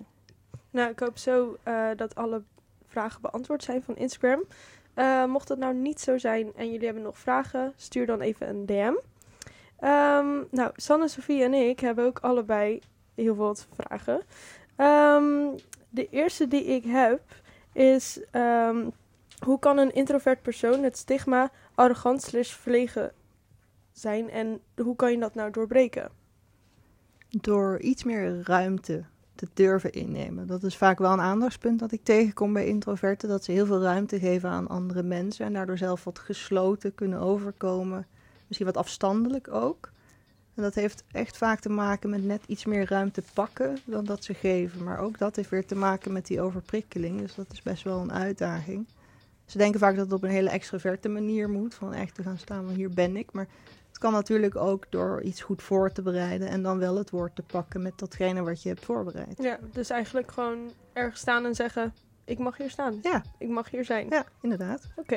Nou, 0.71 0.91
ik 0.91 0.99
hoop 0.99 1.19
zo 1.19 1.57
uh, 1.69 1.89
dat 1.97 2.15
alle 2.15 2.43
vragen 2.87 3.21
beantwoord 3.21 3.63
zijn 3.63 3.83
van 3.83 3.97
Instagram. 3.97 4.45
Eh, 4.95 5.25
mocht 5.25 5.49
dat 5.49 5.59
nou 5.59 5.75
niet 5.75 6.01
zo 6.01 6.19
zijn 6.19 6.53
en 6.57 6.71
jullie 6.71 6.85
hebben 6.85 7.03
nog 7.03 7.19
vragen, 7.19 7.73
stuur 7.77 8.07
dan 8.07 8.21
even 8.21 8.49
een 8.49 8.67
DM. 8.67 8.95
Ehm, 9.79 10.43
nou, 10.51 10.71
Sanne, 10.75 11.09
Sofie 11.09 11.43
en 11.43 11.55
ik 11.55 11.81
hebben 11.81 12.05
ook 12.05 12.19
allebei 12.19 12.81
heel 13.15 13.35
veel 13.35 13.57
vragen. 13.73 14.23
Ehm, 14.77 15.57
de 15.89 16.09
eerste 16.11 16.49
die 16.49 16.65
ik 16.65 16.85
heb 16.85 17.21
is... 17.73 18.21
ehm, 18.31 18.89
hoe 19.39 19.59
kan 19.59 19.79
een 19.79 19.95
introvert 19.95 20.43
persoon 20.43 20.83
het 20.83 20.97
stigma 20.97 21.51
arrogant 21.75 22.23
slash 22.23 22.53
verlegen 22.53 23.13
zijn 23.99 24.31
en 24.31 24.61
hoe 24.83 24.97
kan 24.97 25.13
je 25.13 25.19
dat 25.19 25.35
nou 25.35 25.51
doorbreken? 25.51 26.11
Door 27.29 27.81
iets 27.81 28.05
meer 28.05 28.41
ruimte 28.43 29.05
te 29.35 29.49
durven 29.55 29.93
innemen. 29.93 30.47
Dat 30.47 30.63
is 30.63 30.77
vaak 30.77 30.99
wel 30.99 31.13
een 31.13 31.21
aandachtspunt 31.21 31.79
dat 31.79 31.93
ik 31.93 32.05
tegenkom 32.05 32.53
bij 32.53 32.67
introverten. 32.67 33.29
Dat 33.29 33.45
ze 33.45 33.53
heel 33.53 33.67
veel 33.67 33.83
ruimte 33.83 34.19
geven 34.19 34.49
aan 34.49 34.69
andere 34.69 35.03
mensen 35.03 35.47
en 35.47 35.53
daardoor 35.53 35.79
zelf 35.79 36.05
wat 36.05 36.19
gesloten 36.19 36.95
kunnen 36.95 37.19
overkomen. 37.19 38.07
Misschien 38.47 38.67
wat 38.67 38.77
afstandelijk 38.77 39.49
ook. 39.49 39.93
En 40.55 40.63
dat 40.63 40.75
heeft 40.75 41.05
echt 41.11 41.37
vaak 41.37 41.61
te 41.61 41.69
maken 41.69 42.11
met 42.11 42.25
net 42.25 42.43
iets 42.47 42.65
meer 42.65 42.89
ruimte 42.89 43.23
pakken 43.35 43.77
dan 43.85 44.05
dat 44.05 44.25
ze 44.25 44.35
geven. 44.35 44.85
Maar 44.85 44.99
ook 44.99 45.19
dat 45.19 45.37
heeft 45.37 45.51
weer 45.51 45.67
te 45.67 45.75
maken 45.75 46.13
met 46.13 46.27
die 46.27 46.41
overprikkeling. 46.41 47.21
Dus 47.21 47.35
dat 47.35 47.53
is 47.53 47.63
best 47.63 47.83
wel 47.83 48.01
een 48.01 48.13
uitdaging. 48.13 48.87
Ze 49.47 49.59
denken 49.59 49.81
vaak 49.81 49.97
dat 49.97 50.05
het 50.05 50.15
op 50.15 50.23
een 50.23 50.31
hele 50.31 50.51
extroverte 50.51 51.09
manier 51.09 51.51
moet. 51.51 51.75
Van 51.75 51.93
echt 51.93 52.15
te 52.15 52.23
gaan 52.23 52.39
staan, 52.39 52.65
van 52.65 52.75
hier 52.75 52.91
ben 52.91 53.17
ik. 53.17 53.33
Maar 53.33 53.47
kan 54.05 54.13
natuurlijk 54.13 54.57
ook 54.57 54.87
door 54.89 55.23
iets 55.23 55.43
goed 55.43 55.63
voor 55.63 55.93
te 55.93 56.03
bereiden. 56.03 56.49
En 56.49 56.63
dan 56.63 56.79
wel 56.79 56.97
het 56.97 57.11
woord 57.11 57.37
te 57.37 57.43
pakken 57.43 57.83
met 57.83 57.99
datgene 57.99 58.43
wat 58.43 58.63
je 58.63 58.69
hebt 58.69 58.85
voorbereid. 58.85 59.43
Ja, 59.43 59.59
dus 59.73 59.91
eigenlijk 59.91 60.33
gewoon 60.33 60.71
ergens 60.93 61.21
staan 61.21 61.45
en 61.45 61.55
zeggen, 61.55 61.95
ik 62.25 62.39
mag 62.39 62.57
hier 62.57 62.71
staan. 62.71 62.99
Ja. 63.03 63.23
Ik 63.39 63.49
mag 63.49 63.71
hier 63.71 63.85
zijn. 63.85 64.07
Ja, 64.11 64.25
inderdaad. 64.41 64.89
Oké. 64.97 65.17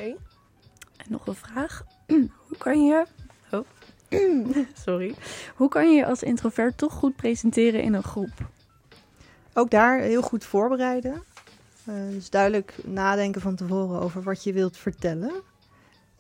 En 0.98 1.06
nog 1.08 1.28
een 1.28 1.36
vraag. 1.36 1.84
Hoe 2.48 2.58
kan 2.58 2.86
je... 2.86 3.06
Oh. 3.52 3.66
Sorry. 4.86 5.16
Hoe 5.56 5.70
kan 5.70 5.90
je 5.90 5.96
je 5.96 6.06
als 6.06 6.24
introvert 6.24 6.78
toch 6.78 6.94
goed 6.94 7.16
presenteren 7.16 7.82
in 7.82 7.94
een 7.94 8.04
groep? 8.04 8.50
Ook 9.54 9.70
daar 9.70 10.00
heel 10.00 10.22
goed 10.22 10.46
voorbereiden. 10.46 11.24
Uh, 11.90 11.96
dus 12.10 12.30
duidelijk 12.30 12.76
nadenken 12.86 13.42
van 13.42 13.56
tevoren 13.56 14.02
over 14.02 14.24
wat 14.24 14.44
je 14.44 14.54
wilt 14.54 14.78
vertellen. 14.78 15.32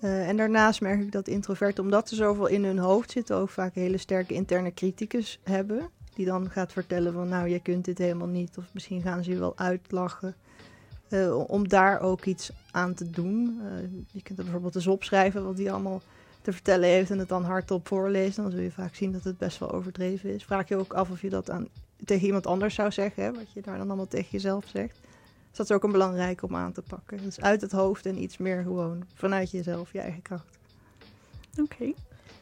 Uh, 0.01 0.27
en 0.27 0.37
daarnaast 0.37 0.81
merk 0.81 1.01
ik 1.01 1.11
dat 1.11 1.27
introverten, 1.27 1.83
omdat 1.83 2.09
ze 2.09 2.15
zoveel 2.15 2.47
in 2.47 2.63
hun 2.63 2.77
hoofd 2.77 3.11
zitten, 3.11 3.35
ook 3.35 3.49
vaak 3.49 3.73
hele 3.73 3.97
sterke 3.97 4.33
interne 4.33 4.73
criticus 4.73 5.39
hebben. 5.43 5.89
Die 6.13 6.25
dan 6.25 6.49
gaat 6.49 6.71
vertellen 6.71 7.13
van 7.13 7.27
nou, 7.27 7.49
jij 7.49 7.59
kunt 7.59 7.85
dit 7.85 7.97
helemaal 7.97 8.27
niet. 8.27 8.57
Of 8.57 8.65
misschien 8.71 9.01
gaan 9.01 9.23
ze 9.23 9.31
je 9.31 9.39
wel 9.39 9.57
uitlachen. 9.57 10.35
Uh, 11.09 11.49
om 11.49 11.67
daar 11.67 11.99
ook 12.01 12.25
iets 12.25 12.51
aan 12.71 12.93
te 12.93 13.09
doen. 13.09 13.61
je 14.11 14.21
kunt 14.21 14.37
er 14.37 14.43
bijvoorbeeld 14.43 14.75
eens 14.75 14.87
opschrijven 14.87 15.43
wat 15.43 15.57
die 15.57 15.71
allemaal 15.71 16.01
te 16.41 16.53
vertellen 16.53 16.89
heeft 16.89 17.11
en 17.11 17.19
het 17.19 17.29
dan 17.29 17.43
hardop 17.43 17.87
voorlezen. 17.87 18.43
Dan 18.43 18.51
zul 18.51 18.61
je 18.61 18.71
vaak 18.71 18.95
zien 18.95 19.11
dat 19.11 19.23
het 19.23 19.37
best 19.37 19.57
wel 19.57 19.71
overdreven 19.71 20.33
is. 20.33 20.43
Vraag 20.43 20.67
je 20.67 20.77
ook 20.77 20.93
af 20.93 21.09
of 21.09 21.21
je 21.21 21.29
dat 21.29 21.49
aan, 21.49 21.67
tegen 22.05 22.25
iemand 22.25 22.47
anders 22.47 22.75
zou 22.75 22.91
zeggen. 22.91 23.33
Wat 23.33 23.51
je 23.53 23.61
daar 23.61 23.77
dan 23.77 23.87
allemaal 23.87 24.07
tegen 24.07 24.29
jezelf 24.31 24.65
zegt. 24.67 24.99
Dus 25.57 25.67
dat 25.67 25.77
is 25.77 25.83
ook 25.83 25.91
een 25.91 25.97
belangrijk 25.99 26.41
om 26.43 26.55
aan 26.55 26.71
te 26.71 26.81
pakken. 26.81 27.17
Dus 27.23 27.41
uit 27.41 27.61
het 27.61 27.71
hoofd 27.71 28.05
en 28.05 28.21
iets 28.21 28.37
meer 28.37 28.61
gewoon 28.61 29.03
vanuit 29.13 29.51
jezelf, 29.51 29.91
je 29.93 29.99
eigen 29.99 30.21
kracht. 30.21 30.57
Oké. 31.59 31.61
Okay. 31.73 31.95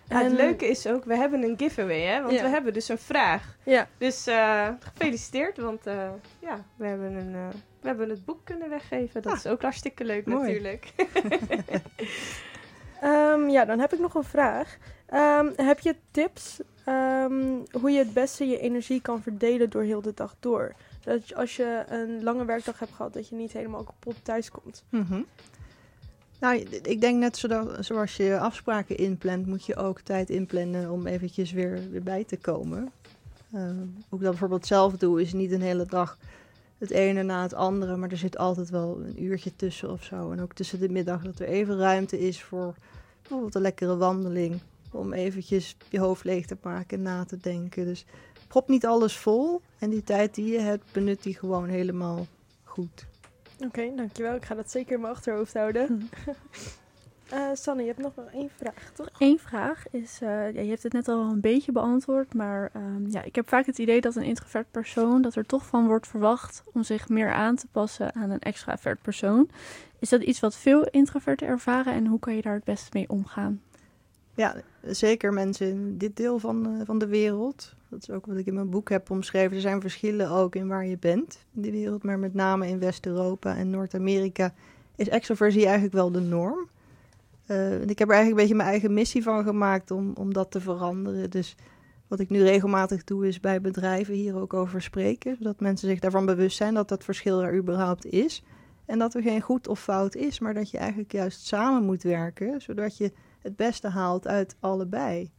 Ja, 0.10 0.24
het 0.24 0.32
leuke 0.32 0.68
is 0.68 0.88
ook, 0.88 1.06
we 1.06 1.16
hebben 1.16 1.44
een 1.44 1.58
giveaway, 1.58 2.02
hè? 2.02 2.22
Want 2.22 2.34
Ja. 2.34 2.42
we 2.42 2.48
hebben 2.50 2.74
dus 2.74 2.90
een 2.90 2.98
vraag. 2.98 3.56
Ja. 3.64 3.88
Dus 3.98 4.28
eh, 4.28 4.68
gefeliciteerd, 4.80 5.58
want 5.58 5.86
eh, 5.88 6.10
ja, 6.40 6.64
we 6.76 6.86
hebben, 6.86 7.14
een, 7.14 7.34
eh, 7.36 7.48
we 7.82 7.88
hebben 7.88 8.10
het 8.10 8.26
boek 8.26 8.40
kunnen 8.44 8.70
weggeven. 8.70 9.22
Dat 9.22 9.32
Ah. 9.32 9.38
is 9.38 9.48
ook 9.48 9.62
hartstikke 9.62 10.04
leuk 10.06 10.26
Mooi. 10.26 10.40
natuurlijk. 10.42 10.94
Ehm, 13.02 13.50
ja, 13.50 13.66
dan 13.66 13.80
heb 13.80 13.94
ik 13.94 14.00
nog 14.00 14.16
een 14.16 14.24
vraag. 14.24 14.78
Ehm, 15.06 15.52
heb 15.56 15.80
je 15.80 15.96
tips 16.12 16.60
ehm, 16.86 17.58
hoe 17.72 17.92
je 17.92 18.00
het 18.00 18.14
beste 18.14 18.46
je 18.48 18.60
energie 18.60 19.02
kan 19.02 19.22
verdelen 19.22 19.70
door 19.70 19.84
heel 19.84 20.02
de 20.02 20.14
dag 20.14 20.36
door? 20.40 20.76
Dat 21.06 21.36
als 21.36 21.56
je 21.56 21.84
een 21.90 22.24
lange 22.24 22.46
werkdag 22.46 22.80
hebt 22.80 22.92
gehad, 22.92 23.14
dat 23.14 23.28
je 23.28 23.36
niet 23.36 23.54
helemaal 23.54 23.84
kapot 23.84 24.16
thuis 24.24 24.52
komt. 24.52 24.84
Mhm. 24.90 25.22
Nou, 26.40 26.58
ik 26.82 27.02
denk 27.02 27.20
net 27.20 27.38
zoals 27.80 28.16
je 28.16 28.40
afspraken 28.40 28.98
inplant, 28.98 29.46
moet 29.46 29.66
je 29.66 29.76
ook 29.76 30.00
tijd 30.00 30.30
inplannen 30.30 30.92
om 30.92 31.08
eventjes 31.08 31.52
weer, 31.52 31.90
weer 31.92 32.04
bij 32.04 32.24
te 32.24 32.38
komen. 32.38 32.92
Uh, 33.54 33.62
hoe 34.10 34.20
ik 34.20 34.24
dat 34.24 34.30
bijvoorbeeld 34.30 34.66
zelf 34.66 34.98
doe, 34.98 35.22
is 35.22 35.34
niet 35.34 35.52
een 35.52 35.62
hele 35.62 35.86
dag 35.86 36.18
het 36.78 36.92
ene 36.92 37.24
na 37.24 37.42
het 37.42 37.54
andere, 37.54 37.96
maar 37.96 38.12
er 38.12 38.18
zit 38.18 38.38
altijd 38.38 38.70
wel 38.70 39.02
een 39.02 39.24
uurtje 39.24 39.56
tussen 39.56 39.92
of 39.92 40.04
zo. 40.04 40.32
En 40.32 40.42
ook 40.42 40.54
tussen 40.54 40.80
de 40.80 40.90
middag 40.90 41.22
dat 41.22 41.40
er 41.40 41.48
even 41.48 41.78
ruimte 41.78 42.20
is 42.20 42.44
voor 42.44 42.76
bijvoorbeeld 43.22 43.56
een 43.56 43.62
lekkere 43.62 43.98
wandeling. 43.98 44.60
Om 44.92 45.14
eventjes 45.14 45.78
je 45.90 46.00
hoofd 46.00 46.24
leeg 46.24 46.46
te 46.46 46.58
maken 46.62 46.98
en 46.98 47.04
na 47.04 47.26
te 47.26 47.38
denken. 47.38 47.86
Dus 47.86 48.06
prop 48.56 48.70
niet 48.70 48.86
alles 48.86 49.18
vol. 49.18 49.62
En 49.80 49.90
die 49.90 50.04
tijd 50.04 50.36
die 50.36 50.52
je 50.52 50.60
hebt, 50.60 50.92
benut 50.92 51.24
die 51.24 51.36
gewoon 51.36 51.68
helemaal 51.68 52.28
goed. 52.64 53.06
Oké, 53.60 53.92
dankjewel. 53.96 54.36
Ik 54.36 54.46
ga 54.46 54.56
dat 54.56 54.72
zeker 54.72 54.96
in 54.96 55.02
mijn 55.02 55.14
achterhoofd 55.14 55.54
houden. 55.54 55.88
Hm. 55.88 56.32
Eh, 57.30 57.50
Sanne, 57.54 57.82
je 57.82 57.88
hebt 57.88 58.02
nog 58.02 58.16
wel 58.16 58.30
één 58.30 58.50
vraag, 58.56 58.92
toch? 58.94 59.10
Eén 59.18 59.40
vraag 59.40 59.90
is, 59.92 60.20
eh, 60.22 60.30
ja, 60.30 60.62
je 60.62 60.70
hebt 60.70 60.84
het 60.84 60.94
net 60.94 61.08
al 61.08 61.22
een 61.22 61.42
beetje 61.42 61.72
beantwoord, 61.72 62.34
maar 62.34 62.70
ehm, 62.74 63.10
ja, 63.10 63.24
ik 63.24 63.36
heb 63.36 63.50
vaak 63.50 63.66
het 63.66 63.78
idee 63.78 64.02
dat 64.02 64.16
een 64.16 64.24
introvert 64.24 64.72
persoon, 64.72 65.22
dat 65.22 65.36
er 65.36 65.46
toch 65.46 65.66
van 65.66 65.88
wordt 65.88 66.08
verwacht 66.08 66.64
om 66.74 66.84
zich 66.84 67.10
meer 67.10 67.34
aan 67.34 67.56
te 67.56 67.68
passen 67.72 68.16
aan 68.16 68.30
een 68.30 68.40
extravert 68.40 69.02
persoon. 69.02 69.50
Is 70.00 70.10
dat 70.10 70.22
iets 70.22 70.40
wat 70.40 70.56
veel 70.56 70.84
introverten 70.84 71.48
ervaren 71.48 71.94
en 71.94 72.06
hoe 72.06 72.20
kan 72.20 72.36
je 72.36 72.42
daar 72.42 72.56
het 72.56 72.64
beste 72.64 72.90
mee 72.94 73.10
omgaan? 73.10 73.62
Ja, 74.36 74.56
zeker 74.82 75.34
mensen 75.34 75.68
in 75.68 75.98
dit 75.98 76.16
deel 76.18 76.40
van, 76.40 76.66
eh, 76.66 76.86
van 76.86 76.98
de 76.98 77.08
wereld. 77.08 77.74
Dat 77.96 78.10
is 78.10 78.16
ook 78.16 78.26
wat 78.26 78.38
ik 78.38 78.46
in 78.46 78.54
mijn 78.54 78.70
boek 78.70 78.90
heb 78.90 79.10
omschreven. 79.10 79.56
Er 79.56 79.62
zijn 79.62 79.82
verschillen 79.82 80.30
ook 80.30 80.56
in 80.56 80.68
waar 80.68 80.86
je 80.86 80.98
bent 80.98 81.46
in 81.54 81.62
die 81.62 81.72
wereld. 81.72 82.04
Maar 82.04 82.20
met 82.20 82.34
name 82.34 82.68
in 82.68 82.80
West-Europa 82.80 83.56
en 83.56 83.70
Noord-Amerika 83.70 84.54
is 84.96 85.10
extroversie 85.10 85.64
eigenlijk 85.64 85.94
wel 85.94 86.12
de 86.12 86.20
norm. 86.20 86.70
Uh, 87.48 87.82
en 87.82 87.90
ik 87.90 88.00
heb 88.00 88.08
er 88.08 88.14
eigenlijk 88.14 88.30
een 88.30 88.36
beetje 88.36 88.56
mijn 88.56 88.70
eigen 88.70 88.94
missie 88.94 89.24
van 89.24 89.44
gemaakt 89.44 89.92
om, 89.92 90.14
om 90.16 90.34
dat 90.34 90.52
te 90.52 90.62
veranderen. 90.62 91.30
Dus 91.30 91.56
wat 92.08 92.20
ik 92.20 92.30
nu 92.30 92.42
regelmatig 92.42 93.04
doe 93.04 93.28
is 93.28 93.40
bij 93.40 93.62
bedrijven 93.62 94.14
hier 94.14 94.36
ook 94.36 94.54
over 94.54 94.82
spreken. 94.82 95.36
Zodat 95.38 95.60
mensen 95.60 95.88
zich 95.90 96.00
daarvan 96.00 96.26
bewust 96.26 96.58
zijn 96.58 96.74
dat 96.74 96.90
dat 96.90 97.04
verschil 97.04 97.44
er 97.44 97.56
überhaupt 97.56 98.06
is. 98.06 98.44
En 98.86 99.00
dat 99.00 99.14
er 99.14 99.22
geen 99.22 99.42
goed 99.42 99.68
of 99.68 99.80
fout 99.80 100.16
is, 100.16 100.40
maar 100.40 100.54
dat 100.54 100.70
je 100.70 100.78
eigenlijk 100.78 101.12
juist 101.12 101.46
samen 101.46 101.84
moet 101.84 102.04
werken. 102.04 102.62
Zodat 102.62 102.98
je 102.98 103.12
het 103.40 103.56
beste 103.56 103.88
haalt 103.88 104.28
uit 104.28 104.56
allebei. 104.60 105.32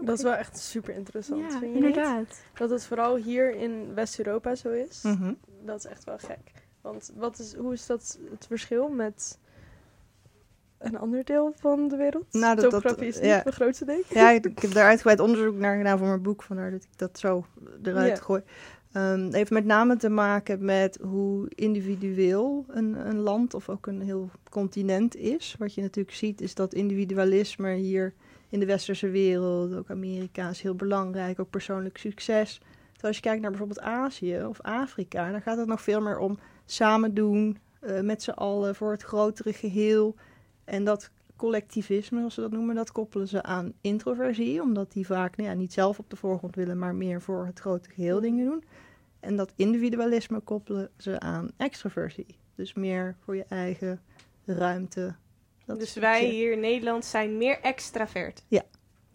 Dat 0.00 0.16
is 0.18 0.22
wel 0.22 0.34
echt 0.34 0.58
super 0.58 0.94
interessant, 0.94 1.40
Ja, 1.52 1.58
vind 1.58 1.60
je 1.60 1.66
inderdaad. 1.76 2.18
niet? 2.18 2.42
Dat 2.54 2.70
het 2.70 2.84
vooral 2.84 3.16
hier 3.16 3.54
in 3.54 3.94
West-Europa 3.94 4.54
zo 4.54 4.68
is. 4.70 5.02
Mhm. 5.02 5.32
Dat 5.64 5.78
is 5.78 5.84
echt 5.86 6.04
wel 6.04 6.18
gek. 6.18 6.52
Want 6.80 7.12
wat 7.16 7.38
is, 7.38 7.54
hoe 7.54 7.72
is 7.72 7.86
dat 7.86 8.18
het 8.30 8.46
verschil 8.46 8.88
met 8.88 9.38
een 10.78 10.98
ander 10.98 11.24
deel 11.24 11.52
van 11.56 11.88
de 11.88 11.96
wereld? 11.96 12.24
Nou, 12.32 12.54
dat- 12.54 12.62
dat- 12.64 12.70
Topografie 12.72 13.08
is 13.08 13.14
niet 13.14 13.24
ja. 13.24 13.40
mijn 13.44 13.54
grootste 13.56 13.84
ding. 13.84 14.04
Ja, 14.08 14.30
ik, 14.30 14.44
ik 14.46 14.58
heb 14.58 14.72
daar 14.72 14.86
uitgebreid 14.86 15.20
onderzoek 15.20 15.54
naar 15.56 15.76
gedaan 15.76 15.98
voor 15.98 16.06
mijn 16.06 16.22
boek, 16.22 16.42
vandaar 16.42 16.70
dat 16.70 16.82
ik 16.82 16.98
dat 16.98 17.18
zo 17.18 17.44
eruit 17.82 18.20
gooi. 18.20 18.42
Ehm, 18.92 19.20
het 19.24 19.34
heeft 19.34 19.50
met 19.50 19.64
name 19.64 19.96
te 19.96 20.08
maken 20.08 20.64
met 20.64 20.98
hoe 21.02 21.48
individueel 21.54 22.64
een, 22.68 23.08
een 23.08 23.18
land 23.18 23.54
of 23.54 23.68
ook 23.68 23.86
een 23.86 24.00
heel 24.00 24.30
continent 24.50 25.16
is. 25.16 25.54
Wat 25.58 25.74
je 25.74 25.80
natuurlijk 25.80 26.16
ziet 26.16 26.40
is 26.40 26.54
dat 26.54 26.74
individualisme 26.74 27.74
hier 27.74 28.14
in 28.48 28.60
de 28.60 28.66
westerse 28.66 29.08
wereld, 29.08 29.74
ook 29.74 29.90
Amerika, 29.90 30.48
is 30.48 30.62
heel 30.62 30.74
belangrijk, 30.74 31.40
ook 31.40 31.50
persoonlijk 31.50 31.98
succes. 31.98 32.58
Terwijl 32.58 33.14
als 33.14 33.16
je 33.16 33.22
kijkt 33.22 33.40
naar 33.40 33.50
bijvoorbeeld 33.50 33.80
Azië 33.80 34.44
of 34.44 34.60
Afrika, 34.60 35.30
dan 35.30 35.42
gaat 35.42 35.58
het 35.58 35.66
nog 35.66 35.82
veel 35.82 36.00
meer 36.00 36.18
om 36.18 36.38
samen 36.64 37.14
doen, 37.14 37.58
eh, 37.80 38.00
met 38.00 38.22
z'n 38.22 38.30
allen 38.30 38.74
voor 38.74 38.90
het 38.90 39.02
grotere 39.02 39.52
geheel. 39.52 40.14
En 40.64 40.84
dat 40.84 41.10
collectivisme, 41.36 42.18
zoals 42.18 42.34
ze 42.34 42.40
dat 42.40 42.50
noemen, 42.50 42.74
dat 42.74 42.92
koppelen 42.92 43.28
ze 43.28 43.42
aan 43.42 43.72
introversie. 43.80 44.62
Omdat 44.62 44.92
die 44.92 45.06
vaak 45.06 45.36
nou 45.36 45.48
ja, 45.48 45.54
niet 45.54 45.72
zelf 45.72 45.98
op 45.98 46.10
de 46.10 46.16
voorgrond 46.16 46.54
willen, 46.54 46.78
maar 46.78 46.94
meer 46.94 47.22
voor 47.22 47.46
het 47.46 47.60
grote 47.60 47.90
geheel 47.90 48.20
dingen 48.20 48.44
doen. 48.44 48.64
En 49.20 49.36
dat 49.36 49.52
individualisme 49.56 50.40
koppelen 50.40 50.90
ze 50.96 51.20
aan 51.20 51.50
extroversie. 51.56 52.38
Dus 52.54 52.74
meer 52.74 53.16
voor 53.18 53.36
je 53.36 53.44
eigen 53.48 54.00
ruimte. 54.44 55.14
Dat 55.68 55.78
dus 55.78 55.94
wij 55.94 56.24
hier 56.24 56.52
in 56.52 56.60
Nederland 56.60 57.04
zijn 57.04 57.36
meer 57.36 57.60
extravert. 57.60 58.42
Ja. 58.48 58.62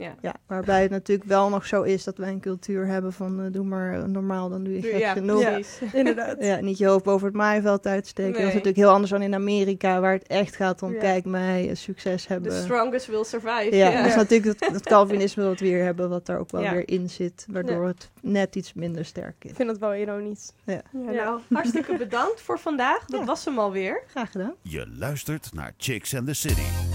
Ja. 0.04 0.16
Ja, 0.22 0.34
waarbij 0.48 0.82
het 0.82 0.92
natuurlijk 0.92 1.30
wel 1.30 1.50
nog 1.50 1.66
zo 1.66 1.82
is 1.82 2.04
dat 2.04 2.18
wij 2.18 2.30
een 2.30 2.40
cultuur 2.40 2.86
hebben 2.88 3.14
van 3.14 3.42
eh, 3.42 3.52
doe 3.52 3.66
maar 3.66 4.10
normaal, 4.10 4.50
dan 4.50 4.64
doe 4.64 4.74
je 4.74 4.82
gek 4.82 5.00
Ja, 5.00 5.12
genoeg. 5.14 5.44
precies. 5.44 5.80
Inderdaad. 5.94 6.36
Ja, 6.44 6.60
niet 6.60 6.78
je 6.78 6.86
hoofd 6.88 7.04
boven 7.04 7.28
het 7.28 7.36
maaiveld 7.36 7.88
uitsteken. 7.88 8.32
Dat 8.32 8.42
is 8.42 8.48
natuurlijk 8.48 8.76
heel 8.76 8.90
anders 8.90 9.12
dan 9.12 9.22
in 9.22 9.34
Amerika, 9.34 10.00
waar 10.00 10.14
het 10.14 10.28
echt 10.28 10.56
gaat 10.56 10.82
om 10.82 10.94
Ja. 10.94 11.00
kijk 11.00 11.26
mij, 11.26 11.70
eh, 11.70 11.76
succes 11.76 12.22
The 12.26 12.34
hebben. 12.34 12.52
strongest 12.52 13.06
will 13.08 13.24
survive. 13.24 13.76
Ja, 13.76 13.92
dat 13.98 14.06
is 14.06 14.16
natuurlijk 14.16 14.60
dat, 14.60 14.74
dat 14.74 14.84
Calvinisme 14.84 15.44
wat 15.44 15.60
we 15.60 15.66
hier 15.66 15.84
hebben, 15.84 16.10
wat 16.10 16.26
daar 16.26 16.40
ook 16.40 16.52
wel 16.52 16.62
Ja. 16.62 16.72
weer 16.72 16.88
in 16.90 17.10
zit, 17.10 17.46
waardoor 17.52 17.82
Ja. 17.82 17.88
het 17.88 18.10
net 18.22 18.56
iets 18.56 18.74
minder 18.74 19.06
sterk 19.06 19.36
is. 19.44 19.50
Ik 19.50 19.56
vind 19.56 19.70
het 19.70 19.78
wel 19.80 19.96
ironisch. 19.96 20.52
Ja. 20.64 20.74
Ja, 20.74 21.12
Ja. 21.12 21.24
nou, 21.24 21.40
hartstikke 21.54 21.98
bedankt 21.98 22.42
voor 22.42 22.60
vandaag. 22.60 23.06
Dat 23.06 23.20
Ja. 23.20 23.26
was 23.26 23.46
hem 23.46 23.60
alweer. 23.60 24.04
Graag 24.08 24.32
gedaan. 24.32 24.54
Je 24.62 24.88
luistert 24.98 25.50
naar 25.54 25.74
Chicks 25.78 26.16
and 26.16 26.28
the 26.28 26.34
City. 26.34 26.93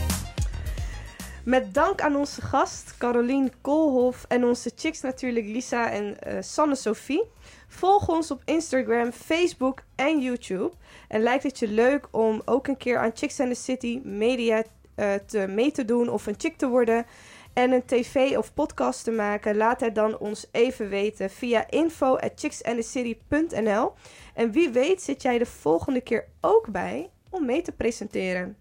Met 1.49 1.75
dank 1.75 2.01
aan 2.01 2.17
onze 2.17 2.41
gast 2.43 2.97
Carolien 2.99 3.53
Koolhof 3.61 4.25
en 4.29 4.45
onze 4.45 4.71
chicks 4.77 5.01
natuurlijk 5.01 5.47
Lisa 5.47 5.91
en 5.91 6.21
eh, 6.21 6.37
Sanne 6.41 6.75
Sophie. 6.75 7.23
Volg 7.69 8.09
ons 8.09 8.31
op 8.31 8.43
Instagram, 8.45 9.13
Facebook 9.13 9.83
en 9.95 10.21
YouTube. 10.21 10.73
En 11.09 11.23
lijkt 11.23 11.43
het 11.43 11.59
je 11.59 11.69
leuk 11.69 12.09
om 12.11 12.43
ook 12.45 12.67
een 12.67 12.77
keer 12.77 12.99
aan 12.99 13.11
Chicks 13.15 13.41
and 13.41 13.55
the 13.55 13.61
City 13.61 14.01
media 14.05 14.63
eh, 14.95 15.15
te, 15.15 15.47
mee 15.47 15.71
te 15.71 15.85
doen 15.85 16.09
of 16.09 16.27
een 16.27 16.35
chick 16.39 16.57
te 16.57 16.69
worden 16.69 17.07
en 17.53 17.73
een 17.73 17.85
tv 17.85 18.37
of 18.37 18.55
podcast 18.55 19.05
te 19.05 19.11
maken? 19.11 19.57
Laat 19.57 19.81
het 19.81 19.95
dan 19.95 20.19
ons 20.19 20.47
even 20.53 20.89
weten 20.89 21.31
via 21.31 21.71
info 21.71 22.17
at 22.17 22.33
chicksandthecity.nl. 22.35 23.93
En 24.35 24.53
wie 24.53 24.69
weet 24.69 25.03
zit 25.03 25.23
jij 25.23 25.39
de 25.39 25.47
volgende 25.47 26.01
keer 26.01 26.25
ook 26.41 26.69
bij 26.71 27.11
om 27.31 27.45
mee 27.45 27.63
te 27.63 27.73
presenteren. 27.73 28.57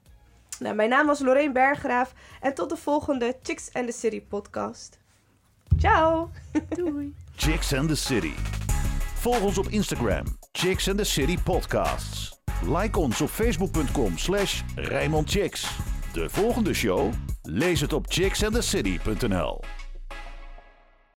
Nou, 0.60 0.76
mijn 0.76 0.90
naam 0.90 1.06
was 1.06 1.20
Lorraine 1.20 1.52
Berggraaf 1.52 2.14
en 2.42 2.54
tot 2.54 2.70
de 2.70 2.78
volgende 2.78 3.38
Chicks 3.44 3.74
and 3.74 3.86
the 3.86 3.94
City 3.94 4.22
podcast. 4.22 5.00
Ciao! 5.80 6.30
Doei. 6.70 7.14
Chicks 7.36 7.74
and 7.74 7.88
the 7.88 7.96
City. 7.96 8.34
Volg 9.16 9.42
ons 9.42 9.58
op 9.58 9.68
Instagram. 9.68 10.26
Chicks 10.52 10.90
and 10.90 10.98
the 10.98 11.04
City 11.04 11.38
Podcasts. 11.44 12.40
Like 12.66 13.00
ons 13.00 13.22
op 13.22 13.30
facebook.com 13.30 14.18
slash 14.18 14.62
Rijnmond 14.76 15.30
Chicks. 15.30 15.78
De 16.14 16.30
volgende 16.30 16.74
show? 16.74 17.14
Lees 17.42 17.82
het 17.82 17.94
op 17.94 18.06
chicksandthecity.nl 18.08 19.77